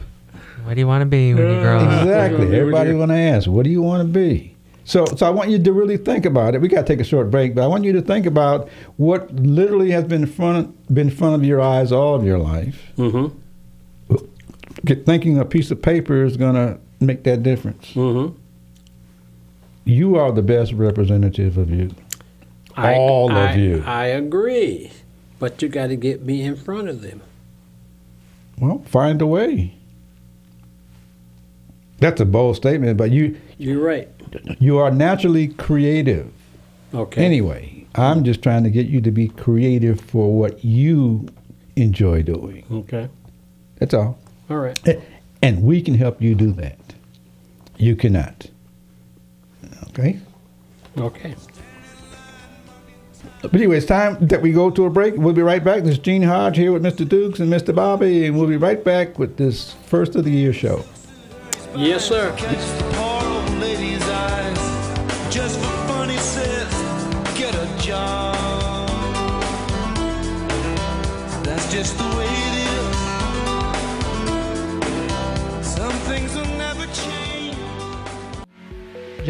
What 0.64 0.76
do 0.76 0.80
you 0.80 0.88
want 0.88 1.02
to 1.02 1.08
be 1.08 1.34
when 1.34 1.56
you 1.56 1.60
grow 1.60 1.80
up? 1.80 2.04
Exactly. 2.04 2.56
Everybody 2.56 2.94
want 2.94 3.10
to 3.10 3.18
ask, 3.18 3.50
what 3.50 3.64
do 3.64 3.72
you 3.72 3.82
want 3.82 4.02
to 4.02 4.14
be? 4.14 4.51
So, 4.84 5.06
so 5.06 5.28
I 5.28 5.30
want 5.30 5.50
you 5.50 5.60
to 5.62 5.74
really 5.74 5.98
think 5.98 6.26
about 6.26 6.56
it. 6.56 6.62
We 6.62 6.68
got 6.68 6.86
to 6.86 6.94
take 6.94 7.00
a 7.00 7.04
short 7.04 7.30
break, 7.30 7.54
but 7.56 7.64
I 7.64 7.68
want 7.68 7.84
you 7.84 7.94
to 7.94 8.02
think 8.02 8.26
about 8.26 8.68
what 8.98 9.34
literally 9.36 9.92
has 9.92 10.06
been 10.06 10.24
in 10.24 10.28
front, 10.28 10.94
been 10.94 11.10
in 11.10 11.16
front 11.16 11.36
of 11.36 11.46
your 11.46 11.62
eyes 11.62 11.92
all 11.92 12.16
of 12.16 12.26
your 12.26 12.40
life. 12.40 12.92
Mm-hmm. 12.98 13.38
Thinking 15.06 15.38
a 15.38 15.46
piece 15.46 15.70
of 15.70 15.82
paper 15.82 16.26
is 16.26 16.38
going 16.38 16.56
to 16.56 16.80
make 17.00 17.24
that 17.24 17.44
difference. 17.44 17.92
Mm-hmm. 17.94 18.36
You 19.86 20.16
are 20.16 20.32
the 20.32 20.42
best 20.42 20.74
representative 20.74 21.58
of 21.58 21.70
you. 21.70 21.92
All 22.78 23.32
of 23.32 23.58
you. 23.58 23.84
I 23.86 24.06
agree, 24.06 24.92
but 25.40 25.62
you 25.62 25.70
got 25.70 25.88
to 25.88 25.96
get 25.96 26.24
me 26.24 26.42
in 26.42 26.56
front 26.56 26.88
of 26.88 27.02
them. 27.02 27.22
Well, 28.58 28.84
find 28.86 29.22
a 29.22 29.28
way. 29.28 29.76
That's 32.00 32.20
a 32.20 32.26
bold 32.26 32.56
statement, 32.56 32.98
but 32.98 33.12
you 33.12 33.38
You're 33.58 33.80
right. 33.80 34.10
You 34.60 34.78
are 34.78 34.92
naturally 34.92 35.48
creative. 35.50 36.32
Okay. 36.94 37.26
Anyway, 37.26 37.86
I'm 37.96 38.24
just 38.24 38.42
trying 38.42 38.64
to 38.64 38.70
get 38.70 38.88
you 38.88 39.02
to 39.02 39.12
be 39.12 39.28
creative 39.30 40.02
for 40.02 40.38
what 40.38 40.64
you 40.64 41.28
enjoy 41.76 42.24
doing. 42.24 42.66
Okay. 42.72 43.10
That's 43.78 43.94
all. 43.94 44.20
All 44.50 44.58
right. 44.58 44.80
And 45.42 45.64
we 45.64 45.82
can 45.82 45.96
help 45.96 46.22
you 46.22 46.36
do 46.36 46.52
that. 46.54 46.78
You 47.78 47.96
cannot. 47.96 48.50
Okay? 49.90 50.20
Okay. 50.98 51.36
But 53.42 53.54
anyway, 53.56 53.78
it's 53.78 53.86
time 53.86 54.28
that 54.28 54.42
we 54.42 54.52
go 54.52 54.70
to 54.70 54.86
a 54.86 54.90
break. 54.90 55.16
We'll 55.16 55.34
be 55.34 55.42
right 55.42 55.64
back. 55.64 55.84
This 55.84 55.94
is 55.94 56.00
Gene 56.00 56.22
Hodge 56.22 56.58
here 56.58 56.72
with 56.72 56.84
Mr. 56.84 57.08
Dukes 57.08 57.40
and 57.40 57.52
Mr. 57.52 57.74
Bobby, 57.74 58.26
and 58.26 58.38
we'll 58.38 58.48
be 58.48 58.58
right 58.58 58.84
back 58.84 59.18
with 59.18 59.38
this 59.38 59.74
first 59.86 60.16
of 60.16 60.26
the 60.26 60.32
year 60.32 60.54
show. 60.54 60.86
Yes, 61.76 62.06
sir. 62.06 62.36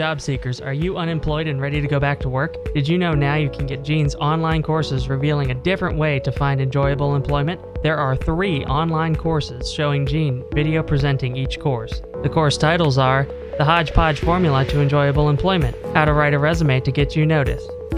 Job 0.02 0.20
seekers, 0.20 0.60
are 0.60 0.74
you 0.74 0.98
unemployed 0.98 1.46
and 1.46 1.62
ready 1.62 1.80
to 1.80 1.88
go 1.88 2.00
back 2.00 2.20
to 2.22 2.28
work? 2.28 2.56
Did 2.74 2.88
you 2.88 2.98
know 2.98 3.14
now 3.14 3.36
you 3.36 3.52
can 3.52 3.68
get 3.68 3.84
Gene's 3.84 4.16
online 4.16 4.64
courses 4.64 5.08
revealing 5.08 5.52
a 5.52 5.54
different 5.54 5.96
way 5.96 6.20
to 6.22 6.32
find 6.32 6.60
enjoyable 6.60 7.16
employment? 7.16 7.62
There 7.84 7.98
are 7.98 8.16
three 8.16 8.66
online 8.66 9.16
courses 9.16 9.72
showing 9.72 10.08
Gene 10.08 10.44
video 10.56 10.82
presenting 10.82 11.38
each 11.38 11.60
course. 11.60 12.02
The 12.24 12.30
course 12.30 12.58
titles 12.58 12.98
are 12.98 13.28
The 13.60 13.64
Hodgepodge 13.64 14.22
Formula 14.22 14.66
to 14.66 14.82
Enjoyable 14.82 15.30
Employment, 15.30 15.78
How 15.94 16.06
to 16.06 16.14
Write 16.14 16.34
a 16.34 16.40
Resume 16.40 16.80
to 16.80 16.92
Get 16.92 17.16
You 17.16 17.28
Noticed, 17.28 17.72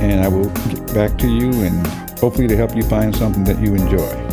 and 0.00 0.20
I 0.20 0.28
will 0.28 0.50
get 0.68 0.94
back 0.94 1.18
to 1.18 1.28
you 1.28 1.50
and 1.64 1.86
hopefully 2.18 2.48
to 2.48 2.56
help 2.56 2.74
you 2.74 2.82
find 2.82 3.14
something 3.14 3.44
that 3.44 3.60
you 3.60 3.74
enjoy. 3.74 4.25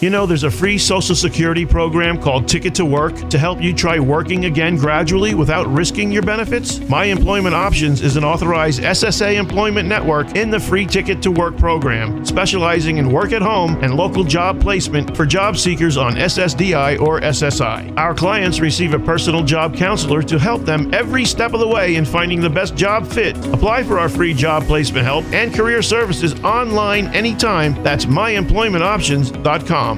You 0.00 0.08
know, 0.08 0.24
there's 0.24 0.44
a 0.44 0.50
free 0.50 0.78
Social 0.78 1.14
Security 1.14 1.66
program 1.66 2.18
called 2.18 2.48
Ticket 2.48 2.74
to 2.76 2.86
Work 2.86 3.28
to 3.28 3.38
help 3.38 3.60
you 3.60 3.74
try 3.74 3.98
working 3.98 4.46
again 4.46 4.76
gradually 4.76 5.34
without 5.34 5.66
risking 5.66 6.10
your 6.10 6.22
benefits. 6.22 6.80
My 6.88 7.04
Employment 7.04 7.54
Options 7.54 8.00
is 8.00 8.16
an 8.16 8.24
authorized 8.24 8.80
SSA 8.80 9.34
employment 9.34 9.86
network 9.86 10.36
in 10.36 10.48
the 10.48 10.58
free 10.58 10.86
Ticket 10.86 11.20
to 11.24 11.30
Work 11.30 11.58
program, 11.58 12.24
specializing 12.24 12.96
in 12.96 13.12
work 13.12 13.32
at 13.32 13.42
home 13.42 13.76
and 13.84 13.94
local 13.94 14.24
job 14.24 14.58
placement 14.58 15.14
for 15.14 15.26
job 15.26 15.58
seekers 15.58 15.98
on 15.98 16.14
SSDI 16.14 16.98
or 16.98 17.20
SSI. 17.20 17.94
Our 17.98 18.14
clients 18.14 18.58
receive 18.58 18.94
a 18.94 18.98
personal 18.98 19.44
job 19.44 19.76
counselor 19.76 20.22
to 20.22 20.38
help 20.38 20.62
them 20.62 20.94
every 20.94 21.26
step 21.26 21.52
of 21.52 21.60
the 21.60 21.68
way 21.68 21.96
in 21.96 22.06
finding 22.06 22.40
the 22.40 22.48
best 22.48 22.74
job 22.74 23.06
fit. 23.06 23.36
Apply 23.52 23.82
for 23.82 23.98
our 23.98 24.08
free 24.08 24.32
job 24.32 24.62
placement 24.62 25.04
help 25.04 25.26
and 25.26 25.52
career 25.52 25.82
services 25.82 26.32
online 26.42 27.08
anytime. 27.08 27.74
That's 27.82 28.06
myemploymentoptions.com. 28.06 29.89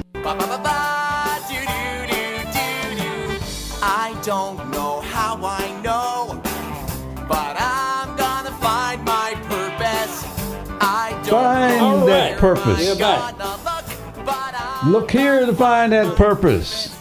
I 3.85 4.17
don't 4.23 4.71
know 4.71 5.01
how 5.01 5.37
I 5.43 5.81
know, 5.83 6.41
but 7.27 7.55
I'm 7.59 8.15
gonna 8.15 8.51
find 8.51 9.03
my 9.03 9.33
purpose. 9.43 10.23
I 10.79 11.11
don't 11.25 11.43
Find 11.43 11.77
know 11.79 12.05
that 12.05 12.37
purpose. 12.37 12.99
Look, 12.99 13.01
Look 14.85 15.11
here 15.11 15.45
to 15.45 15.53
find 15.53 15.91
that 15.91 16.15
purpose. 16.15 16.97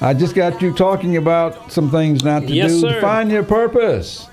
I 0.00 0.14
just 0.14 0.34
got 0.34 0.62
you 0.62 0.72
talking 0.72 1.16
about 1.18 1.70
some 1.70 1.90
things 1.90 2.24
not 2.24 2.40
to 2.46 2.52
Yes, 2.52 2.72
do. 2.72 2.80
sir. 2.80 3.00
Find 3.02 3.30
your 3.30 3.42
purpose. 3.42 4.28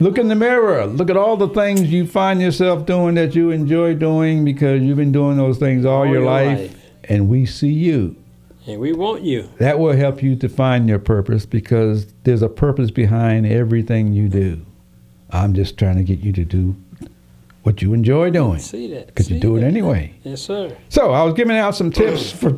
Look 0.00 0.18
in 0.18 0.26
the 0.28 0.34
mirror. 0.34 0.86
Look 0.86 1.08
at 1.08 1.16
all 1.16 1.36
the 1.36 1.48
things 1.48 1.82
you 1.84 2.06
find 2.06 2.40
yourself 2.40 2.84
doing 2.84 3.14
that 3.14 3.34
you 3.34 3.50
enjoy 3.50 3.94
doing 3.94 4.44
because 4.44 4.82
you've 4.82 4.98
been 4.98 5.12
doing 5.12 5.36
those 5.38 5.56
things 5.58 5.86
all, 5.86 5.98
All 6.00 6.06
your, 6.06 6.16
your 6.16 6.24
life, 6.24 6.58
life. 6.58 6.76
And 7.08 7.28
we 7.28 7.46
see 7.46 7.72
you. 7.72 8.16
And 8.66 8.80
we 8.80 8.92
want 8.92 9.22
you. 9.22 9.48
That 9.58 9.78
will 9.78 9.96
help 9.96 10.22
you 10.22 10.34
to 10.36 10.48
find 10.48 10.88
your 10.88 10.98
purpose 10.98 11.46
because 11.46 12.12
there's 12.24 12.42
a 12.42 12.48
purpose 12.48 12.90
behind 12.90 13.46
everything 13.46 14.12
you 14.12 14.28
do. 14.28 14.64
I'm 15.30 15.54
just 15.54 15.78
trying 15.78 15.96
to 15.96 16.02
get 16.04 16.20
you 16.20 16.32
to 16.32 16.44
do 16.44 16.74
what 17.62 17.82
you 17.82 17.92
enjoy 17.94 18.30
doing 18.30 18.60
See 18.60 18.88
that? 18.94 19.06
because 19.08 19.30
you 19.30 19.40
do 19.40 19.56
it 19.56 19.62
anyway. 19.64 20.14
Yes, 20.22 20.40
sir. 20.42 20.76
So 20.88 21.12
I 21.12 21.22
was 21.24 21.34
giving 21.34 21.56
out 21.56 21.74
some 21.74 21.90
tips 21.90 22.30
for 22.30 22.56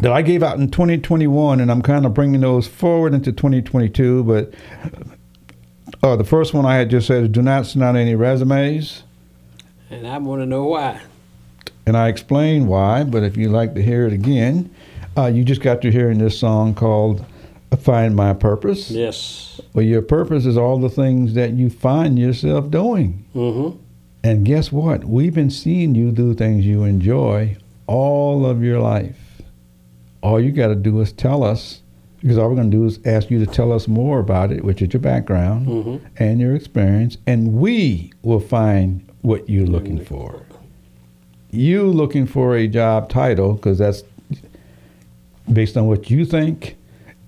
that 0.00 0.10
I 0.12 0.22
gave 0.22 0.42
out 0.42 0.58
in 0.58 0.70
2021, 0.70 1.60
and 1.60 1.70
I'm 1.70 1.80
kind 1.80 2.04
of 2.04 2.12
bringing 2.14 2.40
those 2.40 2.66
forward 2.66 3.14
into 3.14 3.30
2022. 3.32 4.24
But 4.24 4.52
uh, 6.02 6.16
the 6.16 6.24
first 6.24 6.52
one 6.52 6.66
I 6.66 6.76
had 6.76 6.90
just 6.90 7.06
said 7.06 7.22
is 7.24 7.28
do 7.28 7.42
not 7.42 7.66
send 7.66 7.82
out 7.84 7.94
any 7.96 8.14
resumes, 8.14 9.04
And 9.90 10.06
I 10.06 10.18
want 10.18 10.42
to 10.42 10.46
know 10.46 10.64
why. 10.64 11.00
And 11.86 11.96
I 11.96 12.08
explain 12.08 12.66
why. 12.66 13.04
But 13.04 13.22
if 13.22 13.36
you'd 13.36 13.50
like 13.52 13.74
to 13.74 13.82
hear 13.82 14.06
it 14.06 14.12
again, 14.12 14.70
uh, 15.16 15.26
you 15.26 15.44
just 15.44 15.60
got 15.60 15.82
to 15.82 15.90
hearing 15.90 16.18
this 16.18 16.38
song 16.38 16.74
called 16.74 17.24
"Find 17.78 18.14
My 18.16 18.32
Purpose." 18.34 18.90
Yes. 18.90 19.60
Well, 19.72 19.84
your 19.84 20.02
purpose 20.02 20.46
is 20.46 20.56
all 20.56 20.78
the 20.78 20.88
things 20.88 21.34
that 21.34 21.52
you 21.54 21.70
find 21.70 22.18
yourself 22.18 22.70
doing. 22.70 23.24
Mm-hmm. 23.34 23.78
And 24.22 24.44
guess 24.46 24.72
what? 24.72 25.04
We've 25.04 25.34
been 25.34 25.50
seeing 25.50 25.94
you 25.94 26.10
do 26.10 26.32
things 26.34 26.64
you 26.64 26.84
enjoy 26.84 27.56
all 27.86 28.46
of 28.46 28.62
your 28.62 28.80
life. 28.80 29.42
All 30.22 30.40
you 30.40 30.50
got 30.52 30.68
to 30.68 30.74
do 30.74 30.98
is 31.00 31.12
tell 31.12 31.44
us, 31.44 31.82
because 32.22 32.38
all 32.38 32.48
we're 32.48 32.54
going 32.56 32.70
to 32.70 32.76
do 32.76 32.86
is 32.86 32.98
ask 33.04 33.30
you 33.30 33.38
to 33.44 33.46
tell 33.50 33.70
us 33.72 33.86
more 33.86 34.20
about 34.20 34.50
it, 34.50 34.64
which 34.64 34.80
is 34.80 34.94
your 34.94 35.00
background 35.02 35.66
Mhm. 35.66 36.00
and 36.18 36.40
your 36.40 36.54
experience, 36.54 37.18
and 37.26 37.52
we 37.54 38.10
will 38.22 38.40
find 38.40 39.02
what 39.20 39.50
you're 39.50 39.66
looking 39.66 39.98
for. 39.98 40.36
You 41.54 41.86
looking 41.86 42.26
for 42.26 42.56
a 42.56 42.66
job 42.66 43.08
title, 43.08 43.54
because 43.54 43.78
that's 43.78 44.02
based 45.52 45.76
on 45.76 45.86
what 45.86 46.10
you 46.10 46.24
think 46.24 46.76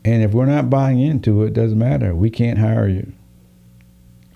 And 0.06 0.22
if 0.22 0.30
we're 0.30 0.46
not 0.46 0.70
buying 0.70 1.00
into 1.00 1.42
it, 1.42 1.52
doesn't 1.52 1.78
matter. 1.78 2.14
We 2.14 2.30
can't 2.30 2.60
hire 2.60 2.86
you. 2.86 3.12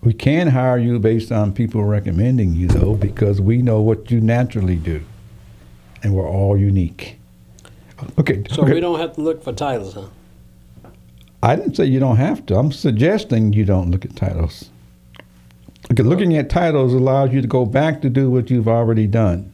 We 0.03 0.12
can 0.12 0.49
hire 0.49 0.78
you 0.78 0.99
based 0.99 1.30
on 1.30 1.53
people 1.53 1.84
recommending 1.84 2.55
you, 2.55 2.66
though, 2.66 2.95
because 2.95 3.41
we 3.41 3.62
know 3.62 3.80
what 3.80 4.11
you 4.11 4.20
naturally 4.20 4.74
do. 4.74 5.01
And 6.03 6.12
we're 6.12 6.28
all 6.28 6.57
unique. 6.57 7.20
Okay. 8.18 8.43
So 8.51 8.62
okay. 8.62 8.74
we 8.74 8.80
don't 8.80 8.99
have 8.99 9.14
to 9.14 9.20
look 9.20 9.45
for 9.45 9.53
titles, 9.53 9.95
huh? 9.95 10.07
I 11.41 11.55
didn't 11.55 11.76
say 11.76 11.84
you 11.84 12.01
don't 12.01 12.16
have 12.16 12.45
to. 12.47 12.57
I'm 12.57 12.72
suggesting 12.72 13.53
you 13.53 13.64
don't 13.64 13.93
look 13.93 14.05
at 14.05 14.16
titles. 14.16 14.70
Because 15.88 16.07
looking 16.07 16.36
at 16.36 16.51
titles 16.51 16.93
allows 16.93 17.32
you 17.32 17.41
to 17.43 17.49
go 17.49 17.64
back 17.64 18.03
to 18.03 18.11
do 18.11 18.28
what 18.28 18.51
you've 18.51 18.68
already 18.68 19.07
done. 19.07 19.49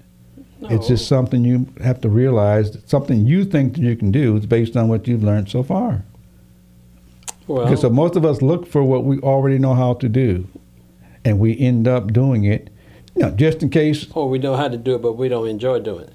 It's 0.62 0.88
just 0.88 1.06
something 1.06 1.44
you 1.44 1.66
have 1.82 2.00
to 2.00 2.08
realize 2.08 2.70
that 2.72 2.88
something 2.88 3.26
you 3.26 3.44
think 3.44 3.74
that 3.74 3.80
you 3.82 3.94
can 3.94 4.10
do 4.10 4.36
is 4.36 4.46
based 4.46 4.76
on 4.76 4.88
what 4.88 5.06
you've 5.06 5.22
learned 5.22 5.48
so 5.50 5.62
far. 5.62 6.02
Well, 7.46 7.64
Because 7.64 7.82
so 7.82 7.90
most 7.90 8.16
of 8.16 8.24
us 8.24 8.42
look 8.42 8.66
for 8.66 8.82
what 8.82 9.04
we 9.04 9.18
already 9.20 9.58
know 9.58 9.74
how 9.74 9.94
to 9.94 10.08
do, 10.08 10.46
and 11.24 11.38
we 11.38 11.58
end 11.58 11.86
up 11.86 12.12
doing 12.12 12.44
it. 12.44 12.70
You 13.14 13.22
know, 13.22 13.30
just 13.30 13.62
in 13.62 13.70
case, 13.70 14.06
or 14.14 14.28
we 14.28 14.38
know 14.38 14.56
how 14.56 14.68
to 14.68 14.76
do 14.76 14.94
it, 14.94 15.02
but 15.02 15.12
we 15.14 15.28
don't 15.28 15.46
enjoy 15.48 15.78
doing 15.80 16.04
it. 16.08 16.12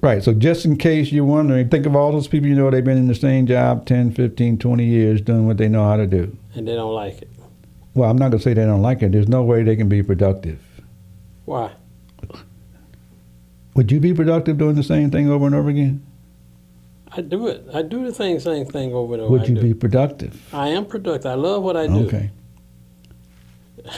right? 0.00 0.22
So 0.22 0.32
just 0.32 0.64
in 0.64 0.76
case 0.76 1.10
you're 1.10 1.24
wondering, 1.24 1.68
think 1.68 1.86
of 1.86 1.96
all 1.96 2.12
those 2.12 2.28
people 2.28 2.48
you 2.48 2.54
know 2.54 2.70
they've 2.70 2.84
been 2.84 2.96
in 2.98 3.08
the 3.08 3.14
same 3.14 3.46
job 3.46 3.84
10, 3.86 4.12
15, 4.12 4.58
20 4.58 4.84
years 4.84 5.20
doing 5.20 5.46
what 5.46 5.56
they 5.56 5.68
know 5.68 5.84
how 5.84 5.96
to 5.96 6.06
do. 6.06 6.36
And 6.54 6.66
they 6.68 6.74
don't 6.74 6.94
like 6.94 7.20
it. 7.22 7.28
Well, 7.94 8.08
I'm 8.10 8.16
not 8.16 8.30
going 8.30 8.38
to 8.38 8.44
say 8.44 8.54
they 8.54 8.64
don't 8.64 8.82
like 8.82 9.02
it. 9.02 9.10
There's 9.12 9.28
no 9.28 9.42
way 9.42 9.62
they 9.64 9.74
can 9.74 9.88
be 9.88 10.02
productive. 10.02 10.60
Why? 11.46 11.72
Would 13.78 13.92
you 13.92 14.00
be 14.00 14.12
productive 14.12 14.58
doing 14.58 14.74
the 14.74 14.82
same 14.82 15.08
thing 15.12 15.30
over 15.30 15.46
and 15.46 15.54
over 15.54 15.68
again? 15.68 16.04
I 17.12 17.20
do 17.20 17.46
it. 17.46 17.64
I 17.72 17.82
do 17.82 18.04
the 18.04 18.12
thing, 18.12 18.40
same 18.40 18.66
thing 18.66 18.92
over 18.92 19.14
and 19.14 19.22
over. 19.22 19.36
Again. 19.36 19.54
Would 19.54 19.62
you 19.62 19.68
be 19.72 19.72
productive? 19.72 20.52
I 20.52 20.70
am 20.70 20.84
productive. 20.84 21.30
I 21.30 21.34
love 21.34 21.62
what 21.62 21.76
I 21.76 21.86
do. 21.86 22.08
Okay. 22.08 22.32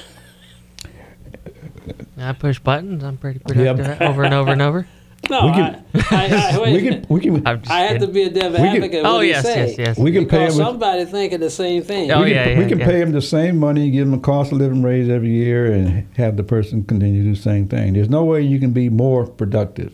I 2.19 2.33
push 2.35 2.59
buttons. 2.59 3.03
I'm 3.03 3.17
pretty 3.17 3.39
productive 3.39 4.03
over 4.03 4.23
and 4.23 4.35
over 4.35 4.51
and 4.53 4.61
over. 4.61 4.87
No, 5.29 5.47
We 5.47 5.53
can- 5.53 5.85
I, 5.95 6.01
I, 6.11 6.57
I. 6.57 6.59
We 6.73 6.83
can 6.83 7.07
we 7.09 7.21
can 7.21 7.47
I'm 7.47 7.61
just 7.61 7.71
I 7.71 7.81
have 7.81 8.01
to 8.01 8.09
be 8.09 8.23
a 8.23 8.31
devil 8.31 8.61
We 8.61 8.69
can- 8.69 8.77
advocate. 8.77 9.05
Oh 9.05 9.15
what 9.15 9.21
do 9.21 9.27
you 9.27 9.33
yes, 9.33 9.43
say? 9.45 9.67
yes, 9.69 9.79
yes. 9.79 9.99
we 9.99 10.13
can 10.13 10.27
pay 10.27 10.39
Because 10.39 10.57
them. 10.57 10.67
somebody 10.67 11.05
thinking 11.05 11.41
the 11.41 11.51
same 11.51 11.83
thing. 11.83 12.11
Oh, 12.11 12.23
we 12.23 12.33
yeah, 12.33 12.45
can, 12.45 12.57
we 12.59 12.63
yeah, 12.65 12.69
can 12.69 12.79
yeah. 12.81 12.87
pay 12.87 12.99
them 13.01 13.13
the 13.13 13.23
same 13.23 13.59
money, 13.59 13.91
give 13.91 14.07
them 14.09 14.19
a 14.19 14.23
cost 14.23 14.51
of 14.51 14.59
living 14.59 14.83
raise 14.83 15.09
every 15.09 15.31
year, 15.31 15.71
and 15.73 16.09
have 16.17 16.37
the 16.37 16.43
person 16.43 16.83
continue 16.85 17.23
to 17.23 17.29
do 17.29 17.35
the 17.35 17.41
same 17.41 17.69
thing. 17.69 17.93
There's 17.93 18.09
no 18.09 18.25
way 18.25 18.41
you 18.43 18.59
can 18.59 18.73
be 18.73 18.89
more 18.89 19.27
productive. 19.27 19.93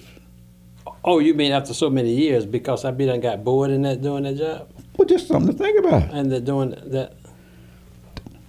Oh, 1.05 1.19
you 1.19 1.35
mean 1.35 1.53
after 1.53 1.75
so 1.75 1.91
many 1.91 2.13
years 2.15 2.47
because 2.47 2.85
I 2.85 2.91
be 2.91 3.07
done 3.07 3.21
got 3.21 3.45
bored 3.45 3.71
in 3.71 3.83
that 3.83 4.03
doing 4.03 4.23
that 4.25 4.37
job 4.39 4.69
Well, 4.97 5.07
just 5.07 5.29
something 5.29 5.53
to 5.57 5.59
think 5.63 5.79
about. 5.79 6.11
and 6.13 6.31
they're 6.33 6.41
doing 6.41 6.71
that. 6.87 7.15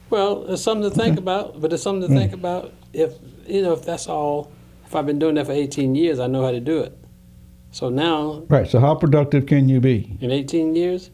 Well, 0.10 0.46
it's 0.48 0.62
something 0.62 0.90
to 0.90 0.96
think 0.96 1.18
about, 1.20 1.60
but 1.60 1.74
it's 1.74 1.84
something 1.84 2.08
to 2.10 2.16
Mm. 2.16 2.18
think 2.20 2.34
about 2.34 2.74
if 2.94 3.14
you 3.46 3.62
know 3.62 3.74
if 3.74 3.84
that's 3.84 4.08
all. 4.08 4.52
If 4.88 4.96
I've 4.96 5.06
been 5.06 5.20
doing 5.20 5.36
that 5.36 5.46
for 5.48 5.52
18 5.52 5.96
years, 5.96 6.18
I 6.18 6.28
know 6.28 6.44
how 6.46 6.52
to 6.52 6.62
do 6.62 6.80
it. 6.80 6.98
So 7.72 7.90
now, 7.90 8.44
Right. 8.48 8.68
So 8.68 8.80
how 8.80 8.96
productive 8.96 9.46
can 9.46 9.68
you 9.68 9.82
be? 9.82 10.18
in 10.22 10.32
18 10.32 10.76
years, 10.76 11.12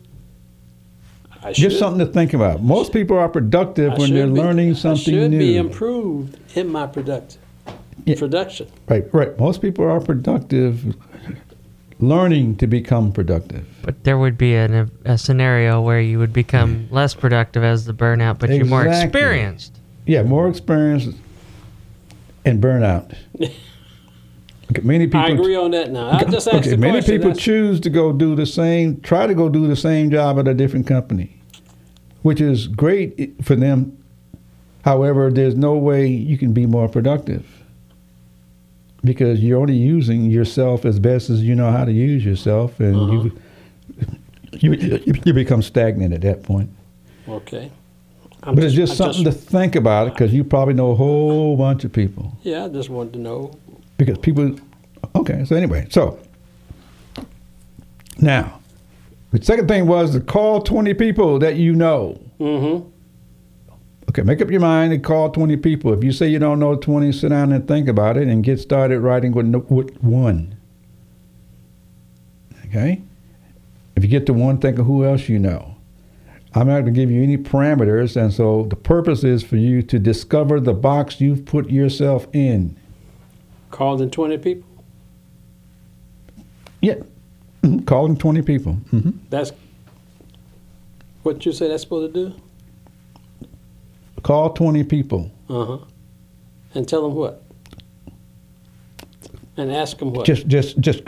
I 1.43 1.51
should, 1.53 1.63
Just 1.71 1.79
something 1.79 2.05
to 2.05 2.11
think 2.13 2.33
about. 2.35 2.61
Most 2.61 2.93
people 2.93 3.17
are 3.17 3.27
productive 3.27 3.93
I 3.93 3.97
when 3.97 4.13
they're 4.13 4.27
be- 4.27 4.33
learning 4.33 4.69
I 4.69 4.73
something 4.73 5.03
should 5.15 5.31
new. 5.31 5.39
be 5.39 5.57
improved 5.57 6.37
in 6.55 6.67
my 6.71 6.85
productive 6.85 7.39
Yeah. 8.05 8.15
production. 8.19 8.67
right. 8.87 9.05
Right. 9.11 9.37
Most 9.39 9.59
people 9.61 9.85
are 9.85 9.99
productive, 9.99 10.95
learning 11.99 12.55
to 12.57 12.67
become 12.67 13.11
productive. 13.11 13.65
But 13.81 14.03
there 14.03 14.17
would 14.19 14.37
be 14.37 14.53
an, 14.55 14.91
a 15.05 15.17
scenario 15.17 15.81
where 15.81 15.99
you 15.99 16.19
would 16.19 16.31
become 16.33 16.87
less 16.91 17.13
productive 17.15 17.63
as 17.63 17.85
the 17.85 17.93
burnout, 17.93 18.37
but 18.39 18.49
you're 18.51 18.65
more 18.65 18.85
experienced. 18.85 19.79
Yeah. 20.05 20.21
More 20.21 20.47
experience 20.47 21.07
and 22.45 22.61
burnout. 22.61 23.15
Okay, 24.71 24.81
many 24.81 25.05
people. 25.07 25.19
I 25.19 25.27
agree 25.27 25.57
on 25.57 25.71
that 25.71 25.91
now. 25.91 26.09
I 26.09 26.23
just 26.23 26.47
asked 26.47 26.65
okay, 26.65 26.77
many 26.77 26.93
question. 26.93 27.15
people 27.15 27.29
That's- 27.31 27.43
choose 27.43 27.79
to 27.81 27.89
go 27.89 28.13
do 28.13 28.33
the 28.33 28.45
same, 28.45 29.01
try 29.01 29.27
to 29.27 29.35
go 29.35 29.49
do 29.49 29.67
the 29.67 29.75
same 29.75 30.09
job 30.09 30.39
at 30.39 30.47
a 30.47 30.53
different 30.53 30.87
company, 30.87 31.35
which 32.21 32.39
is 32.39 32.67
great 32.69 33.35
for 33.43 33.55
them. 33.57 33.95
However, 34.85 35.29
there's 35.29 35.53
no 35.55 35.73
way 35.75 36.07
you 36.07 36.37
can 36.37 36.53
be 36.53 36.65
more 36.65 36.87
productive 36.87 37.45
because 39.03 39.41
you're 39.41 39.59
only 39.59 39.75
using 39.75 40.31
yourself 40.31 40.85
as 40.85 40.97
best 40.97 41.29
as 41.29 41.43
you 41.43 41.55
know 41.55 41.69
how 41.71 41.83
to 41.83 41.91
use 41.91 42.23
yourself, 42.25 42.79
and 42.79 42.95
Uh-huh. 42.95 43.29
you, 44.59 44.73
you 44.73 45.13
you 45.25 45.33
become 45.33 45.61
stagnant 45.61 46.13
at 46.13 46.21
that 46.21 46.41
point. 46.43 46.69
Okay. 47.27 47.69
I'm 48.45 48.55
But 48.55 48.63
it's 48.65 48.73
just 48.73 48.93
I 48.93 48.95
something 48.95 49.23
to 49.23 49.31
think 49.31 49.75
about 49.75 50.13
because 50.13 50.33
you 50.33 50.43
probably 50.43 50.73
know 50.73 50.91
a 50.91 50.95
whole 50.95 51.55
bunch 51.55 51.83
of 51.85 51.93
people. 51.93 52.37
Yeah, 52.43 52.65
I 52.65 52.69
just 52.69 52.89
wanted 52.89 53.13
to 53.13 53.19
know. 53.19 53.51
because 53.97 54.17
people 54.17 54.55
okay 55.15 55.45
so 55.45 55.55
anyway 55.55 55.85
so 55.89 56.17
now 58.19 58.59
the 59.31 59.43
second 59.43 59.67
thing 59.67 59.85
was 59.87 60.11
to 60.11 60.19
call 60.19 60.61
20 60.61 60.93
people 60.93 61.39
that 61.39 61.55
you 61.57 61.73
know 61.73 62.19
Mm-hmm. 62.39 62.89
okay 64.09 64.21
make 64.23 64.41
up 64.41 64.49
your 64.51 64.59
mind 64.59 64.91
and 64.91 65.03
call 65.03 65.29
20 65.29 65.55
people 65.57 65.93
if 65.93 66.03
you 66.03 66.11
say 66.11 66.27
you 66.27 66.39
don't 66.39 66.59
know 66.59 66.75
20 66.75 67.11
sit 67.11 67.29
down 67.29 67.51
and 67.53 67.67
think 67.67 67.87
about 67.87 68.17
it 68.17 68.27
and 68.27 68.43
get 68.43 68.59
started 68.59 68.99
writing 68.99 69.31
with, 69.33 69.45
no- 69.45 69.65
with 69.69 69.95
one 70.03 70.55
okay 72.65 73.01
if 73.95 74.03
you 74.03 74.09
get 74.09 74.25
to 74.25 74.33
one 74.33 74.57
think 74.57 74.79
of 74.79 74.85
who 74.85 75.05
else 75.05 75.29
you 75.29 75.39
know 75.39 75.72
i'm 76.55 76.67
not 76.67 76.81
going 76.81 76.85
to 76.85 76.91
give 76.91 77.09
you 77.11 77.21
any 77.23 77.37
parameters 77.37 78.15
and 78.15 78.31
so 78.33 78.63
the 78.69 78.75
purpose 78.75 79.23
is 79.23 79.43
for 79.43 79.57
you 79.57 79.81
to 79.81 79.97
discover 79.99 80.59
the 80.59 80.73
box 80.73 81.19
you've 81.21 81.45
put 81.45 81.69
yourself 81.69 82.27
in 82.33 82.75
Called 83.71 84.01
in 84.03 84.11
20 84.11 84.37
people. 84.37 84.69
Yeah. 86.79 86.97
Mhm. 87.63 87.87
Calling 87.87 88.15
20 88.17 88.43
people. 88.43 88.73
hmm 88.91 89.09
That's 89.31 89.51
what 91.23 91.43
you 91.43 91.51
say 91.53 91.69
that's 91.69 91.81
supposed 91.81 92.13
to 92.13 92.29
do? 92.29 93.47
Call 94.21 94.51
20 94.51 94.83
people. 94.83 95.31
Uh 95.49 95.65
huh. 95.65 95.77
And 96.75 96.87
tell 96.87 97.01
them 97.01 97.15
what? 97.15 97.41
And 99.57 99.71
ask 99.71 99.97
them 99.97 100.13
what? 100.13 100.27
Just, 100.27 100.47
just, 100.47 100.79
just, 100.79 101.01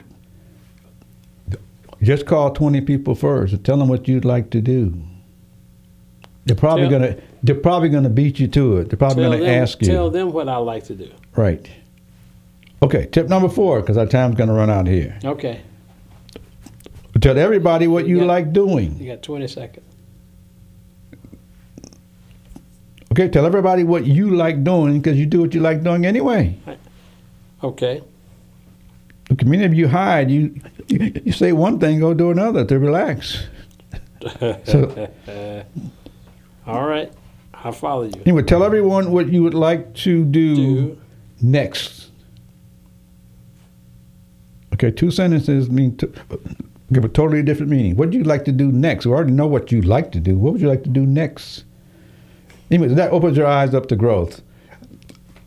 just 2.01 2.25
call 2.25 2.51
20 2.51 2.81
people 2.81 3.13
first 3.13 3.53
and 3.53 3.63
tell 3.63 3.77
them 3.77 3.89
what 3.89 4.07
you'd 4.07 4.25
like 4.25 4.49
to 4.49 4.59
do. 4.61 4.97
They're 6.45 6.55
probably 6.55 6.87
Tell- 6.89 6.99
gonna, 6.99 7.17
they're 7.43 7.55
probably 7.55 7.89
gonna 7.89 8.09
beat 8.09 8.39
you 8.39 8.47
to 8.49 8.77
it. 8.77 8.89
They're 8.89 8.97
probably 8.97 9.23
gonna 9.23 9.37
them, 9.39 9.63
ask 9.63 9.81
you. 9.81 9.87
Tell 9.87 10.09
them 10.11 10.31
what 10.31 10.47
I 10.47 10.57
like 10.57 10.83
to 10.85 10.95
do. 10.95 11.09
Right. 11.35 11.67
Okay. 12.83 13.07
Tip 13.11 13.27
number 13.29 13.49
four, 13.49 13.81
because 13.81 13.97
our 13.97 14.05
time's 14.05 14.35
gonna 14.35 14.53
run 14.53 14.69
out 14.69 14.85
here. 14.87 15.17
Okay. 15.23 15.61
Tell 17.21 17.37
everybody 17.37 17.87
what 17.87 18.07
you 18.07 18.19
Yeah. 18.19 18.25
like 18.25 18.53
doing. 18.53 18.97
You 18.99 19.07
got 19.07 19.23
20 19.23 19.47
seconds. 19.47 19.85
Okay. 23.11 23.29
Tell 23.29 23.45
everybody 23.45 23.83
what 23.83 24.05
you 24.05 24.35
like 24.35 24.63
doing 24.63 24.99
because 24.99 25.17
you 25.17 25.25
do 25.25 25.41
what 25.41 25.53
you 25.53 25.61
like 25.61 25.83
doing 25.83 26.05
anyway. 26.05 26.57
Okay. 27.63 28.03
Look, 29.29 29.43
many 29.45 29.63
of 29.65 29.73
you 29.73 29.87
hide. 29.87 30.29
You, 30.29 30.53
you 30.87 31.11
you 31.25 31.31
say 31.31 31.51
one 31.53 31.79
thing, 31.79 31.99
go 31.99 32.13
do 32.13 32.29
another 32.31 32.65
to 32.65 32.77
relax. 32.77 33.47
So 34.65 35.07
All 36.67 36.87
right. 36.87 37.11
I'll 37.53 37.71
follow 37.71 38.03
you. 38.03 38.21
anyway, 38.25 38.43
tell 38.43 38.63
everyone 38.63 39.11
what 39.11 39.29
you 39.31 39.41
would 39.43 39.53
like 39.53 39.93
to 39.95 40.23
do, 40.25 40.55
Do. 40.55 41.01
next. 41.41 42.09
Okay, 44.73 44.91
two 44.91 45.09
sentences 45.09 45.69
mean 45.69 45.95
to, 45.97 46.11
give 46.91 47.05
a 47.05 47.09
totally 47.09 47.41
different 47.41 47.71
meaning. 47.71 47.95
What 47.95 48.07
would 48.09 48.13
you 48.13 48.23
like 48.23 48.45
to 48.45 48.51
do 48.51 48.71
next? 48.71 49.05
We 49.05 49.13
already 49.13 49.31
know 49.31 49.47
what 49.47 49.71
you 49.71 49.81
like 49.81 50.11
to 50.11 50.19
do. 50.19 50.37
What 50.37 50.53
would 50.53 50.61
you 50.61 50.67
like 50.67 50.83
to 50.83 50.89
do 50.89 51.05
next? 51.05 51.63
Anyway, 52.69 52.89
that 52.93 53.11
opens 53.11 53.37
your 53.37 53.47
eyes 53.47 53.73
up 53.73 53.87
to 53.87 53.95
growth. 53.95 54.41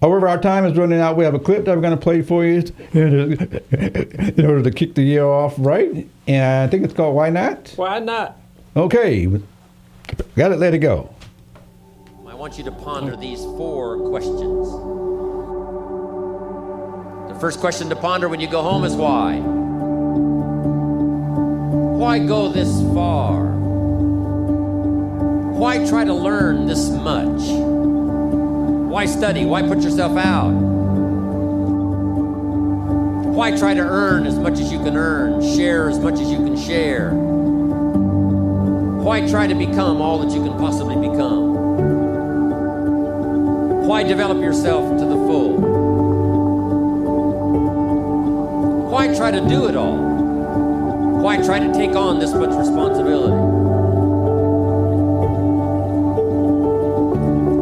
However, 0.01 0.29
our 0.29 0.41
time 0.41 0.65
is 0.65 0.79
running 0.79 1.01
out. 1.01 1.17
We 1.17 1.25
have 1.25 1.35
a 1.35 1.39
clip 1.41 1.65
that 1.65 1.75
we're 1.75 1.83
going 1.83 1.97
to 1.99 2.03
play 2.03 2.23
for 2.23 2.45
you 2.45 2.61
uh, 2.95 2.99
in 3.77 4.47
order 4.47 4.63
to 4.63 4.71
kick 4.71 4.95
the 4.95 5.03
year 5.03 5.25
off 5.27 5.55
right. 5.59 6.09
And 6.29 6.69
I 6.69 6.71
think 6.71 6.85
it's 6.85 6.95
called 6.95 7.17
Why 7.17 7.31
Not? 7.31 7.73
Why 7.77 7.99
not? 7.99 8.41
Okay, 8.77 9.27
got 10.37 10.53
it, 10.53 10.59
let 10.59 10.75
it 10.75 10.79
go. 10.79 11.15
I 12.27 12.35
want 12.35 12.59
you 12.59 12.65
to 12.65 12.73
ponder 12.73 13.17
these 13.17 13.41
four 13.41 14.09
questions. 14.11 14.71
The 17.33 17.39
first 17.41 17.61
question 17.61 17.89
to 17.89 17.97
ponder 17.97 18.29
when 18.29 18.41
you 18.41 18.49
go 18.49 18.63
home 18.63 18.85
is 18.85 18.95
why? 18.95 19.39
Why 21.99 22.19
go 22.21 22.49
this 22.49 22.71
far? 22.95 23.47
Why 25.59 25.85
try 25.89 26.05
to 26.05 26.15
learn 26.15 26.67
this 26.67 26.89
much? 26.89 27.43
Why 28.89 29.07
study? 29.07 29.45
Why 29.45 29.63
put 29.63 29.81
yourself 29.81 30.17
out? 30.17 30.51
Why 33.39 33.57
try 33.57 33.75
to 33.75 33.81
earn 33.81 34.27
as 34.27 34.39
much 34.39 34.61
as 34.61 34.73
you 34.73 34.79
can 34.79 34.97
earn, 34.97 35.43
share 35.57 35.89
as 35.91 35.99
much 35.99 36.21
as 36.21 36.31
you 36.31 36.39
can 36.39 36.57
share? 36.57 37.11
Why 39.09 39.27
try 39.27 39.47
to 39.47 39.55
become 39.55 40.03
all 40.03 40.19
that 40.19 40.35
you 40.35 40.45
can 40.45 40.59
possibly 40.59 40.95
become? 40.95 41.55
Why 43.87 44.03
develop 44.03 44.37
yourself 44.37 44.99
to 44.99 45.05
the 45.07 45.15
full? 45.15 45.57
Why 48.91 49.17
try 49.17 49.31
to 49.31 49.41
do 49.49 49.67
it 49.67 49.77
all? 49.77 49.97
Why 51.23 51.39
try 51.39 51.59
to 51.59 51.73
take 51.73 51.97
on 51.97 52.19
this 52.19 52.35
much 52.35 52.51
responsibility? 52.55 53.33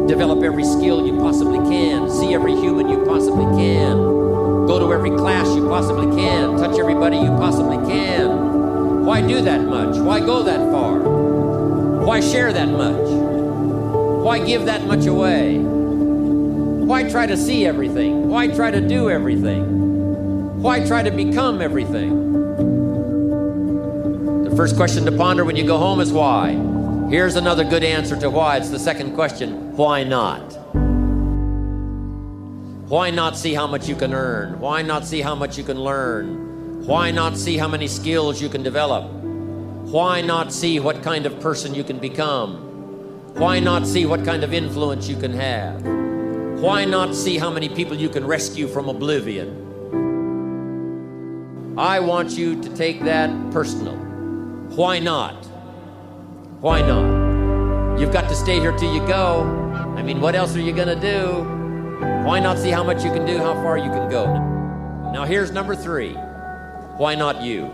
Develop 0.09 0.43
every 0.43 0.65
skill 0.65 1.07
you 1.07 1.17
possibly 1.21 1.59
can. 1.59 2.09
See 2.11 2.33
every 2.33 2.55
human 2.57 2.89
you 2.89 3.05
possibly 3.05 3.45
can. 3.57 3.95
Go 4.67 4.79
to 4.79 4.91
every 4.91 5.11
class 5.11 5.47
you 5.55 5.65
possibly 5.69 6.13
can. 6.13 6.57
Touch 6.57 6.77
everybody 6.77 7.15
you 7.15 7.29
possibly 7.37 7.77
can. 7.87 9.05
Why 9.05 9.21
do 9.21 9.39
that 9.43 9.61
much? 9.61 9.95
Why 9.95 10.19
go 10.19 10.43
that 10.43 10.59
far? 10.73 11.16
Why 12.07 12.21
share 12.21 12.53
that 12.53 12.69
much? 12.69 13.05
Why 14.23 14.39
give 14.39 14.63
that 14.67 14.85
much 14.85 15.05
away? 15.07 15.57
Why 15.57 17.03
try 17.03 17.25
to 17.25 17.35
see 17.35 17.65
everything? 17.65 18.29
Why 18.29 18.47
try 18.47 18.71
to 18.71 18.79
do 18.79 19.09
everything? 19.09 20.61
Why 20.61 20.87
try 20.87 21.03
to 21.03 21.11
become 21.11 21.61
everything? 21.61 22.31
The 24.45 24.55
first 24.55 24.77
question 24.77 25.03
to 25.03 25.11
ponder 25.11 25.43
when 25.43 25.57
you 25.57 25.67
go 25.67 25.77
home 25.77 25.99
is 25.99 26.13
why. 26.13 26.51
Here's 27.09 27.35
another 27.35 27.65
good 27.65 27.83
answer 27.83 28.17
to 28.21 28.29
why. 28.29 28.55
It's 28.55 28.69
the 28.69 28.79
second 28.79 29.13
question 29.13 29.75
why 29.75 30.05
not? 30.05 30.53
Why 32.87 33.09
not 33.09 33.35
see 33.35 33.53
how 33.53 33.67
much 33.67 33.89
you 33.89 33.97
can 33.97 34.13
earn? 34.13 34.61
Why 34.61 34.81
not 34.81 35.03
see 35.03 35.19
how 35.19 35.35
much 35.35 35.57
you 35.57 35.65
can 35.65 35.77
learn? 35.77 36.85
Why 36.87 37.11
not 37.11 37.35
see 37.35 37.57
how 37.57 37.67
many 37.67 37.89
skills 37.89 38.41
you 38.41 38.47
can 38.47 38.63
develop? 38.63 39.16
Why 39.87 40.19
not 40.19 40.51
see 40.51 40.81
what 40.81 41.01
kind 41.01 41.25
of 41.25 41.39
person 41.39 41.73
you 41.73 41.81
can 41.81 41.97
become? 41.97 42.55
Why 43.35 43.61
not 43.61 43.87
see 43.87 44.05
what 44.05 44.25
kind 44.25 44.43
of 44.43 44.53
influence 44.53 45.07
you 45.07 45.15
can 45.15 45.31
have? 45.31 45.81
Why 46.61 46.83
not 46.83 47.15
see 47.15 47.37
how 47.37 47.49
many 47.49 47.69
people 47.69 47.95
you 47.95 48.09
can 48.09 48.27
rescue 48.27 48.67
from 48.67 48.89
oblivion? 48.89 49.63
I 51.77 52.01
want 52.01 52.31
you 52.31 52.61
to 52.61 52.75
take 52.75 53.01
that 53.05 53.29
personal. 53.51 53.95
Why 54.75 54.99
not? 54.99 55.45
Why 56.59 56.81
not? 56.81 57.97
You've 57.97 58.11
got 58.11 58.27
to 58.27 58.35
stay 58.35 58.59
here 58.59 58.73
till 58.73 58.93
you 58.93 58.99
go. 59.07 59.43
I 59.95 60.03
mean, 60.03 60.19
what 60.19 60.35
else 60.35 60.53
are 60.57 60.61
you 60.61 60.73
going 60.73 60.89
to 60.89 60.99
do? 60.99 61.43
Why 62.25 62.41
not 62.41 62.59
see 62.59 62.71
how 62.71 62.83
much 62.83 63.05
you 63.05 63.11
can 63.13 63.25
do, 63.25 63.37
how 63.37 63.53
far 63.63 63.77
you 63.77 63.89
can 63.89 64.09
go? 64.09 64.25
Now, 65.13 65.23
here's 65.23 65.51
number 65.51 65.77
three. 65.77 66.11
Why 66.97 67.15
not 67.15 67.41
you? 67.41 67.71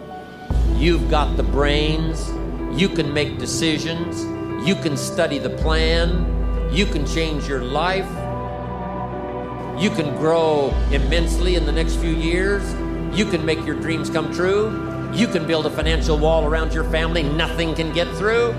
You've 0.84 1.10
got 1.10 1.38
the 1.38 1.44
brains. 1.44 2.30
You 2.78 2.90
can 2.90 3.14
make 3.14 3.40
decisions. 3.40 4.22
You 4.68 4.76
can 4.76 4.98
study 4.98 5.40
the 5.40 5.50
plan. 5.50 6.74
You 6.74 6.86
can 6.86 7.06
change 7.06 7.48
your 7.48 7.62
life. 7.62 8.10
You 9.82 9.90
can 9.92 10.14
grow 10.18 10.76
immensely 10.92 11.56
in 11.56 11.66
the 11.66 11.72
next 11.72 11.96
few 11.96 12.14
years. 12.14 12.70
You 13.18 13.24
can 13.24 13.46
make 13.46 13.66
your 13.66 13.80
dreams 13.80 14.10
come 14.10 14.34
true. 14.34 15.10
You 15.14 15.26
can 15.28 15.48
build 15.48 15.66
a 15.66 15.70
financial 15.70 16.18
wall 16.18 16.44
around 16.44 16.74
your 16.74 16.84
family 16.92 17.24
nothing 17.24 17.74
can 17.76 17.94
get 17.94 18.10
through. 18.18 18.50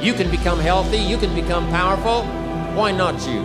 You 0.00 0.14
can 0.14 0.30
become 0.30 0.58
healthy. 0.60 0.96
You 0.96 1.18
can 1.18 1.34
become 1.34 1.68
powerful. 1.68 2.22
Why 2.74 2.90
not 2.90 3.20
you? 3.28 3.42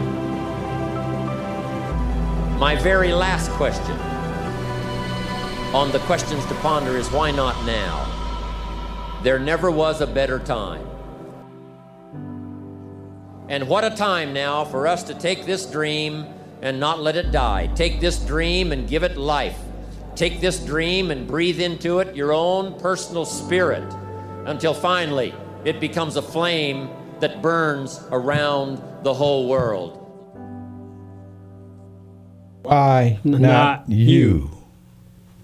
My 2.58 2.78
very 2.78 3.12
last 3.12 3.52
question 3.60 4.11
on 5.74 5.90
the 5.94 6.00
questions 6.00 6.46
to 6.48 6.54
ponder 6.56 6.98
is 6.98 7.10
why 7.12 7.32
not 7.32 7.66
now? 7.66 8.06
There 9.24 9.40
never 9.40 9.72
was 9.72 10.02
a 10.02 10.08
better 10.08 10.38
time. 10.38 10.86
And 13.48 13.68
what 13.70 13.86
a 13.86 13.90
time 13.90 14.34
now 14.34 14.66
for 14.66 14.86
us 14.86 15.04
to 15.04 15.14
take 15.14 15.46
this 15.46 15.66
dream 15.66 16.26
and 16.62 16.80
not 16.80 17.00
let 17.00 17.16
it 17.16 17.32
die. 17.32 17.68
Take 17.68 18.02
this 18.02 18.20
dream 18.20 18.74
and 18.74 18.88
give 18.88 19.04
it 19.04 19.18
life. 19.18 19.58
Take 20.16 20.42
this 20.42 20.60
dream 20.60 21.10
and 21.10 21.26
breathe 21.26 21.62
into 21.62 22.00
it 22.00 22.16
your 22.16 22.34
own 22.34 22.78
personal 22.80 23.24
spirit 23.24 23.94
until 24.46 24.74
finally 24.74 25.34
it 25.64 25.80
becomes 25.80 26.18
a 26.18 26.22
flame 26.22 26.90
that 27.22 27.42
burns 27.42 28.04
around 28.12 28.82
the 29.04 29.14
whole 29.14 29.48
world. 29.48 29.98
Why 32.64 33.20
not, 33.24 33.42
Not 33.42 33.90
you? 33.90 34.61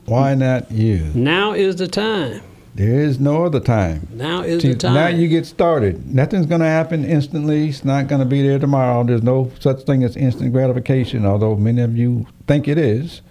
Why 0.08 0.36
not 0.36 0.72
you? 0.72 1.12
Now 1.14 1.52
is 1.54 1.76
the 1.76 1.88
time. 1.88 2.42
There 2.76 3.02
is 3.02 3.20
no 3.20 3.46
other 3.46 3.60
time. 3.60 4.08
Now 4.14 4.42
is 4.42 4.64
the 4.64 4.74
time. 4.76 4.94
Now 4.94 5.08
you 5.08 5.28
get 5.28 5.46
started. 5.46 6.14
Nothing's 6.14 6.46
going 6.46 6.62
to 6.62 6.68
happen 6.68 7.04
instantly. 7.04 7.70
It's 7.70 7.84
not 7.84 8.08
going 8.08 8.20
to 8.20 8.26
be 8.26 8.42
there 8.42 8.58
tomorrow. 8.60 9.04
There's 9.04 9.24
no 9.24 9.52
such 9.60 9.82
thing 9.84 10.04
as 10.04 10.16
instant 10.16 10.54
gratification, 10.54 11.26
although 11.26 11.56
many 11.58 11.82
of 11.82 11.98
you 11.98 12.26
think 12.48 12.68
it 12.68 12.78
is. 12.78 13.22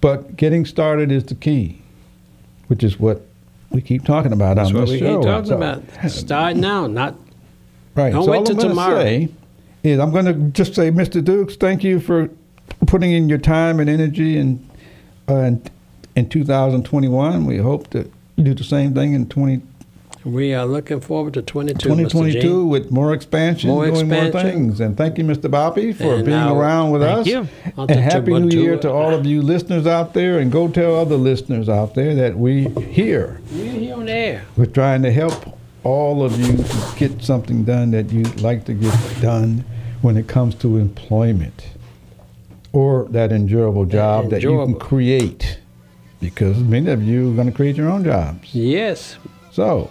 But 0.00 0.36
getting 0.36 0.64
started 0.66 1.10
is 1.10 1.24
the 1.24 1.34
key, 1.34 1.82
which 2.68 2.84
is 2.84 3.00
what 3.00 3.22
we 3.70 3.80
keep 3.80 4.04
talking 4.04 4.32
about 4.32 4.56
That's 4.56 4.68
on 4.68 4.74
what 4.74 4.80
this 4.82 4.90
we 4.92 4.98
show. 5.00 5.16
keep 5.18 5.26
talking 5.26 5.48
So- 5.48 5.56
about. 5.56 5.82
Start 6.10 6.56
now, 6.56 6.86
not 6.86 7.16
Right. 7.96 8.12
Don't 8.12 8.24
so 8.24 8.30
wait 8.32 8.38
all 8.38 8.44
till 8.44 8.60
I'm 8.60 8.68
tomorrow. 8.68 9.00
Say 9.00 9.28
is 9.82 9.98
I'm 9.98 10.10
going 10.12 10.24
to 10.26 10.34
just 10.50 10.74
say, 10.74 10.90
Mr. 10.90 11.24
Dukes, 11.24 11.56
thank 11.56 11.82
you 11.82 11.98
for 12.00 12.28
putting 12.86 13.12
in 13.12 13.28
your 13.28 13.38
time 13.38 13.80
and 13.80 13.88
energy 13.88 14.36
in 14.36 14.68
uh, 15.28 15.34
in, 15.36 15.62
in 16.16 16.28
2021. 16.28 17.46
We 17.46 17.58
hope 17.58 17.90
to 17.90 18.08
do 18.40 18.54
the 18.54 18.64
same 18.64 18.94
thing 18.94 19.14
in 19.14 19.28
20, 19.28 19.60
We 20.24 20.54
are 20.54 20.64
looking 20.64 21.00
forward 21.00 21.34
to 21.34 21.42
22, 21.42 21.76
Mr. 21.78 21.82
2022 21.82 22.40
Gene. 22.40 22.68
with 22.68 22.90
more 22.90 23.12
expansion, 23.12 23.68
More 23.70 23.86
doing 23.90 24.08
more 24.08 24.30
things. 24.30 24.80
And 24.80 24.96
thank 24.96 25.18
you, 25.18 25.24
Mr. 25.24 25.50
Bobby, 25.50 25.92
for 25.92 26.14
And 26.14 26.24
being 26.24 26.36
now- 26.38 26.56
around 26.58 26.90
with 26.92 27.02
Thank 27.02 27.18
us. 27.20 27.26
you. 27.26 27.48
I'll 27.76 27.84
And 27.88 28.00
happy 28.00 28.32
New. 28.40 28.58
Year 28.58 28.76
to 28.78 28.90
uh, 28.90 28.92
all 28.94 29.12
of 29.14 29.26
you 29.26 29.42
listeners 29.42 29.86
out 29.86 30.14
there, 30.14 30.38
and 30.38 30.50
go 30.50 30.68
tell 30.68 30.96
other 30.96 31.16
listeners 31.16 31.68
out 31.68 31.94
there 31.94 32.14
that 32.14 32.38
we 32.38 32.68
here. 32.90 33.40
We're 33.52 33.70
here 33.70 33.94
on 33.94 34.06
the 34.06 34.12
air. 34.12 34.42
We're 34.56 34.66
trying 34.66 35.02
to 35.02 35.12
help 35.12 35.34
all 35.84 36.24
of 36.24 36.40
you 36.40 36.56
to 36.56 36.86
get 36.96 37.22
something 37.22 37.64
done 37.64 37.90
that 37.90 38.10
you'd 38.10 38.40
like 38.40 38.64
to 38.64 38.72
get 38.72 38.96
done 39.20 39.64
when 40.00 40.16
it 40.16 40.26
comes 40.26 40.54
to 40.56 40.78
employment 40.78 41.66
or 42.72 43.04
that 43.10 43.30
enjoyable 43.30 43.84
job 43.84 44.30
that 44.30 44.42
you 44.42 44.56
can 44.64 44.74
create 44.74 45.58
because 46.30 46.58
many 46.58 46.90
of 46.90 47.02
you 47.02 47.30
are 47.30 47.34
going 47.34 47.46
to 47.48 47.52
create 47.52 47.76
your 47.76 47.88
own 47.90 48.04
jobs. 48.04 48.54
Yes. 48.54 49.16
So, 49.52 49.90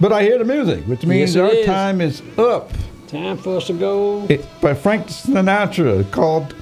but 0.00 0.12
I 0.12 0.22
hear 0.22 0.38
the 0.38 0.44
music, 0.44 0.84
which 0.84 1.04
means 1.04 1.34
Yes, 1.34 1.42
our 1.42 1.50
is. 1.54 1.66
time 1.66 2.00
is 2.00 2.22
up. 2.38 2.70
Time 3.08 3.36
for 3.36 3.56
us 3.56 3.66
to 3.66 3.72
go. 3.72 4.26
By 4.60 4.74
Frank 4.74 5.06
Sinatra 5.08 6.08
called 6.10 6.54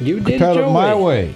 You 0.00 0.20
did 0.20 0.40
it 0.40 0.54
your 0.54 0.70
My 0.70 0.94
way. 0.94 1.02
Way. 1.02 1.34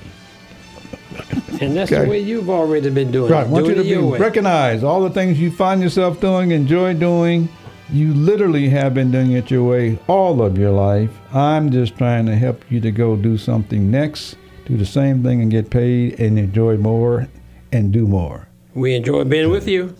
And 1.60 1.76
that's 1.76 1.92
Okay. 1.92 2.04
the 2.04 2.10
way 2.10 2.18
you've 2.18 2.50
already 2.50 2.90
been 2.90 3.10
doing 3.10 3.30
Right. 3.30 3.42
it. 3.44 3.48
I 3.48 3.50
want 3.50 3.64
Do 3.66 3.70
you 3.72 3.76
to 3.76 3.84
be 4.12 4.18
recognize 4.18 4.82
all 4.82 5.02
the 5.02 5.10
things 5.10 5.38
you 5.38 5.50
find 5.50 5.80
yourself 5.82 6.20
doing, 6.20 6.50
enjoy 6.50 6.94
doing. 6.94 7.48
You 7.92 8.14
literally 8.14 8.68
have 8.70 8.94
been 8.94 9.10
doing 9.10 9.32
it 9.32 9.50
your 9.50 9.64
way 9.64 9.98
all 10.08 10.40
of 10.42 10.56
your 10.58 10.70
life. 10.70 11.10
I'm 11.34 11.70
just 11.70 11.96
trying 11.98 12.24
to 12.26 12.34
help 12.36 12.62
you 12.70 12.80
to 12.80 12.90
go 12.90 13.16
do 13.16 13.36
something 13.36 13.90
next, 13.90 14.36
do 14.66 14.76
the 14.76 14.86
same 14.86 15.22
thing 15.22 15.40
and 15.40 15.50
get 15.50 15.70
paid 15.70 16.18
and 16.20 16.38
enjoy 16.38 16.76
more 16.76 17.28
and 17.72 17.92
do 17.92 18.06
more. 18.06 18.48
We 18.74 18.94
enjoy 18.94 19.24
being 19.24 19.50
with 19.50 19.68
you. 19.68 19.94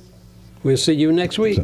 We'll 0.63 0.77
see 0.77 0.95
you 0.95 1.13
next 1.13 1.39
week. 1.39 1.61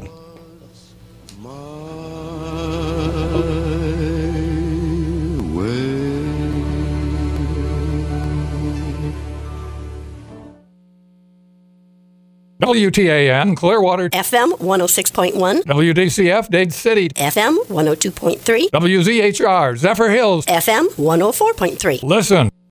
WTAN 12.61 13.57
Clearwater, 13.57 14.11
FM 14.11 14.51
106.1, 14.59 15.63
WDCF 15.63 16.49
Dade 16.51 16.73
City, 16.73 17.09
FM 17.11 17.57
102.3, 17.69 18.69
WZHR 18.71 19.79
Zephyrhills. 19.79 20.45
FM 20.47 20.89
104.3. 20.97 22.03
Listen. 22.03 22.51